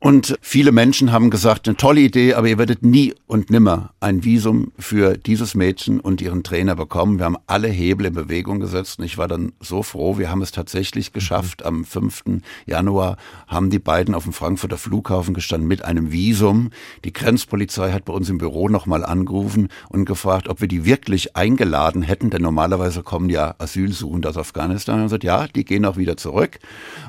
Und 0.00 0.38
viele 0.40 0.70
Menschen 0.70 1.10
haben 1.10 1.28
gesagt, 1.28 1.66
eine 1.66 1.76
tolle 1.76 2.02
Idee, 2.02 2.34
aber 2.34 2.46
ihr 2.46 2.56
werdet 2.56 2.84
nie 2.84 3.14
und 3.26 3.50
nimmer 3.50 3.90
ein 3.98 4.22
Visum 4.22 4.70
für 4.78 5.18
dieses 5.18 5.56
Mädchen 5.56 5.98
und 5.98 6.20
ihren 6.20 6.44
Trainer 6.44 6.76
bekommen. 6.76 7.18
Wir 7.18 7.24
haben 7.24 7.36
alle 7.48 7.66
Hebel 7.66 8.06
in 8.06 8.14
Bewegung 8.14 8.60
gesetzt 8.60 9.00
und 9.00 9.06
ich 9.06 9.18
war 9.18 9.26
dann 9.26 9.54
so 9.58 9.82
froh, 9.82 10.16
wir 10.16 10.30
haben 10.30 10.40
es 10.40 10.52
tatsächlich 10.52 11.12
geschafft. 11.12 11.64
Am 11.64 11.84
5. 11.84 12.40
Januar 12.64 13.16
haben 13.48 13.70
die 13.70 13.80
beiden 13.80 14.14
auf 14.14 14.22
dem 14.22 14.32
Frankfurter 14.32 14.78
Flughafen 14.78 15.34
gestanden 15.34 15.66
mit 15.66 15.84
einem 15.84 16.12
Visum. 16.12 16.70
Die 17.04 17.12
Grenzpolizei 17.12 17.90
hat 17.90 18.04
bei 18.04 18.12
uns 18.12 18.30
im 18.30 18.38
Büro 18.38 18.68
nochmal 18.68 19.04
angerufen 19.04 19.66
und 19.88 20.04
gefragt, 20.04 20.48
ob 20.48 20.60
wir 20.60 20.68
die 20.68 20.84
wirklich 20.84 21.34
eingeladen 21.34 22.02
hätten, 22.02 22.30
denn 22.30 22.42
normalerweise 22.42 23.02
kommen 23.02 23.30
ja 23.30 23.56
Asylsuchende 23.58 24.28
aus 24.28 24.36
Afghanistan 24.36 25.00
und 25.00 25.06
gesagt, 25.06 25.24
ja, 25.24 25.48
die 25.48 25.64
gehen 25.64 25.84
auch 25.84 25.96
wieder 25.96 26.16
zurück. 26.16 26.60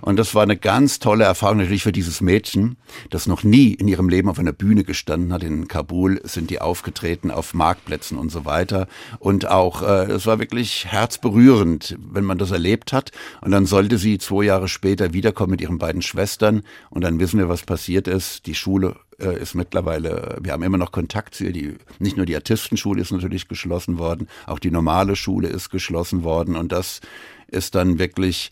Und 0.02 0.18
das 0.18 0.34
war 0.34 0.42
eine 0.42 0.58
ganz 0.58 0.98
tolle 0.98 1.26
Erfahrung 1.26 1.58
natürlich 1.58 1.84
für 1.84 1.92
dieses 1.92 2.20
Mädchen 2.20 2.78
das 3.10 3.28
noch 3.28 3.44
nie 3.44 3.74
in 3.74 3.88
ihrem 3.88 4.10
Leben 4.10 4.30
auf 4.30 4.40
einer 4.40 4.54
Bühne 4.54 4.84
gestanden 4.84 5.34
hat. 5.34 5.44
In 5.44 5.68
Kabul 5.68 6.22
sind 6.24 6.50
die 6.50 6.62
aufgetreten 6.62 7.32
auf 7.32 7.54
Marktplätzen 7.54 8.18
und 8.18 8.32
so 8.32 8.46
weiter. 8.46 8.88
Und 9.20 9.48
auch, 9.48 9.82
äh, 9.82 10.12
es 10.12 10.26
war 10.26 10.40
wirklich 10.40 10.86
herzberührend, 10.86 11.98
wenn 12.00 12.24
man 12.24 12.38
das 12.38 12.52
erlebt 12.52 12.94
hat. 12.94 13.12
Und 13.42 13.52
dann 13.52 13.66
sollte 13.66 13.98
sie 13.98 14.18
zwei 14.18 14.44
Jahre 14.44 14.68
später 14.68 15.14
wiederkommen 15.14 15.52
mit 15.52 15.62
ihren 15.62 15.78
beiden 15.78 16.02
Schwestern. 16.02 16.64
Und 16.90 17.04
dann 17.04 17.20
wissen 17.20 17.40
wir, 17.40 17.50
was 17.50 17.64
passiert 17.64 18.08
ist. 18.08 18.46
Die 18.46 18.56
Schule 18.56 18.96
äh, 19.20 19.40
ist 19.40 19.56
mittlerweile, 19.56 20.38
wir 20.42 20.54
haben 20.54 20.64
immer 20.64 20.78
noch 20.78 20.92
Kontakt 20.92 21.36
zu 21.36 21.46
ihr. 21.46 21.54
Die, 21.54 21.76
nicht 22.00 22.18
nur 22.18 22.26
die 22.26 22.36
Artistenschule 22.36 23.02
ist 23.02 23.12
natürlich 23.12 23.48
geschlossen 23.48 23.98
worden, 24.00 24.28
auch 24.46 24.60
die 24.60 24.72
normale 24.72 25.16
Schule 25.16 25.48
ist 25.48 25.70
geschlossen 25.70 26.24
worden. 26.24 26.56
Und 26.56 26.72
das 26.72 27.02
ist 27.48 27.76
dann 27.76 28.00
wirklich, 28.00 28.52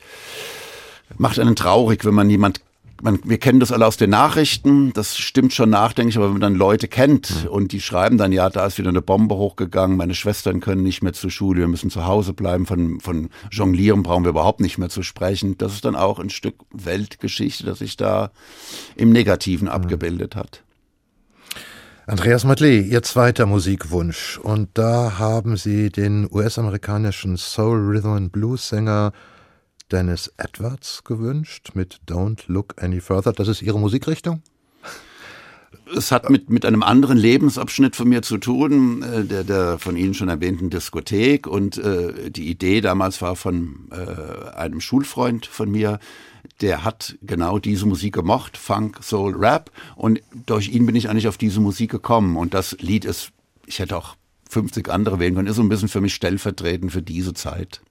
macht 1.18 1.40
einen 1.40 1.56
traurig, 1.56 2.06
wenn 2.06 2.13
man 2.13 2.30
jemand 2.30 2.62
man, 3.01 3.19
wir 3.23 3.38
kennen 3.38 3.60
das 3.60 3.71
alle 3.71 3.86
aus 3.86 3.97
den 3.97 4.10
Nachrichten, 4.10 4.93
das 4.93 5.17
stimmt 5.17 5.53
schon 5.53 5.69
nachdenklich, 5.69 6.17
aber 6.17 6.25
wenn 6.25 6.33
man 6.33 6.41
dann 6.41 6.55
Leute 6.55 6.88
kennt 6.88 7.43
mhm. 7.43 7.49
und 7.49 7.71
die 7.71 7.81
schreiben 7.81 8.17
dann, 8.17 8.31
ja, 8.31 8.49
da 8.49 8.65
ist 8.65 8.77
wieder 8.77 8.89
eine 8.89 9.01
Bombe 9.01 9.36
hochgegangen, 9.36 9.97
meine 9.97 10.15
Schwestern 10.15 10.60
können 10.60 10.83
nicht 10.83 11.03
mehr 11.03 11.13
zur 11.13 11.29
Schule, 11.29 11.62
wir 11.62 11.67
müssen 11.67 11.89
zu 11.89 12.05
Hause 12.05 12.33
bleiben, 12.33 12.65
von, 12.65 12.99
von 12.99 13.29
Jonglieren 13.51 14.03
brauchen 14.03 14.23
wir 14.23 14.29
überhaupt 14.29 14.62
nicht 14.62 14.77
mehr 14.77 14.89
zu 14.89 15.03
sprechen. 15.03 15.57
Das 15.57 15.73
ist 15.73 15.86
dann 15.86 15.95
auch 15.95 16.19
ein 16.19 16.29
Stück 16.29 16.55
Weltgeschichte, 16.71 17.65
das 17.65 17.79
sich 17.79 17.97
da 17.97 18.31
im 18.95 19.12
Negativen 19.12 19.67
mhm. 19.67 19.73
abgebildet 19.73 20.36
hat. 20.36 20.63
Andreas 22.10 22.45
Matley, 22.45 22.79
Ihr 22.79 23.03
zweiter 23.03 23.45
Musikwunsch. 23.45 24.39
Und 24.41 24.69
da 24.75 25.17
haben 25.19 25.57
Sie 25.57 25.89
den 25.89 26.25
US-amerikanischen 26.31 27.36
Soul 27.36 27.79
Rhythm 27.79 28.13
and 28.13 28.31
Blues 28.31 28.69
Sänger 28.69 29.12
Dennis 29.91 30.32
Edwards 30.38 31.04
gewünscht 31.04 31.71
mit 31.73 32.00
Don't 32.08 32.41
Look 32.47 32.82
Any 32.82 33.02
Further. 33.02 33.34
Das 33.34 33.47
ist 33.47 33.62
Ihre 33.62 33.80
Musikrichtung? 33.80 34.41
Es 35.95 36.12
hat 36.12 36.30
mit, 36.30 36.50
mit 36.50 36.65
einem 36.65 36.84
anderen 36.84 37.17
Lebensabschnitt 37.17 37.95
von 37.95 38.10
mir 38.10 38.21
zu 38.21 38.38
tun, 38.38 39.04
äh, 39.04 39.23
der, 39.23 39.43
der 39.43 39.80
von 39.80 39.95
Ihnen 39.95 40.13
schon 40.13 40.30
erwähnten 40.30 40.69
Diskothek. 40.69 41.47
Und 41.47 41.78
äh, 41.78 42.30
die 42.30 42.50
Idee 42.50 42.82
damals 42.82 43.21
war 43.21 43.36
von 43.36 43.89
äh, 43.91 44.50
einem 44.56 44.82
Schulfreund 44.82 45.45
von 45.45 45.71
mir, 45.71 46.00
der 46.62 46.84
hat 46.84 47.17
genau 47.21 47.60
diese 47.60 47.86
Musik 47.86 48.15
gemocht, 48.15 48.58
Funk, 48.58 49.04
Soul, 49.04 49.36
Rap. 49.36 49.71
Und 49.95 50.21
durch 50.45 50.69
ihn 50.69 50.86
bin 50.86 50.95
ich 50.95 51.10
eigentlich 51.10 51.28
auf 51.28 51.38
diese 51.38 51.60
Musik 51.60 51.91
gekommen. 51.91 52.36
Und 52.38 52.54
das 52.54 52.78
Lied 52.80 53.06
ist, 53.06 53.32
ich 53.65 53.80
hätte 53.80 53.97
auch 53.97 54.15
50 54.50 54.89
andere 54.89 55.19
wählen 55.19 55.36
können, 55.36 55.47
ist 55.47 55.58
so 55.58 55.62
ein 55.62 55.69
bisschen 55.69 55.89
für 55.89 56.02
mich 56.02 56.15
stellvertretend 56.15 56.91
für 56.91 57.02
diese 57.02 57.34
Zeit. 57.34 57.82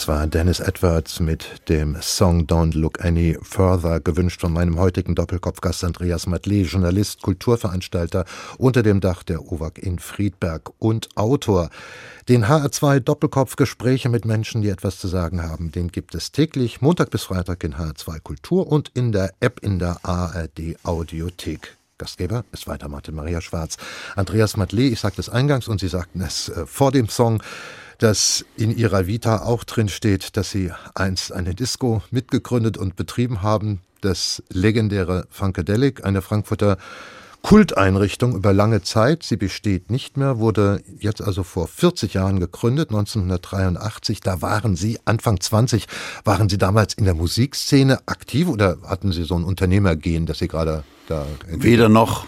Das 0.00 0.08
war 0.08 0.26
Dennis 0.26 0.60
Edwards 0.60 1.20
mit 1.20 1.68
dem 1.68 1.94
Song 2.00 2.46
Don't 2.46 2.74
Look 2.74 3.04
Any 3.04 3.36
Further, 3.42 4.00
gewünscht 4.00 4.40
von 4.40 4.50
meinem 4.50 4.78
heutigen 4.78 5.14
Doppelkopfgast 5.14 5.84
Andreas 5.84 6.26
Matley, 6.26 6.62
Journalist, 6.62 7.20
Kulturveranstalter 7.20 8.24
unter 8.56 8.82
dem 8.82 9.00
Dach 9.00 9.22
der 9.22 9.52
OWAG 9.52 9.76
in 9.76 9.98
Friedberg 9.98 10.70
und 10.78 11.10
Autor. 11.16 11.68
Den 12.30 12.46
HR2 12.46 13.00
Doppelkopf 13.00 13.56
Gespräche 13.56 14.08
mit 14.08 14.24
Menschen, 14.24 14.62
die 14.62 14.70
etwas 14.70 14.98
zu 14.98 15.06
sagen 15.06 15.42
haben, 15.42 15.70
den 15.70 15.88
gibt 15.88 16.14
es 16.14 16.32
täglich, 16.32 16.80
Montag 16.80 17.10
bis 17.10 17.24
Freitag 17.24 17.62
in 17.62 17.74
HR2 17.74 18.20
Kultur 18.20 18.72
und 18.72 18.90
in 18.94 19.12
der 19.12 19.34
App 19.40 19.60
in 19.60 19.78
der 19.78 19.98
ARD 20.02 20.76
Audiothek. 20.82 21.76
Gastgeber 21.98 22.46
ist 22.52 22.66
weiter 22.66 22.88
Martin 22.88 23.14
Maria 23.14 23.42
Schwarz. 23.42 23.76
Andreas 24.16 24.56
Matley, 24.56 24.88
ich 24.88 25.00
sagte 25.00 25.20
es 25.20 25.28
eingangs 25.28 25.68
und 25.68 25.78
Sie 25.78 25.88
sagten 25.88 26.22
es 26.22 26.48
äh, 26.48 26.64
vor 26.64 26.90
dem 26.90 27.10
Song 27.10 27.42
dass 28.00 28.44
in 28.56 28.76
ihrer 28.76 29.06
Vita 29.06 29.42
auch 29.42 29.62
drin 29.62 29.88
steht, 29.88 30.36
dass 30.36 30.50
sie 30.50 30.72
einst 30.94 31.32
eine 31.32 31.54
Disco 31.54 32.02
mitgegründet 32.10 32.78
und 32.78 32.96
betrieben 32.96 33.42
haben, 33.42 33.80
das 34.00 34.42
legendäre 34.48 35.26
Funkadelic, 35.30 36.04
eine 36.04 36.22
Frankfurter 36.22 36.78
Kulteinrichtung 37.42 38.34
über 38.34 38.52
lange 38.52 38.82
Zeit. 38.82 39.22
Sie 39.22 39.36
besteht 39.36 39.90
nicht 39.90 40.16
mehr, 40.16 40.38
wurde 40.38 40.82
jetzt 40.98 41.22
also 41.22 41.42
vor 41.42 41.68
40 41.68 42.14
Jahren 42.14 42.40
gegründet, 42.40 42.90
1983. 42.90 44.20
Da 44.20 44.42
waren 44.42 44.76
Sie, 44.76 44.98
Anfang 45.04 45.40
20, 45.40 45.86
waren 46.24 46.48
Sie 46.48 46.58
damals 46.58 46.94
in 46.94 47.04
der 47.04 47.14
Musikszene 47.14 48.00
aktiv 48.06 48.48
oder 48.48 48.78
hatten 48.86 49.12
Sie 49.12 49.24
so 49.24 49.36
ein 49.36 49.44
Unternehmergehen, 49.44 50.26
dass 50.26 50.38
Sie 50.38 50.48
gerade 50.48 50.84
da... 51.06 51.26
Weder 51.48 51.88
noch. 51.88 52.26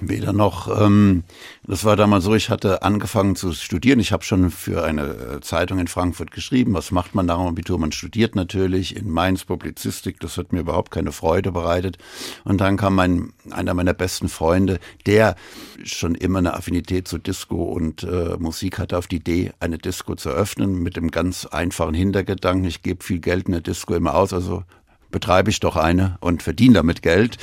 Weder 0.00 0.32
noch. 0.32 0.68
Ähm, 0.80 1.24
das 1.64 1.84
war 1.84 1.96
damals 1.96 2.24
so, 2.24 2.34
ich 2.34 2.50
hatte 2.50 2.82
angefangen 2.82 3.34
zu 3.34 3.52
studieren. 3.52 3.98
Ich 3.98 4.12
habe 4.12 4.22
schon 4.22 4.50
für 4.50 4.84
eine 4.84 5.02
äh, 5.02 5.40
Zeitung 5.40 5.78
in 5.78 5.88
Frankfurt 5.88 6.30
geschrieben. 6.30 6.74
Was 6.74 6.92
macht 6.92 7.14
man 7.14 7.26
nach 7.26 7.38
dem 7.38 7.48
Abitur? 7.48 7.78
Man 7.78 7.90
studiert 7.90 8.36
natürlich 8.36 8.96
in 8.96 9.10
Mainz 9.10 9.44
Publizistik. 9.44 10.20
Das 10.20 10.38
hat 10.38 10.52
mir 10.52 10.60
überhaupt 10.60 10.92
keine 10.92 11.10
Freude 11.10 11.50
bereitet. 11.50 11.98
Und 12.44 12.60
dann 12.60 12.76
kam 12.76 12.94
mein, 12.94 13.32
einer 13.50 13.74
meiner 13.74 13.94
besten 13.94 14.28
Freunde, 14.28 14.78
der 15.06 15.34
schon 15.82 16.14
immer 16.14 16.38
eine 16.38 16.54
Affinität 16.54 17.08
zu 17.08 17.18
Disco 17.18 17.64
und 17.64 18.04
äh, 18.04 18.36
Musik 18.38 18.78
hatte, 18.78 18.98
auf 18.98 19.08
die 19.08 19.16
Idee, 19.16 19.52
eine 19.58 19.78
Disco 19.78 20.14
zu 20.14 20.30
öffnen 20.30 20.80
mit 20.80 20.96
dem 20.96 21.10
ganz 21.10 21.44
einfachen 21.44 21.94
Hintergedanken. 21.94 22.64
Ich 22.66 22.82
gebe 22.82 23.02
viel 23.02 23.18
Geld 23.18 23.46
in 23.46 23.52
der 23.52 23.62
Disco 23.62 23.94
immer 23.94 24.14
aus, 24.14 24.32
also 24.32 24.62
betreibe 25.10 25.50
ich 25.50 25.60
doch 25.60 25.76
eine 25.76 26.16
und 26.20 26.42
verdiene 26.42 26.74
damit 26.74 27.02
Geld. 27.02 27.38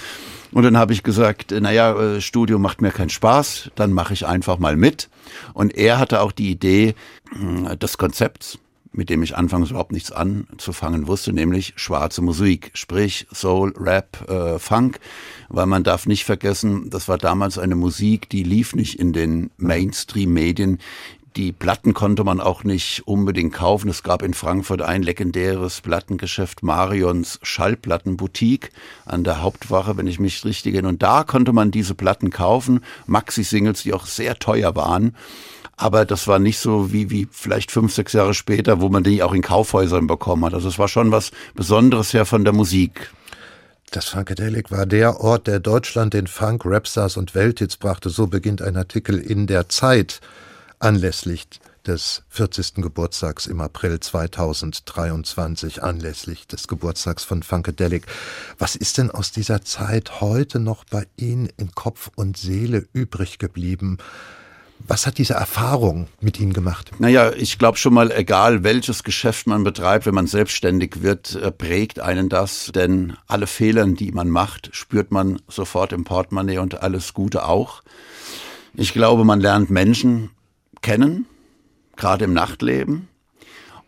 Und 0.51 0.63
dann 0.63 0.77
habe 0.77 0.93
ich 0.93 1.03
gesagt, 1.03 1.51
naja, 1.51 1.93
äh, 1.99 2.21
Studio 2.21 2.59
macht 2.59 2.81
mir 2.81 2.91
keinen 2.91 3.09
Spaß, 3.09 3.71
dann 3.75 3.91
mache 3.91 4.13
ich 4.13 4.25
einfach 4.25 4.57
mal 4.57 4.77
mit. 4.77 5.09
Und 5.53 5.75
er 5.75 5.99
hatte 5.99 6.21
auch 6.21 6.31
die 6.31 6.49
Idee 6.49 6.95
äh, 7.67 7.75
des 7.75 7.97
Konzepts, 7.97 8.57
mit 8.93 9.09
dem 9.09 9.21
ich 9.21 9.35
anfangs 9.35 9.71
überhaupt 9.71 9.91
nichts 9.91 10.11
anzufangen 10.11 11.07
wusste, 11.07 11.33
nämlich 11.33 11.73
schwarze 11.75 12.21
Musik, 12.21 12.71
sprich 12.73 13.27
Soul, 13.33 13.73
Rap, 13.77 14.29
äh, 14.29 14.57
Funk, 14.57 14.99
weil 15.49 15.65
man 15.65 15.83
darf 15.83 16.05
nicht 16.05 16.23
vergessen, 16.23 16.89
das 16.89 17.07
war 17.07 17.17
damals 17.17 17.57
eine 17.57 17.75
Musik, 17.75 18.29
die 18.29 18.43
lief 18.43 18.75
nicht 18.75 18.99
in 18.99 19.11
den 19.11 19.51
Mainstream-Medien, 19.57 20.79
die 21.35 21.51
Platten 21.51 21.93
konnte 21.93 22.23
man 22.23 22.39
auch 22.39 22.63
nicht 22.63 23.05
unbedingt 23.05 23.53
kaufen. 23.53 23.89
Es 23.89 24.03
gab 24.03 24.21
in 24.21 24.33
Frankfurt 24.33 24.81
ein 24.81 25.03
legendäres 25.03 25.81
Plattengeschäft, 25.81 26.63
Marions 26.63 27.39
Schallplattenboutique 27.43 28.71
an 29.05 29.25
der 29.25 29.41
Hauptwache, 29.41 29.97
wenn 29.97 30.07
ich 30.07 30.19
mich 30.19 30.45
richtig 30.45 30.73
erinnere. 30.73 30.93
Und 30.93 31.03
da 31.03 31.23
konnte 31.23 31.51
man 31.51 31.71
diese 31.71 31.93
Platten 31.93 32.29
kaufen, 32.29 32.81
Maxi-Singles, 33.07 33.83
die 33.83 33.93
auch 33.93 34.05
sehr 34.05 34.39
teuer 34.39 34.75
waren. 34.75 35.15
Aber 35.75 36.05
das 36.05 36.25
war 36.29 36.39
nicht 36.39 36.59
so 36.59 36.93
wie, 36.93 37.09
wie 37.09 37.27
vielleicht 37.29 37.69
fünf, 37.69 37.93
sechs 37.93 38.13
Jahre 38.13 38.33
später, 38.33 38.79
wo 38.79 38.87
man 38.87 39.03
die 39.03 39.21
auch 39.21 39.33
in 39.33 39.41
Kaufhäusern 39.41 40.07
bekommen 40.07 40.45
hat. 40.45 40.53
Also 40.53 40.69
es 40.69 40.79
war 40.79 40.87
schon 40.87 41.11
was 41.11 41.31
Besonderes 41.53 42.13
her 42.13 42.25
von 42.25 42.45
der 42.45 42.53
Musik. 42.53 43.11
Das 43.91 44.05
Funkadelic 44.05 44.71
war 44.71 44.85
der 44.85 45.19
Ort, 45.19 45.47
der 45.47 45.59
Deutschland 45.59 46.13
den 46.13 46.27
Funk, 46.27 46.63
Rapstars 46.65 47.17
und 47.17 47.35
Welthits 47.35 47.75
brachte. 47.75 48.09
So 48.09 48.27
beginnt 48.27 48.61
ein 48.61 48.77
Artikel 48.77 49.19
in 49.19 49.47
der 49.47 49.67
Zeit 49.67 50.21
anlässlich 50.85 51.47
des 51.87 52.21
40. 52.29 52.75
Geburtstags 52.75 53.47
im 53.47 53.59
April 53.59 53.99
2023, 53.99 55.81
anlässlich 55.81 56.45
des 56.45 56.67
Geburtstags 56.67 57.23
von 57.23 57.41
Funkadelic. 57.41 58.05
Was 58.59 58.75
ist 58.75 58.99
denn 58.99 59.09
aus 59.09 59.31
dieser 59.31 59.63
Zeit 59.63 60.21
heute 60.21 60.59
noch 60.59 60.83
bei 60.83 61.07
Ihnen 61.17 61.49
in 61.57 61.71
Kopf 61.71 62.11
und 62.15 62.37
Seele 62.37 62.87
übrig 62.93 63.39
geblieben? 63.39 63.97
Was 64.77 65.07
hat 65.07 65.17
diese 65.17 65.33
Erfahrung 65.33 66.07
mit 66.21 66.39
Ihnen 66.39 66.53
gemacht? 66.53 66.91
Naja, 66.99 67.31
ich 67.31 67.57
glaube 67.57 67.79
schon 67.79 67.95
mal, 67.95 68.11
egal 68.11 68.63
welches 68.63 69.03
Geschäft 69.03 69.47
man 69.47 69.63
betreibt, 69.63 70.05
wenn 70.05 70.13
man 70.13 70.27
selbstständig 70.27 71.01
wird, 71.01 71.33
äh, 71.33 71.51
prägt 71.51 71.99
einen 71.99 72.29
das. 72.29 72.71
Denn 72.75 73.17
alle 73.25 73.47
Fehler, 73.47 73.87
die 73.87 74.11
man 74.11 74.29
macht, 74.29 74.69
spürt 74.73 75.11
man 75.11 75.41
sofort 75.47 75.93
im 75.93 76.03
Portemonnaie 76.03 76.59
und 76.59 76.83
alles 76.83 77.15
Gute 77.15 77.47
auch. 77.47 77.81
Ich 78.75 78.93
glaube, 78.93 79.23
man 79.23 79.39
lernt 79.39 79.71
Menschen 79.71 80.29
kennen, 80.85 81.25
gerade 81.95 82.25
im 82.25 82.33
Nachtleben. 82.33 83.07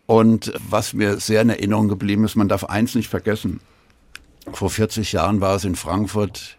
Und 0.06 0.52
was 0.68 0.94
mir 0.94 1.20
sehr 1.20 1.42
in 1.42 1.48
Erinnerung 1.48 1.86
geblieben 1.86 2.24
ist, 2.24 2.34
man 2.34 2.48
darf 2.48 2.64
eins 2.64 2.96
nicht 2.96 3.08
vergessen. 3.08 3.60
Vor 4.52 4.68
40 4.68 5.12
Jahren 5.12 5.40
war 5.40 5.54
es 5.54 5.64
in 5.64 5.76
Frankfurt 5.76 6.57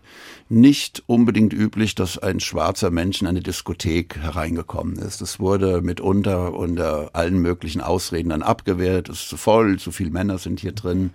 nicht 0.49 1.03
unbedingt 1.05 1.53
üblich, 1.53 1.93
dass 1.93 2.17
ein 2.17 2.39
schwarzer 2.39 2.89
Mensch 2.89 3.21
in 3.21 3.27
eine 3.27 3.41
Diskothek 3.41 4.17
hereingekommen 4.17 4.97
ist. 4.97 5.21
Es 5.21 5.39
wurde 5.39 5.81
mitunter 5.83 6.53
unter 6.53 7.11
allen 7.13 7.39
möglichen 7.39 7.81
Ausreden 7.81 8.29
dann 8.29 8.41
abgewehrt. 8.41 9.09
Es 9.09 9.21
ist 9.21 9.29
zu 9.29 9.37
voll, 9.37 9.77
zu 9.77 9.91
viele 9.91 10.09
Männer 10.09 10.39
sind 10.39 10.59
hier 10.59 10.71
drin. 10.71 11.11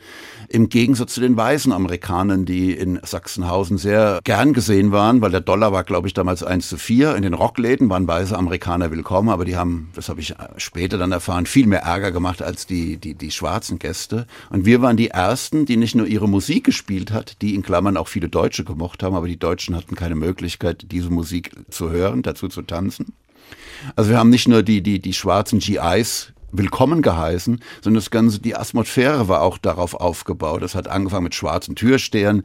Im 0.49 0.69
Gegensatz 0.69 1.15
zu 1.15 1.21
den 1.21 1.37
weißen 1.37 1.73
Amerikanern, 1.73 2.45
die 2.45 2.73
in 2.73 3.01
Sachsenhausen 3.03 3.77
sehr 3.77 4.21
gern 4.23 4.53
gesehen 4.53 4.93
waren, 4.93 5.21
weil 5.21 5.33
der 5.33 5.41
Dollar 5.41 5.73
war, 5.73 5.83
glaube 5.83 6.07
ich, 6.07 6.15
damals 6.15 6.45
eins 6.45 6.69
zu 6.69 6.77
vier. 6.77 7.17
In 7.17 7.23
den 7.23 7.35
Rockläden 7.35 7.91
waren 7.91 8.07
weiße 8.07 8.39
Amerikaner 8.39 8.93
willkommen, 8.93 9.31
aber 9.31 9.45
die 9.45 9.57
haben, 9.57 9.91
das 9.97 10.09
habe 10.09 10.21
ich 10.21 10.35
später 10.59 10.97
dann 10.97 11.11
erfahren, 11.11 11.47
viel 11.47 11.67
mehr 11.67 11.83
Ärger 11.83 12.13
gemacht 12.13 12.41
als 12.41 12.67
die, 12.67 12.99
die, 12.99 13.15
die 13.15 13.33
schwarzen 13.33 13.81
Gäste. 13.81 14.29
Und 14.51 14.65
wir 14.65 14.81
waren 14.81 14.97
die 14.97 15.09
Ersten, 15.09 15.67
die 15.67 15.77
nicht 15.77 15.97
nur 15.97 16.07
ihre 16.07 16.29
Musik 16.29 16.63
gespielt 16.63 17.11
hat, 17.11 17.43
die 17.43 17.57
in 17.57 17.63
Klammern 17.63 17.97
auch 17.97 18.07
viele 18.07 18.29
Deutsche 18.29 18.63
gemocht 18.63 19.03
haben, 19.03 19.24
aber 19.25 19.31
die 19.31 19.39
Deutschen 19.39 19.75
hatten 19.75 19.95
keine 19.95 20.17
Möglichkeit, 20.17 20.93
diese 20.93 21.09
Musik 21.09 21.53
zu 21.71 21.89
hören, 21.89 22.21
dazu 22.21 22.47
zu 22.49 22.61
tanzen. 22.61 23.15
Also 23.97 24.11
wir 24.11 24.19
haben 24.19 24.29
nicht 24.29 24.49
nur 24.49 24.63
die, 24.63 24.83
die, 24.83 24.99
die 24.99 25.15
schwarzen 25.15 25.61
GIs 25.61 26.35
willkommen 26.53 27.01
geheißen, 27.01 27.63
sondern 27.81 28.01
das 28.03 28.11
ganze, 28.11 28.41
die 28.41 28.55
Atmosphäre 28.55 29.27
war 29.27 29.41
auch 29.41 29.57
darauf 29.57 29.95
aufgebaut. 29.95 30.61
Das 30.61 30.75
hat 30.75 30.89
angefangen 30.89 31.25
mit 31.25 31.35
schwarzen 31.35 31.75
Türstehern, 31.75 32.43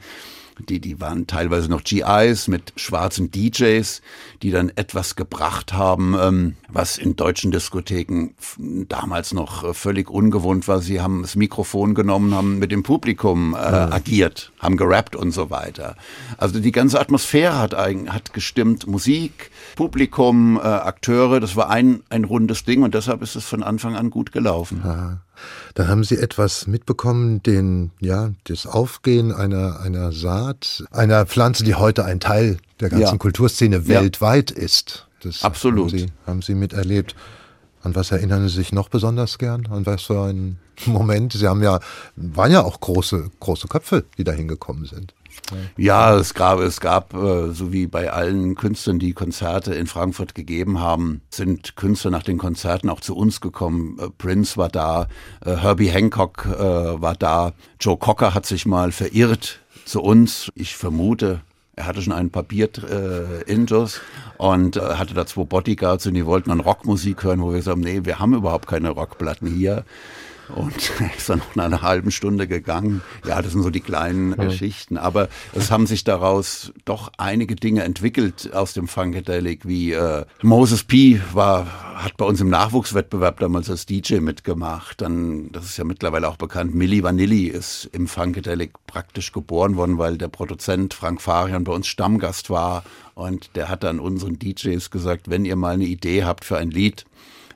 die, 0.68 0.80
die 0.80 1.00
waren 1.00 1.28
teilweise 1.28 1.70
noch 1.70 1.84
GIs 1.84 2.48
mit 2.48 2.74
schwarzen 2.76 3.32
DJs, 3.32 4.02
die 4.42 4.52
dann 4.52 4.70
etwas 4.76 5.16
gebracht 5.16 5.74
haben, 5.74 6.16
ähm, 6.20 6.56
was 6.68 6.98
in 6.98 7.16
deutschen 7.16 7.52
Diskotheken 7.52 8.32
damals 8.58 9.34
noch 9.34 9.64
äh, 9.64 9.74
völlig 9.74 10.10
ungewohnt 10.10 10.68
war. 10.68 10.82
Sie 10.82 11.02
haben 11.02 11.22
das 11.22 11.36
Mikrofon 11.36 11.96
genommen, 11.96 12.34
haben 12.34 12.60
mit 12.60 12.72
dem 12.72 12.84
Publikum 12.84 13.54
äh, 13.54 13.58
agiert, 13.58 14.52
haben 14.60 14.78
gerappt 14.78 15.16
und 15.16 15.32
so 15.32 15.50
weiter. 15.50 15.96
Also 16.38 16.60
die 16.60 16.72
ganze 16.72 17.00
Atmosphäre 17.00 17.58
hat, 17.58 17.74
hat 17.74 18.34
gestimmt. 18.34 18.88
Musik, 18.88 19.52
Publikum, 19.76 20.58
äh, 20.58 20.62
Akteure, 20.62 21.40
das 21.40 21.56
war 21.56 21.70
ein, 21.70 22.02
ein 22.10 22.24
rundes 22.24 22.64
Ding 22.64 22.84
und 22.84 22.94
deshalb 22.94 23.22
ist 23.22 23.36
es 23.36 23.46
von 23.46 23.64
Anfang 23.64 23.96
an 23.96 24.10
gut 24.10 24.32
gelaufen. 24.32 24.82
Ja. 24.84 25.22
Dann 25.76 25.88
haben 25.88 26.04
Sie 26.04 26.18
etwas 26.18 26.68
mitbekommen, 26.68 27.42
den, 27.44 27.92
ja, 28.00 28.32
das 28.46 28.66
Aufgehen 28.66 29.32
einer, 29.32 29.80
einer 29.80 30.12
Saat, 30.12 30.84
einer 30.92 31.26
Pflanze, 31.26 31.64
die 31.64 31.76
heute 31.76 32.06
ein 32.06 32.20
Teil 32.20 32.58
der 32.80 32.90
ganzen 32.90 33.06
ja. 33.06 33.18
Kulturszene 33.18 33.88
weltweit 33.88 34.52
ja. 34.52 34.58
ist. 34.58 35.08
Das 35.22 35.44
Absolut. 35.44 35.92
Haben 35.92 36.00
Sie, 36.00 36.12
haben 36.26 36.42
Sie 36.42 36.56
miterlebt. 36.56 37.16
An 37.82 37.96
was 37.96 38.12
erinnern 38.12 38.48
Sie 38.48 38.56
sich 38.56 38.74
noch 38.74 38.90
besonders 38.90 39.38
gern? 39.38 39.68
An 39.68 39.86
was 39.86 40.04
für 40.04 40.24
einen 40.24 40.60
Moment? 40.86 41.34
Sie 41.34 41.48
haben 41.48 41.64
ja, 41.64 41.80
waren 42.16 42.52
ja 42.52 42.64
auch 42.64 42.80
große, 42.80 43.30
große 43.40 43.68
Köpfe, 43.68 44.06
die 44.18 44.24
da 44.24 44.32
hingekommen 44.32 44.86
sind. 44.86 45.14
Ja, 45.78 46.16
es 46.16 46.34
gab, 46.34 46.60
es 46.60 46.80
gab, 46.80 47.14
äh, 47.14 47.52
so 47.52 47.72
wie 47.72 47.88
bei 47.88 48.12
allen 48.12 48.56
Künstlern, 48.56 49.00
die 49.00 49.14
Konzerte 49.14 49.74
in 49.74 49.88
Frankfurt 49.88 50.36
gegeben 50.36 50.80
haben, 50.80 51.22
sind 51.30 51.76
Künstler 51.76 52.12
nach 52.12 52.24
den 52.24 52.38
Konzerten 52.38 52.90
auch 52.90 53.02
zu 53.02 53.16
uns 53.16 53.42
gekommen. 53.42 53.98
Äh, 54.00 54.10
Prince 54.10 54.58
war 54.58 54.70
da, 54.70 55.08
äh, 55.46 55.56
Herbie 55.56 55.90
Hancock 55.90 56.48
war 56.50 57.16
da, 57.16 57.54
Joe 57.80 57.98
Cocker 57.98 58.34
hat 58.34 58.46
sich 58.46 58.66
mal 58.66 58.92
verirrt 58.92 59.60
zu 59.86 60.02
uns. 60.02 60.52
Ich 60.56 60.76
vermute, 60.76 61.42
er 61.76 61.86
hatte 61.86 62.02
schon 62.02 62.14
einen 62.14 62.30
Papier 62.30 62.70
äh, 62.90 63.56
und 64.38 64.76
hatte 64.76 65.14
da 65.14 65.26
zwei 65.26 65.44
Bodyguards 65.44 66.08
und 66.08 66.14
die 66.14 66.26
wollten 66.26 66.50
dann 66.50 66.60
Rockmusik 66.60 67.24
hören, 67.24 67.42
wo 67.42 67.50
wir 67.50 67.58
gesagt 67.58 67.76
haben, 67.76 67.82
nee, 67.82 68.02
wir 68.04 68.20
haben 68.20 68.34
überhaupt 68.34 68.68
keine 68.68 68.90
Rockplatten 68.90 69.48
hier. 69.48 69.84
Und 70.56 70.76
ist 71.18 71.30
dann 71.30 71.40
noch 71.40 71.56
nach 71.56 71.66
einer 71.66 71.82
halben 71.82 72.12
Stunde 72.12 72.48
gegangen. 72.48 73.02
Ja, 73.26 73.42
das 73.42 73.54
sind 73.54 73.62
so 73.62 73.70
die 73.70 73.80
kleinen 73.80 74.32
ja. 74.32 74.46
Geschichten. 74.46 74.98
Aber 74.98 75.30
es 75.54 75.72
haben 75.72 75.88
sich 75.88 76.04
daraus 76.04 76.72
doch 76.86 77.12
einige 77.18 77.56
Dinge 77.56 77.84
entwickelt 77.84 78.54
aus 78.54 78.74
dem 78.74 78.88
Funkadelic, 78.88 79.68
wie 79.68 79.94
äh, 79.94 80.26
Moses 80.42 80.84
P. 80.84 81.22
war, 81.34 82.04
hat 82.04 82.18
bei 82.18 82.26
uns 82.26 82.42
im 82.42 82.50
Nachwuchswettbewerb 82.50 83.40
damals 83.40 83.70
als 83.70 83.86
DJ 83.86 84.20
mitgemacht. 84.20 85.02
Dann, 85.02 85.52
das 85.52 85.66
ist 85.66 85.78
ja 85.78 85.84
mittlerweile 85.84 86.28
auch 86.28 86.38
bekannt, 86.38 86.74
Milli 86.74 87.04
Vanilli 87.04 87.48
ist 87.48 87.90
im 87.92 88.08
Funkadelic 88.08 88.72
praktisch 88.88 89.32
geboren 89.32 89.76
worden, 89.76 89.98
weil 89.98 90.18
der 90.18 90.30
Produzent 90.30 90.94
Frank 90.94 91.22
Farian 91.22 91.64
bei 91.64 91.74
uns 91.74 91.88
Stammgast 91.88 92.50
war. 92.50 92.84
Und 93.16 93.56
der 93.56 93.68
hat 93.68 93.84
dann 93.84 94.00
unseren 94.00 94.40
DJs 94.40 94.90
gesagt, 94.92 95.30
wenn 95.30 95.44
ihr 95.44 95.56
mal 95.56 95.74
eine 95.74 95.86
Idee 95.86 96.24
habt 96.24 96.46
für 96.46 96.58
ein 96.58 96.72
Lied, 96.72 97.06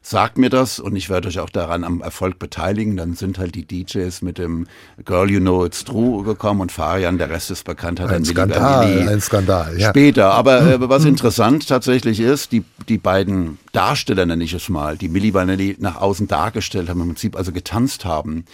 sagt 0.03 0.37
mir 0.37 0.49
das 0.49 0.79
und 0.79 0.95
ich 0.95 1.09
werde 1.09 1.29
euch 1.29 1.39
auch 1.39 1.49
daran 1.49 1.83
am 1.83 2.01
Erfolg 2.01 2.37
beteiligen. 2.37 2.97
Dann 2.97 3.15
sind 3.15 3.39
halt 3.39 3.55
die 3.55 3.65
DJs 3.65 4.21
mit 4.21 4.37
dem 4.37 4.67
Girl 5.05 5.31
You 5.31 5.39
Know 5.39 5.65
It's 5.65 5.85
True 5.85 6.23
gekommen 6.23 6.61
und 6.61 6.71
Farian, 6.71 7.17
der 7.17 7.29
Rest 7.29 7.49
ist 7.49 7.63
bekannt, 7.63 7.99
hat 8.01 8.11
ein 8.11 8.25
Skandal, 8.25 8.87
Milli 8.87 9.07
ein 9.07 9.21
Skandal. 9.21 9.79
Ja. 9.79 9.89
Später, 9.89 10.31
aber 10.31 10.61
äh, 10.61 10.77
was 10.89 11.05
interessant 11.05 11.67
tatsächlich 11.67 12.19
ist, 12.19 12.51
die, 12.51 12.63
die 12.89 12.97
beiden 12.97 13.57
Darsteller, 13.71 14.25
nenne 14.25 14.43
ich 14.43 14.53
es 14.53 14.67
mal, 14.67 14.97
die 14.97 15.07
Milli 15.07 15.33
Vanilli 15.33 15.77
nach 15.79 15.95
außen 15.95 16.27
dargestellt 16.27 16.89
haben, 16.89 17.01
im 17.01 17.07
Prinzip 17.07 17.37
also 17.37 17.53
getanzt 17.53 18.03
haben, 18.03 18.45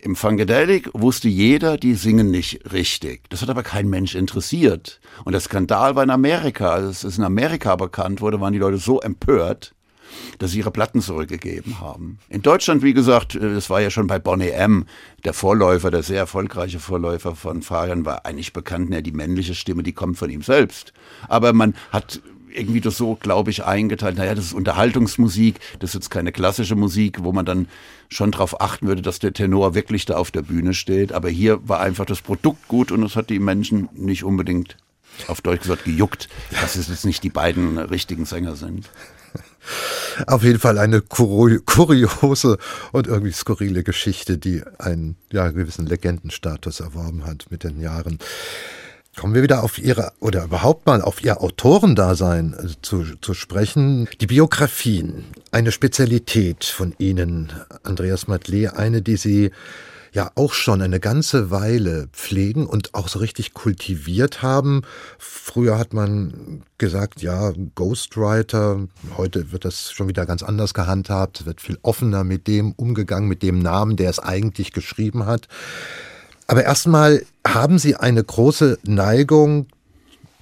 im 0.00 0.14
Funkadelic 0.14 0.90
wusste 0.92 1.28
jeder, 1.28 1.76
die 1.76 1.94
singen 1.94 2.30
nicht 2.30 2.72
richtig. 2.72 3.28
Das 3.30 3.42
hat 3.42 3.50
aber 3.50 3.64
kein 3.64 3.88
Mensch 3.88 4.14
interessiert. 4.14 5.00
Und 5.24 5.32
der 5.32 5.40
Skandal 5.40 5.96
war 5.96 6.04
in 6.04 6.10
Amerika. 6.10 6.70
Als 6.70 7.02
es 7.02 7.18
in 7.18 7.24
Amerika 7.24 7.74
bekannt 7.74 8.20
wurde, 8.20 8.40
waren 8.40 8.52
die 8.52 8.60
Leute 8.60 8.78
so 8.78 9.00
empört, 9.00 9.74
dass 10.38 10.52
sie 10.52 10.58
ihre 10.58 10.70
Platten 10.70 11.00
zurückgegeben 11.00 11.80
haben. 11.80 12.18
In 12.28 12.42
Deutschland, 12.42 12.82
wie 12.82 12.94
gesagt, 12.94 13.34
äh, 13.34 13.54
das 13.54 13.70
war 13.70 13.80
ja 13.80 13.90
schon 13.90 14.06
bei 14.06 14.18
Bonnie 14.18 14.50
M., 14.50 14.86
der 15.24 15.32
Vorläufer, 15.32 15.90
der 15.90 16.02
sehr 16.02 16.18
erfolgreiche 16.18 16.78
Vorläufer 16.78 17.34
von 17.34 17.62
Fabian, 17.62 18.04
war 18.04 18.24
eigentlich 18.24 18.52
bekannt, 18.52 18.92
ja, 18.92 19.00
die 19.00 19.12
männliche 19.12 19.54
Stimme, 19.54 19.82
die 19.82 19.92
kommt 19.92 20.18
von 20.18 20.30
ihm 20.30 20.42
selbst. 20.42 20.92
Aber 21.28 21.52
man 21.52 21.74
hat 21.90 22.20
irgendwie 22.52 22.80
das 22.80 22.96
so, 22.96 23.14
glaube 23.14 23.50
ich, 23.50 23.64
eingeteilt, 23.64 24.16
naja, 24.16 24.34
das 24.34 24.46
ist 24.46 24.52
Unterhaltungsmusik, 24.52 25.60
das 25.78 25.90
ist 25.90 25.94
jetzt 25.94 26.10
keine 26.10 26.32
klassische 26.32 26.76
Musik, 26.76 27.22
wo 27.22 27.32
man 27.32 27.44
dann 27.44 27.68
schon 28.08 28.30
darauf 28.30 28.60
achten 28.60 28.86
würde, 28.86 29.02
dass 29.02 29.18
der 29.18 29.32
Tenor 29.32 29.74
wirklich 29.74 30.06
da 30.06 30.16
auf 30.16 30.30
der 30.30 30.42
Bühne 30.42 30.74
steht. 30.74 31.12
Aber 31.12 31.28
hier 31.28 31.66
war 31.68 31.80
einfach 31.80 32.06
das 32.06 32.20
Produkt 32.20 32.68
gut 32.68 32.92
und 32.92 33.02
es 33.02 33.16
hat 33.16 33.30
die 33.30 33.38
Menschen 33.38 33.88
nicht 33.92 34.24
unbedingt, 34.24 34.76
auf 35.26 35.40
Deutsch 35.40 35.62
gesagt, 35.62 35.84
gejuckt, 35.84 36.28
dass 36.60 36.76
es 36.76 36.88
jetzt 36.88 37.04
nicht 37.04 37.22
die 37.22 37.30
beiden 37.30 37.78
richtigen 37.78 38.24
Sänger 38.24 38.56
sind. 38.56 38.88
Auf 40.26 40.42
jeden 40.42 40.58
Fall 40.58 40.78
eine 40.78 41.00
kuriose 41.00 42.58
und 42.92 43.06
irgendwie 43.06 43.32
skurrile 43.32 43.82
Geschichte, 43.82 44.38
die 44.38 44.62
einen 44.78 45.16
ja, 45.32 45.48
gewissen 45.50 45.86
Legendenstatus 45.86 46.80
erworben 46.80 47.26
hat 47.26 47.46
mit 47.50 47.64
den 47.64 47.80
Jahren. 47.80 48.18
Kommen 49.18 49.34
wir 49.34 49.42
wieder 49.42 49.64
auf 49.64 49.78
Ihre 49.78 50.12
oder 50.20 50.44
überhaupt 50.44 50.86
mal 50.86 51.02
auf 51.02 51.24
Ihr 51.24 51.40
Autorendasein 51.42 52.54
äh, 52.54 52.68
zu, 52.82 53.04
zu 53.20 53.34
sprechen. 53.34 54.08
Die 54.20 54.28
Biografien, 54.28 55.24
eine 55.50 55.72
Spezialität 55.72 56.64
von 56.64 56.94
Ihnen, 56.98 57.52
Andreas 57.82 58.28
Matley, 58.28 58.68
eine, 58.68 59.02
die 59.02 59.16
Sie 59.16 59.50
ja 60.12 60.30
auch 60.34 60.52
schon 60.52 60.82
eine 60.82 61.00
ganze 61.00 61.50
Weile 61.50 62.08
pflegen 62.12 62.66
und 62.66 62.94
auch 62.94 63.08
so 63.08 63.18
richtig 63.18 63.54
kultiviert 63.54 64.42
haben. 64.42 64.82
Früher 65.18 65.78
hat 65.78 65.92
man 65.92 66.62
gesagt, 66.78 67.22
ja, 67.22 67.52
Ghostwriter, 67.74 68.86
heute 69.16 69.52
wird 69.52 69.64
das 69.64 69.92
schon 69.92 70.08
wieder 70.08 70.26
ganz 70.26 70.42
anders 70.42 70.74
gehandhabt, 70.74 71.46
wird 71.46 71.60
viel 71.60 71.78
offener 71.82 72.24
mit 72.24 72.46
dem 72.46 72.72
umgegangen, 72.72 73.28
mit 73.28 73.42
dem 73.42 73.58
Namen, 73.58 73.96
der 73.96 74.10
es 74.10 74.18
eigentlich 74.18 74.72
geschrieben 74.72 75.26
hat. 75.26 75.48
Aber 76.46 76.64
erstmal 76.64 77.24
haben 77.46 77.78
Sie 77.78 77.96
eine 77.96 78.24
große 78.24 78.78
Neigung, 78.84 79.66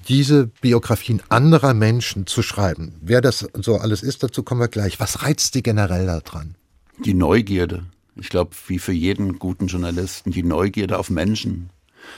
diese 0.08 0.46
Biografien 0.46 1.20
anderer 1.28 1.74
Menschen 1.74 2.26
zu 2.26 2.42
schreiben. 2.42 2.94
Wer 3.00 3.20
das 3.20 3.48
so 3.54 3.76
alles 3.76 4.02
ist, 4.02 4.22
dazu 4.22 4.44
kommen 4.44 4.60
wir 4.60 4.68
gleich. 4.68 5.00
Was 5.00 5.22
reizt 5.22 5.52
Sie 5.54 5.62
generell 5.62 6.06
daran? 6.06 6.54
Die 7.04 7.14
Neugierde. 7.14 7.84
Ich 8.16 8.28
glaube, 8.28 8.50
wie 8.66 8.78
für 8.78 8.92
jeden 8.92 9.38
guten 9.38 9.66
Journalisten, 9.66 10.30
die 10.30 10.42
Neugierde 10.42 10.98
auf 10.98 11.10
Menschen. 11.10 11.70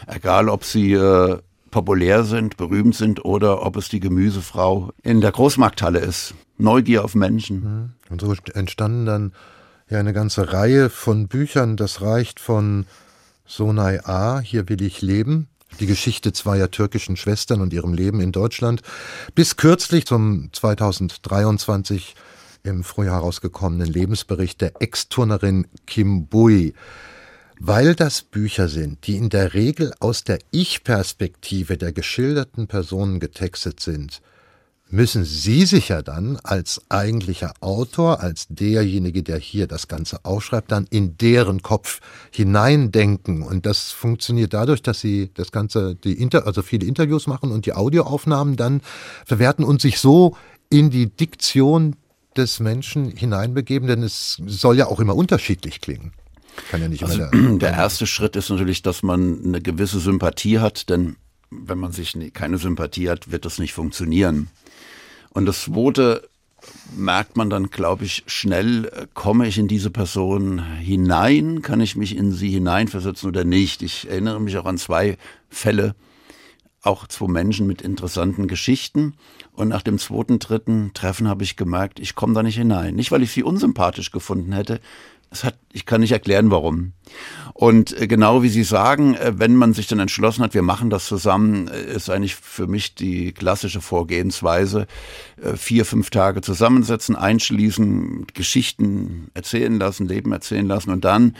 Egal, 0.06 0.48
ob 0.48 0.64
sie 0.64 0.92
äh, 0.92 1.38
populär 1.70 2.24
sind, 2.24 2.56
berühmt 2.56 2.94
sind 2.94 3.24
oder 3.24 3.64
ob 3.64 3.76
es 3.76 3.88
die 3.88 4.00
Gemüsefrau 4.00 4.92
in 5.02 5.20
der 5.20 5.32
Großmarkthalle 5.32 5.98
ist. 5.98 6.34
Neugier 6.56 7.04
auf 7.04 7.14
Menschen. 7.14 7.60
Mhm. 7.60 7.92
Und 8.10 8.20
so 8.20 8.34
entstanden 8.54 9.06
dann 9.06 9.32
ja 9.90 9.98
eine 9.98 10.12
ganze 10.12 10.52
Reihe 10.52 10.90
von 10.90 11.28
Büchern. 11.28 11.76
Das 11.76 12.00
reicht 12.00 12.40
von 12.40 12.86
Sonai 13.46 14.04
A, 14.04 14.40
Hier 14.40 14.68
will 14.68 14.82
ich 14.82 15.00
leben, 15.00 15.48
die 15.80 15.86
Geschichte 15.86 16.32
zweier 16.32 16.70
türkischen 16.70 17.16
Schwestern 17.16 17.60
und 17.60 17.72
ihrem 17.72 17.94
Leben 17.94 18.20
in 18.20 18.32
Deutschland, 18.32 18.82
bis 19.34 19.56
kürzlich 19.56 20.06
zum 20.06 20.50
2023 20.52 22.14
im 22.62 22.84
Frühjahr 22.84 23.16
herausgekommenen 23.16 23.86
Lebensbericht 23.86 24.60
der 24.60 24.80
Ex-Turnerin 24.80 25.66
Kim 25.86 26.26
Bui. 26.26 26.74
Weil 27.60 27.94
das 27.94 28.22
Bücher 28.22 28.68
sind, 28.68 29.06
die 29.06 29.16
in 29.16 29.30
der 29.30 29.54
Regel 29.54 29.92
aus 29.98 30.22
der 30.22 30.38
Ich-Perspektive 30.50 31.76
der 31.76 31.92
geschilderten 31.92 32.68
Personen 32.68 33.18
getextet 33.18 33.80
sind, 33.80 34.22
müssen 34.90 35.24
Sie 35.24 35.66
sich 35.66 35.88
ja 35.88 36.02
dann 36.02 36.38
als 36.42 36.80
eigentlicher 36.88 37.52
Autor, 37.60 38.20
als 38.20 38.46
derjenige, 38.48 39.22
der 39.22 39.38
hier 39.38 39.66
das 39.66 39.88
Ganze 39.88 40.24
aufschreibt, 40.24 40.72
dann 40.72 40.86
in 40.88 41.18
deren 41.18 41.62
Kopf 41.62 42.00
hineindenken. 42.30 43.42
Und 43.42 43.66
das 43.66 43.90
funktioniert 43.90 44.54
dadurch, 44.54 44.82
dass 44.82 45.00
Sie 45.00 45.30
das 45.34 45.52
Ganze, 45.52 45.94
die 45.94 46.14
Inter 46.14 46.46
also 46.46 46.62
viele 46.62 46.86
Interviews 46.86 47.26
machen 47.26 47.52
und 47.52 47.66
die 47.66 47.74
Audioaufnahmen 47.74 48.56
dann 48.56 48.80
verwerten 49.26 49.64
und 49.64 49.80
sich 49.80 49.98
so 49.98 50.36
in 50.70 50.90
die 50.90 51.06
Diktion 51.06 51.96
des 52.38 52.60
Menschen 52.60 53.10
hineinbegeben, 53.10 53.88
denn 53.88 54.02
es 54.02 54.40
soll 54.46 54.78
ja 54.78 54.86
auch 54.86 55.00
immer 55.00 55.14
unterschiedlich 55.14 55.80
klingen. 55.80 56.12
Kann 56.70 56.80
ja 56.80 56.88
nicht 56.88 57.02
also 57.02 57.22
immer 57.22 57.30
der, 57.30 57.58
der 57.58 57.72
erste 57.72 58.06
Schritt 58.06 58.36
ist 58.36 58.50
natürlich, 58.50 58.82
dass 58.82 59.02
man 59.02 59.44
eine 59.44 59.60
gewisse 59.60 60.00
Sympathie 60.00 60.58
hat, 60.60 60.88
denn 60.88 61.16
wenn 61.50 61.78
man 61.78 61.92
sich 61.92 62.16
keine 62.32 62.58
Sympathie 62.58 63.08
hat, 63.10 63.30
wird 63.30 63.44
das 63.44 63.58
nicht 63.58 63.72
funktionieren. 63.72 64.48
Und 65.30 65.46
das 65.46 65.62
zweite 65.62 66.28
merkt 66.96 67.36
man 67.36 67.50
dann, 67.50 67.70
glaube 67.70 68.04
ich, 68.04 68.24
schnell, 68.26 68.90
komme 69.14 69.46
ich 69.46 69.58
in 69.58 69.68
diese 69.68 69.90
Person 69.90 70.62
hinein, 70.78 71.62
kann 71.62 71.80
ich 71.80 71.96
mich 71.96 72.16
in 72.16 72.32
sie 72.32 72.50
hineinversetzen 72.50 73.28
oder 73.28 73.44
nicht. 73.44 73.82
Ich 73.82 74.08
erinnere 74.08 74.40
mich 74.40 74.56
auch 74.58 74.66
an 74.66 74.78
zwei 74.78 75.16
Fälle, 75.48 75.94
auch 76.82 77.06
zwei 77.06 77.28
Menschen 77.28 77.66
mit 77.66 77.82
interessanten 77.82 78.48
Geschichten. 78.48 79.14
Und 79.58 79.66
nach 79.66 79.82
dem 79.82 79.98
zweiten, 79.98 80.38
dritten 80.38 80.92
Treffen 80.94 81.26
habe 81.26 81.42
ich 81.42 81.56
gemerkt, 81.56 81.98
ich 81.98 82.14
komme 82.14 82.32
da 82.32 82.44
nicht 82.44 82.54
hinein. 82.54 82.94
Nicht, 82.94 83.10
weil 83.10 83.24
ich 83.24 83.32
sie 83.32 83.42
unsympathisch 83.42 84.12
gefunden 84.12 84.52
hätte. 84.52 84.78
Es 85.32 85.42
hat, 85.42 85.58
ich 85.72 85.84
kann 85.84 86.00
nicht 86.00 86.12
erklären, 86.12 86.52
warum. 86.52 86.92
Und 87.54 88.00
äh, 88.00 88.06
genau 88.06 88.44
wie 88.44 88.50
Sie 88.50 88.62
sagen, 88.62 89.16
äh, 89.16 89.32
wenn 89.36 89.56
man 89.56 89.74
sich 89.74 89.88
dann 89.88 89.98
entschlossen 89.98 90.44
hat, 90.44 90.54
wir 90.54 90.62
machen 90.62 90.90
das 90.90 91.06
zusammen, 91.06 91.66
äh, 91.66 91.92
ist 91.92 92.08
eigentlich 92.08 92.36
für 92.36 92.68
mich 92.68 92.94
die 92.94 93.32
klassische 93.32 93.80
Vorgehensweise. 93.80 94.86
Vier, 95.56 95.84
fünf 95.84 96.10
Tage 96.10 96.40
zusammensetzen, 96.40 97.16
einschließen, 97.16 98.28
Geschichten 98.34 99.28
erzählen 99.34 99.76
lassen, 99.76 100.06
Leben 100.06 100.30
erzählen 100.30 100.68
lassen 100.68 100.90
und 100.90 101.04
dann 101.04 101.36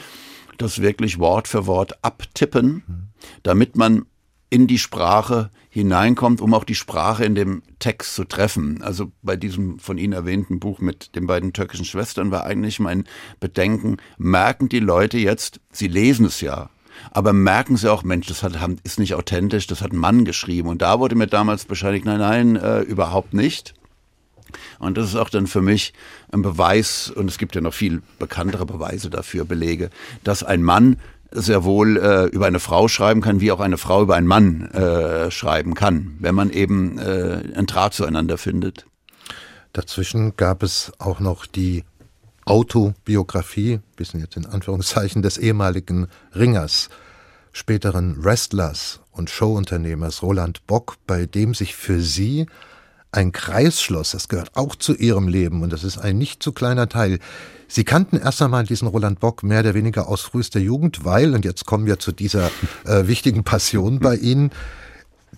das 0.57 0.83
wirklich 0.83 1.21
Wort 1.21 1.47
für 1.47 1.67
Wort 1.67 2.03
abtippen, 2.03 3.13
damit 3.45 3.77
man 3.77 4.07
in 4.51 4.67
die 4.67 4.79
Sprache 4.79 5.51
hineinkommt, 5.69 6.41
um 6.41 6.55
auch 6.55 6.65
die 6.65 6.75
Sprache 6.75 7.25
in 7.25 7.35
dem 7.35 7.63
Text 7.79 8.15
zu 8.15 8.25
treffen. 8.25 8.83
Also 8.83 9.13
bei 9.23 9.37
diesem 9.37 9.79
von 9.79 9.99
Ihnen 9.99 10.13
erwähnten 10.13 10.59
Buch 10.59 10.81
mit 10.81 11.15
den 11.15 11.27
beiden 11.27 11.53
türkischen 11.53 11.85
Schwestern 11.85 12.31
war 12.31 12.45
eigentlich 12.45 12.81
mein 12.81 13.05
Bedenken, 13.41 13.99
merken 14.17 14.69
die 14.69 14.81
Leute 14.81 15.19
jetzt, 15.19 15.61
sie 15.71 15.89
lesen 15.89 16.27
es 16.27 16.41
ja, 16.41 16.71
aber 17.11 17.33
merken 17.33 17.77
sie 17.77 17.91
auch, 17.91 18.03
Mensch, 18.03 18.27
das 18.27 18.43
hat, 18.43 18.57
ist 18.83 18.99
nicht 18.99 19.15
authentisch, 19.15 19.67
das 19.67 19.83
hat 19.83 19.93
ein 19.93 19.99
Mann 19.99 20.25
geschrieben. 20.25 20.69
Und 20.69 20.83
da 20.83 20.99
wurde 20.99 21.15
mir 21.15 21.27
damals 21.27 21.65
bescheinigt, 21.65 22.05
nein, 22.05 22.19
nein, 22.19 22.57
äh, 22.57 22.81
überhaupt 22.81 23.35
nicht. 23.35 23.75
Und 24.79 24.97
das 24.97 25.09
ist 25.09 25.17
auch 25.17 25.29
dann 25.29 25.47
für 25.47 25.61
mich 25.61 25.93
ein 26.33 26.43
Beweis, 26.43 27.11
und 27.11 27.29
es 27.29 27.39
gibt 27.39 27.55
ja 27.55 27.61
noch 27.61 27.75
viel 27.75 28.03
bekanntere 28.19 28.67
Beweise 28.67 29.11
dafür, 29.11 29.45
Belege, 29.45 29.91
dass 30.25 30.43
ein 30.43 30.63
Mann 30.63 30.97
sehr 31.31 31.65
wohl 31.65 31.97
äh, 31.97 32.25
über 32.27 32.47
eine 32.47 32.61
Frau 32.61 32.89
schreiben 32.89 33.21
kann, 33.21 33.41
wie 33.41 33.53
auch 33.53 33.61
eine 33.61 33.79
Frau 33.79 34.03
über 34.03 34.17
einen 34.17 34.27
Mann 34.27 34.71
äh, 34.71 35.31
schreiben 35.31 35.75
kann, 35.75 36.17
wenn 36.21 36.35
man 36.35 36.51
eben 36.51 36.99
äh, 36.99 37.43
einen 37.55 37.67
Draht 37.67 37.95
zueinander 37.95 38.39
findet. 38.39 38.87
Dazwischen 39.73 40.37
gab 40.37 40.63
es 40.63 40.93
auch 40.99 41.21
noch 41.21 41.47
die 41.47 41.85
Autobiografie, 42.47 43.81
bisschen 43.97 44.21
jetzt 44.21 44.37
in 44.37 44.47
Anführungszeichen, 44.47 45.21
des 45.23 45.37
ehemaligen 45.37 46.09
Ringers, 46.35 46.89
späteren 47.53 48.25
Wrestlers 48.25 49.01
und 49.13 49.29
Showunternehmers 49.29 50.23
Roland 50.23 50.67
Bock, 50.67 50.97
bei 51.07 51.27
dem 51.27 51.53
sich 51.53 51.75
für 51.77 52.01
sie 52.01 52.47
ein 53.13 53.33
Kreisschloss, 53.33 54.11
das 54.13 54.29
gehört 54.29 54.57
auch 54.57 54.75
zu 54.75 54.95
Ihrem 54.95 55.29
Leben 55.29 55.63
und 55.63 55.73
das 55.73 55.85
ist 55.85 55.99
ein 55.99 56.19
nicht 56.19 56.43
zu 56.43 56.53
kleiner 56.53 56.89
Teil. 56.89 57.19
Sie 57.67 57.85
kannten 57.85 58.17
erst 58.17 58.41
einmal 58.41 58.65
diesen 58.65 58.89
Roland 58.89 59.21
Bock 59.21 59.43
mehr 59.43 59.61
oder 59.61 59.75
weniger 59.75 60.09
aus 60.09 60.23
frühester 60.23 60.61
Jugend, 60.61 61.05
weil, 61.05 61.35
und 61.35 61.45
jetzt 61.45 61.67
kommen 61.67 61.87
wir 61.87 61.99
zu 61.99 62.13
dieser 62.13 62.51
äh, 62.87 63.07
wichtigen 63.07 63.45
Passion 63.45 63.99
bei 64.01 64.17
Ihnen, 64.19 64.51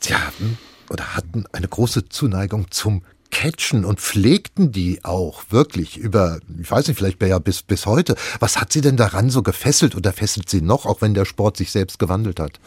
Sie 0.01 0.14
hatten 0.14 0.59
oder 0.89 1.14
hatten 1.14 1.45
eine 1.53 1.68
große 1.68 2.09
Zuneigung 2.09 2.71
zum 2.71 3.03
catchen 3.31 3.85
und 3.85 4.01
pflegten 4.01 4.73
die 4.73 5.05
auch 5.05 5.45
wirklich 5.51 5.97
über, 5.97 6.41
ich 6.61 6.71
weiß 6.71 6.89
nicht, 6.89 6.97
vielleicht 6.97 7.23
ja 7.23 7.39
bis, 7.39 7.62
bis 7.62 7.87
heute. 7.87 8.16
Was 8.41 8.61
hat 8.61 8.73
sie 8.73 8.81
denn 8.81 8.97
daran 8.97 9.31
so 9.31 9.43
gefesselt 9.43 9.95
oder 9.95 10.12
fesselt 10.12 10.51
sie 10.51 10.62
noch, 10.62 10.85
auch 10.85 11.01
wenn 11.01 11.14
der 11.14 11.25
Sport 11.25 11.57
sich 11.57 11.71
selbst 11.71 12.01
gewandelt 12.01 12.41
hat? 12.41 12.59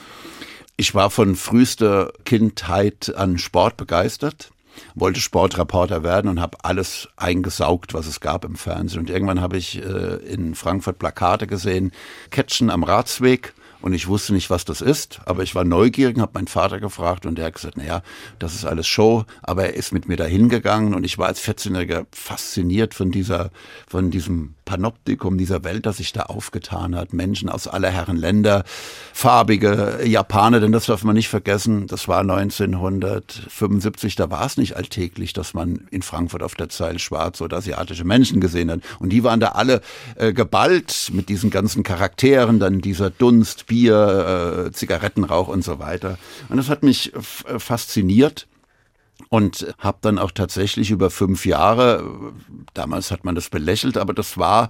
Ich 0.77 0.95
war 0.95 1.09
von 1.09 1.35
frühester 1.35 2.13
Kindheit 2.23 3.13
an 3.15 3.37
Sport 3.37 3.75
begeistert 3.75 4.52
wollte 4.95 5.19
Sportreporter 5.19 6.03
werden 6.03 6.29
und 6.29 6.41
habe 6.41 6.57
alles 6.63 7.09
eingesaugt, 7.17 7.93
was 7.93 8.07
es 8.07 8.19
gab 8.19 8.45
im 8.45 8.55
Fernsehen. 8.55 8.99
Und 8.99 9.09
irgendwann 9.09 9.41
habe 9.41 9.57
ich 9.57 9.83
äh, 9.83 10.15
in 10.15 10.55
Frankfurt 10.55 10.99
Plakate 10.99 11.47
gesehen, 11.47 11.91
Catchen 12.29 12.69
am 12.69 12.83
Ratsweg 12.83 13.53
und 13.83 13.93
ich 13.93 14.07
wusste 14.07 14.33
nicht, 14.33 14.49
was 14.49 14.63
das 14.63 14.79
ist, 14.79 15.19
aber 15.25 15.43
ich 15.43 15.55
war 15.55 15.65
neugierig, 15.65 16.17
habe 16.17 16.31
meinen 16.35 16.47
Vater 16.47 16.79
gefragt 16.79 17.25
und 17.25 17.37
der 17.37 17.47
hat 17.47 17.55
gesagt, 17.55 17.75
naja, 17.75 18.01
das 18.39 18.55
ist 18.55 18.65
alles 18.65 18.87
Show, 18.87 19.25
aber 19.41 19.65
er 19.65 19.73
ist 19.73 19.91
mit 19.91 20.07
mir 20.07 20.15
dahin 20.15 20.47
gegangen 20.47 20.93
und 20.93 21.03
ich 21.03 21.17
war 21.17 21.27
als 21.27 21.43
14-Jähriger 21.43 22.05
fasziniert 22.13 22.93
von 22.93 23.11
dieser, 23.11 23.51
von 23.87 24.09
diesem 24.09 24.55
Panoptikum 24.63 25.37
dieser 25.37 25.65
Welt, 25.65 25.85
das 25.85 25.97
sich 25.97 26.13
da 26.13 26.23
aufgetan 26.23 26.95
hat. 26.95 27.11
Menschen 27.11 27.49
aus 27.49 27.67
aller 27.67 27.89
Herren 27.89 28.15
Länder, 28.15 28.63
farbige 29.11 29.99
Japaner, 30.05 30.61
denn 30.61 30.71
das 30.71 30.85
darf 30.85 31.03
man 31.03 31.15
nicht 31.15 31.27
vergessen, 31.27 31.87
das 31.87 32.07
war 32.07 32.21
1975, 32.21 34.15
da 34.15 34.31
war 34.31 34.45
es 34.45 34.55
nicht 34.55 34.77
alltäglich, 34.77 35.33
dass 35.33 35.53
man 35.53 35.87
in 35.91 36.01
Frankfurt 36.01 36.43
auf 36.43 36.55
der 36.55 36.69
Zeile 36.69 36.99
schwarz 36.99 37.41
oder 37.41 37.57
asiatische 37.57 38.05
Menschen 38.05 38.39
gesehen 38.39 38.71
hat. 38.71 38.79
Und 38.99 39.09
die 39.09 39.25
waren 39.25 39.41
da 39.41 39.49
alle 39.49 39.81
äh, 40.15 40.31
geballt 40.31 41.11
mit 41.11 41.27
diesen 41.27 41.49
ganzen 41.49 41.83
Charakteren, 41.83 42.59
dann 42.59 42.79
dieser 42.79 43.09
Dunst, 43.09 43.69
Bier, 43.73 44.67
äh, 44.67 44.71
Zigarettenrauch 44.71 45.47
und 45.47 45.63
so 45.63 45.79
weiter. 45.79 46.19
Und 46.47 46.57
das 46.57 46.69
hat 46.69 46.83
mich 46.83 47.11
äh, 47.15 47.57
fasziniert 47.57 48.47
und 49.29 49.73
habe 49.79 49.97
dann 50.01 50.19
auch 50.19 50.29
tatsächlich 50.29 50.91
über 50.91 51.09
fünf 51.09 51.47
Jahre, 51.47 52.03
damals 52.75 53.09
hat 53.09 53.25
man 53.25 53.33
das 53.33 53.49
belächelt, 53.49 53.97
aber 53.97 54.13
das 54.13 54.37
war, 54.37 54.69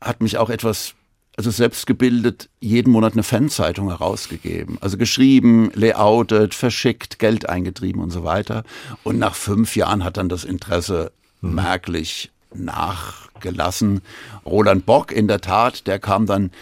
hat 0.00 0.22
mich 0.22 0.38
auch 0.38 0.48
etwas 0.48 0.94
also 1.36 1.50
selbst 1.50 1.86
gebildet, 1.86 2.48
jeden 2.60 2.92
Monat 2.92 3.12
eine 3.12 3.24
Fanzeitung 3.24 3.90
herausgegeben. 3.90 4.78
Also 4.80 4.96
geschrieben, 4.96 5.70
layoutet, 5.74 6.54
verschickt, 6.54 7.18
Geld 7.18 7.46
eingetrieben 7.48 8.00
und 8.00 8.10
so 8.10 8.24
weiter. 8.24 8.64
Und 9.02 9.18
nach 9.18 9.34
fünf 9.34 9.76
Jahren 9.76 10.02
hat 10.02 10.16
dann 10.16 10.30
das 10.30 10.44
Interesse 10.44 11.12
mhm. 11.42 11.56
merklich 11.56 12.30
nachgelassen. 12.54 14.00
Roland 14.46 14.86
Bock 14.86 15.12
in 15.12 15.28
der 15.28 15.42
Tat, 15.42 15.86
der 15.86 15.98
kam 15.98 16.24
dann 16.24 16.52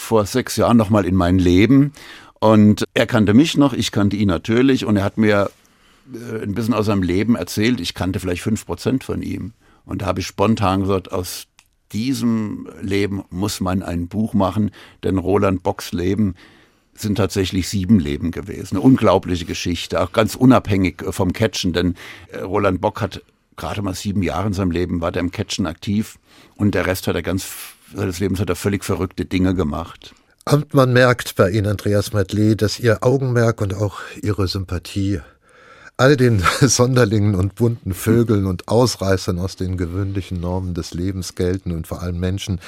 vor 0.00 0.26
sechs 0.26 0.56
Jahren 0.56 0.76
nochmal 0.76 1.04
in 1.04 1.14
mein 1.14 1.38
Leben. 1.38 1.92
Und 2.40 2.84
er 2.94 3.06
kannte 3.06 3.34
mich 3.34 3.56
noch, 3.56 3.72
ich 3.72 3.92
kannte 3.92 4.16
ihn 4.16 4.28
natürlich 4.28 4.84
und 4.86 4.96
er 4.96 5.04
hat 5.04 5.18
mir 5.18 5.50
äh, 6.12 6.42
ein 6.42 6.54
bisschen 6.54 6.74
aus 6.74 6.86
seinem 6.86 7.02
Leben 7.02 7.36
erzählt. 7.36 7.80
Ich 7.80 7.94
kannte 7.94 8.18
vielleicht 8.18 8.42
fünf 8.42 8.66
Prozent 8.66 9.04
von 9.04 9.22
ihm. 9.22 9.52
Und 9.84 10.02
da 10.02 10.06
habe 10.06 10.20
ich 10.20 10.26
spontan 10.26 10.80
gesagt, 10.80 11.12
aus 11.12 11.46
diesem 11.92 12.68
Leben 12.80 13.24
muss 13.30 13.60
man 13.60 13.82
ein 13.82 14.08
Buch 14.08 14.32
machen, 14.32 14.70
denn 15.02 15.18
Roland 15.18 15.62
Bocks 15.62 15.92
Leben 15.92 16.34
sind 16.94 17.16
tatsächlich 17.16 17.68
sieben 17.68 17.98
Leben 17.98 18.30
gewesen. 18.30 18.76
Eine 18.76 18.84
unglaubliche 18.84 19.44
Geschichte, 19.44 20.00
auch 20.00 20.12
ganz 20.12 20.34
unabhängig 20.34 21.02
vom 21.10 21.32
Catchen, 21.32 21.72
denn 21.72 21.94
äh, 22.32 22.38
Roland 22.38 22.80
Bock 22.80 23.00
hat 23.00 23.22
gerade 23.56 23.82
mal 23.82 23.94
sieben 23.94 24.22
Jahre 24.22 24.48
in 24.48 24.52
seinem 24.54 24.70
Leben 24.70 25.00
war 25.02 25.12
der 25.12 25.20
im 25.20 25.30
Catchen 25.30 25.66
aktiv 25.66 26.18
und 26.56 26.74
der 26.74 26.86
Rest 26.86 27.06
hat 27.06 27.14
er 27.14 27.22
ganz 27.22 27.46
seines 27.94 28.20
Lebens 28.20 28.40
hat 28.40 28.48
er 28.48 28.56
völlig 28.56 28.84
verrückte 28.84 29.24
Dinge 29.24 29.54
gemacht. 29.54 30.14
Man 30.72 30.92
merkt 30.92 31.36
bei 31.36 31.50
Ihnen, 31.50 31.66
Andreas 31.66 32.12
Madley, 32.12 32.56
dass 32.56 32.80
Ihr 32.80 33.04
Augenmerk 33.04 33.60
und 33.60 33.74
auch 33.74 34.00
Ihre 34.20 34.48
Sympathie 34.48 35.20
all 35.96 36.16
den 36.16 36.42
Sonderlingen 36.60 37.34
und 37.34 37.54
bunten 37.54 37.92
Vögeln 37.92 38.46
und 38.46 38.68
Ausreißern 38.68 39.38
aus 39.38 39.56
den 39.56 39.76
gewöhnlichen 39.76 40.40
Normen 40.40 40.74
des 40.74 40.94
Lebens 40.94 41.34
gelten 41.34 41.72
und 41.72 41.86
vor 41.86 42.00
allem 42.00 42.18
Menschen, 42.18 42.60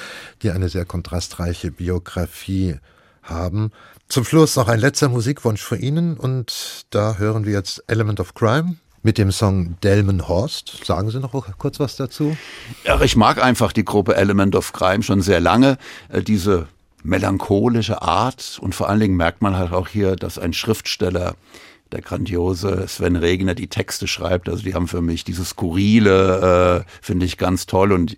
die 0.42 0.50
eine 0.50 0.68
sehr 0.68 0.84
kontrastreiche 0.84 1.70
Biografie 1.70 2.76
haben. 3.22 3.72
Zum 4.08 4.24
Schluss 4.24 4.56
noch 4.56 4.68
ein 4.68 4.80
letzter 4.80 5.08
Musikwunsch 5.08 5.62
für 5.62 5.76
Ihnen 5.76 6.18
und 6.18 6.84
da 6.90 7.16
hören 7.16 7.46
wir 7.46 7.52
jetzt 7.52 7.82
Element 7.86 8.20
of 8.20 8.34
Crime 8.34 8.76
mit 9.03 9.18
dem 9.18 9.32
Song 9.32 9.76
Delmenhorst. 9.82 10.84
Sagen 10.84 11.11
Sie 11.11 11.18
noch 11.18 11.32
kurz 11.59 11.80
was 11.80 11.96
dazu? 11.96 12.36
Ja, 12.84 13.00
ich 13.00 13.16
mag 13.16 13.42
einfach 13.42 13.72
die 13.72 13.84
Gruppe 13.84 14.16
Element 14.16 14.55
of 14.55 14.72
Crime 14.72 15.03
schon 15.03 15.22
sehr 15.22 15.40
lange. 15.40 15.78
Äh, 16.09 16.22
diese 16.22 16.68
melancholische 17.03 18.00
Art 18.03 18.59
und 18.61 18.74
vor 18.74 18.88
allen 18.88 19.00
Dingen 19.00 19.16
merkt 19.16 19.42
man 19.42 19.57
halt 19.57 19.72
auch 19.72 19.88
hier, 19.88 20.14
dass 20.14 20.38
ein 20.38 20.53
Schriftsteller 20.53 21.34
der 21.90 22.00
grandiose 22.00 22.86
Sven 22.88 23.16
Regner 23.16 23.55
die 23.55 23.66
Texte 23.66 24.07
schreibt. 24.07 24.48
Also 24.48 24.62
die 24.62 24.74
haben 24.74 24.88
für 24.88 25.03
mich 25.03 25.24
dieses 25.24 25.50
Skurrile, 25.50 26.84
äh, 26.86 26.90
finde 27.03 27.26
ich 27.26 27.38
ganz 27.38 27.66
toll 27.66 27.92
und 27.92 28.16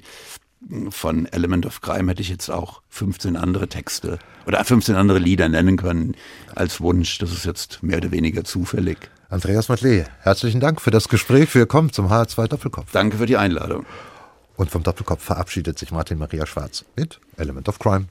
von 0.90 1.26
Element 1.26 1.66
of 1.66 1.80
Crime 1.80 2.10
hätte 2.10 2.22
ich 2.22 2.28
jetzt 2.28 2.50
auch 2.50 2.80
15 2.88 3.36
andere 3.36 3.68
Texte 3.68 4.18
oder 4.46 4.64
15 4.64 4.94
andere 4.94 5.18
Lieder 5.18 5.48
nennen 5.48 5.76
können 5.76 6.14
als 6.54 6.80
Wunsch. 6.80 7.18
Das 7.18 7.32
ist 7.32 7.44
jetzt 7.44 7.82
mehr 7.82 7.98
oder 7.98 8.12
weniger 8.12 8.44
zufällig. 8.44 9.10
Andreas 9.28 9.68
Matle, 9.68 10.06
herzlichen 10.20 10.60
Dank 10.60 10.80
für 10.80 10.90
das 10.90 11.08
Gespräch. 11.08 11.54
Willkommen 11.54 11.92
zum 11.92 12.08
HR2 12.08 12.46
Doppelkopf. 12.46 12.92
Danke 12.92 13.16
für 13.16 13.26
die 13.26 13.36
Einladung. 13.36 13.86
Und 14.56 14.70
vom 14.70 14.82
Doppelkopf 14.82 15.22
verabschiedet 15.22 15.78
sich 15.78 15.90
Martin 15.90 16.18
Maria 16.18 16.46
Schwarz 16.46 16.84
mit 16.94 17.20
Element 17.36 17.68
of 17.68 17.78
Crime. 17.78 18.06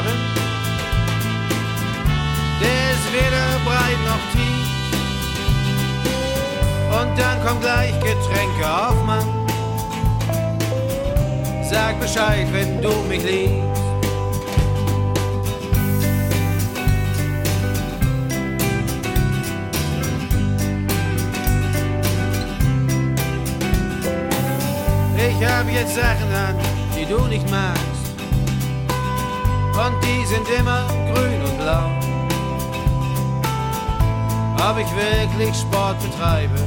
Graben. 0.00 0.18
Der 2.60 2.90
ist 2.92 3.06
weder 3.12 3.58
breit 3.64 4.00
noch 4.06 4.24
tief. 4.32 4.68
Und 7.00 7.18
dann 7.18 7.44
kommt 7.44 7.60
gleich 7.60 7.92
Getränke 8.00 8.66
auf 8.66 9.04
Mann. 9.04 9.26
Sag 11.68 12.00
Bescheid, 12.00 12.46
wenn 12.52 12.80
du 12.80 12.92
mich 13.08 13.22
liebst. 13.22 13.80
Ich 25.16 25.46
hab 25.46 25.70
jetzt 25.70 25.94
Sachen 25.94 26.34
an, 26.34 26.56
die 26.96 27.06
du 27.06 27.26
nicht 27.26 27.48
magst. 27.50 27.89
Und 29.72 30.04
die 30.04 30.26
sind 30.26 30.48
immer 30.48 30.86
grün 31.12 31.40
und 31.42 31.58
blau. 31.58 31.90
Ob 34.68 34.78
ich 34.78 34.90
wirklich 34.94 35.56
Sport 35.56 35.96
betreibe, 36.00 36.60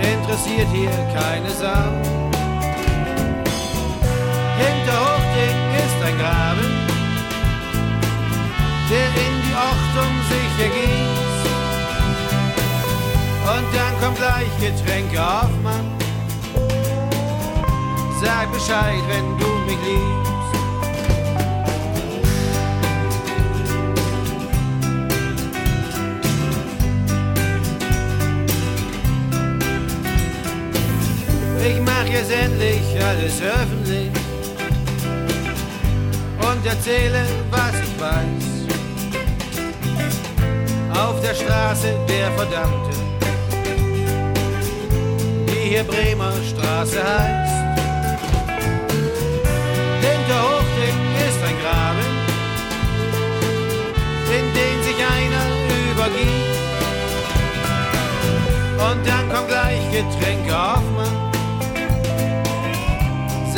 interessiert 0.00 0.68
hier 0.72 0.90
keine 1.12 1.50
Sau. 1.50 2.20
Hinter 4.58 4.96
Hochding 5.00 5.58
ist 5.82 5.98
ein 6.06 6.18
Graben, 6.18 6.68
der 8.90 9.08
in 9.26 9.34
die 9.42 9.54
Ochtung 9.56 10.12
sich 10.30 10.52
ergießt. 10.64 11.30
Und 13.42 13.66
dann 13.74 14.00
kommt 14.00 14.16
gleich 14.18 14.52
Getränke 14.60 15.20
auf, 15.20 15.50
Mann. 15.64 15.86
Sag 18.22 18.52
Bescheid, 18.52 19.02
wenn 19.08 19.38
du 19.38 19.48
mich 19.66 19.78
liebst. 19.84 20.29
Alles 33.10 33.42
öffentlich 33.42 34.10
erzähle, 36.70 37.26
was 37.50 37.74
ich 37.86 38.00
weiß. 38.00 38.46
Auf 40.96 41.20
der 41.20 41.34
Straße 41.34 41.94
der 42.08 42.30
Verdammte, 42.32 42.96
die 45.48 45.70
hier 45.70 45.84
Bremer 45.84 46.32
Straße 46.50 47.02
heißt. 47.02 47.54
Hinter 50.06 50.40
Hochding 50.48 51.00
ist 51.26 51.40
ein 51.48 51.56
Graben, 51.62 52.10
in 54.38 54.46
den 54.58 54.76
sich 54.86 54.98
einer 55.16 55.46
übergibt. 55.90 56.58
Und 58.78 59.06
dann 59.06 59.24
kommt 59.32 59.48
gleich 59.48 59.82
Getränke 59.90 60.56
auf, 60.56 60.84
Mann. 60.96 61.19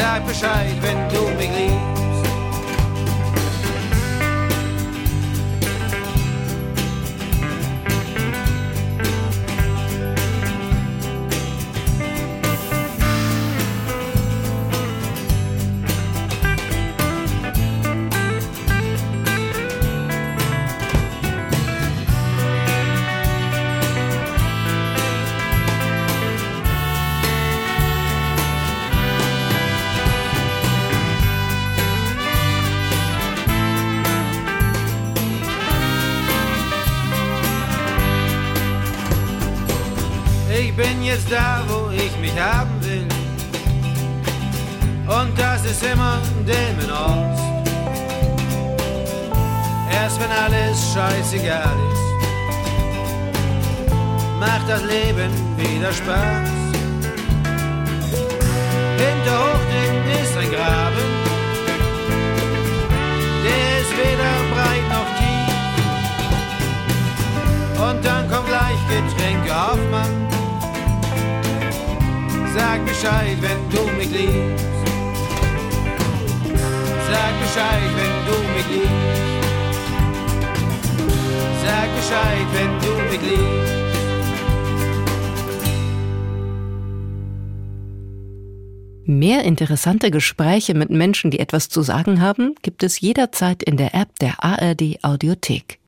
Sag 0.02 0.26
Bescheid, 0.26 0.74
wenn 0.80 0.98
du 1.10 1.28
mich 1.38 1.48
liebst. 1.56 1.81
Immer 45.90 46.18
Delmen 46.46 46.90
Ost. 46.92 47.42
Erst 49.90 50.20
wenn 50.20 50.30
alles 50.30 50.92
scheißegal 50.94 51.76
ist, 51.92 52.06
macht 54.38 54.68
das 54.68 54.82
Leben 54.82 55.32
wieder 55.56 55.92
Spaß. 55.92 56.48
Hinter 58.96 59.38
Hochding 59.42 59.96
ist 60.22 60.36
ein 60.36 60.50
Graben, 60.52 61.08
der 63.44 63.80
ist 63.80 63.92
weder 63.98 64.34
breit 64.54 64.86
noch 64.94 65.10
tief. 65.18 65.54
Und 67.90 67.98
dann 68.04 68.24
kommt 68.30 68.46
gleich 68.46 68.80
Getränke 68.88 69.52
auf, 69.52 69.80
Mann 69.90 70.28
Sag 72.54 72.84
Bescheid, 72.84 73.38
wenn 73.40 73.68
du 73.70 73.82
mich 73.96 74.10
liebst. 74.10 74.81
Sag 77.12 77.34
Bescheid, 77.40 77.90
wenn 77.98 78.16
du 78.28 78.36
mich 78.54 78.68
liebst. 78.72 79.42
Sag 81.62 81.88
Bescheid, 81.98 82.46
wenn 82.54 82.72
du 82.80 82.92
mich 83.10 83.22
liebst. 83.30 83.72
Mehr 89.04 89.44
interessante 89.44 90.10
Gespräche 90.10 90.72
mit 90.72 90.88
Menschen, 90.88 91.30
die 91.30 91.38
etwas 91.40 91.68
zu 91.68 91.82
sagen 91.82 92.22
haben, 92.22 92.54
gibt 92.62 92.82
es 92.82 93.00
jederzeit 93.00 93.62
in 93.62 93.76
der 93.76 93.94
App 93.94 94.18
der 94.20 94.42
ARD 94.42 94.98
Audiothek. 95.02 95.82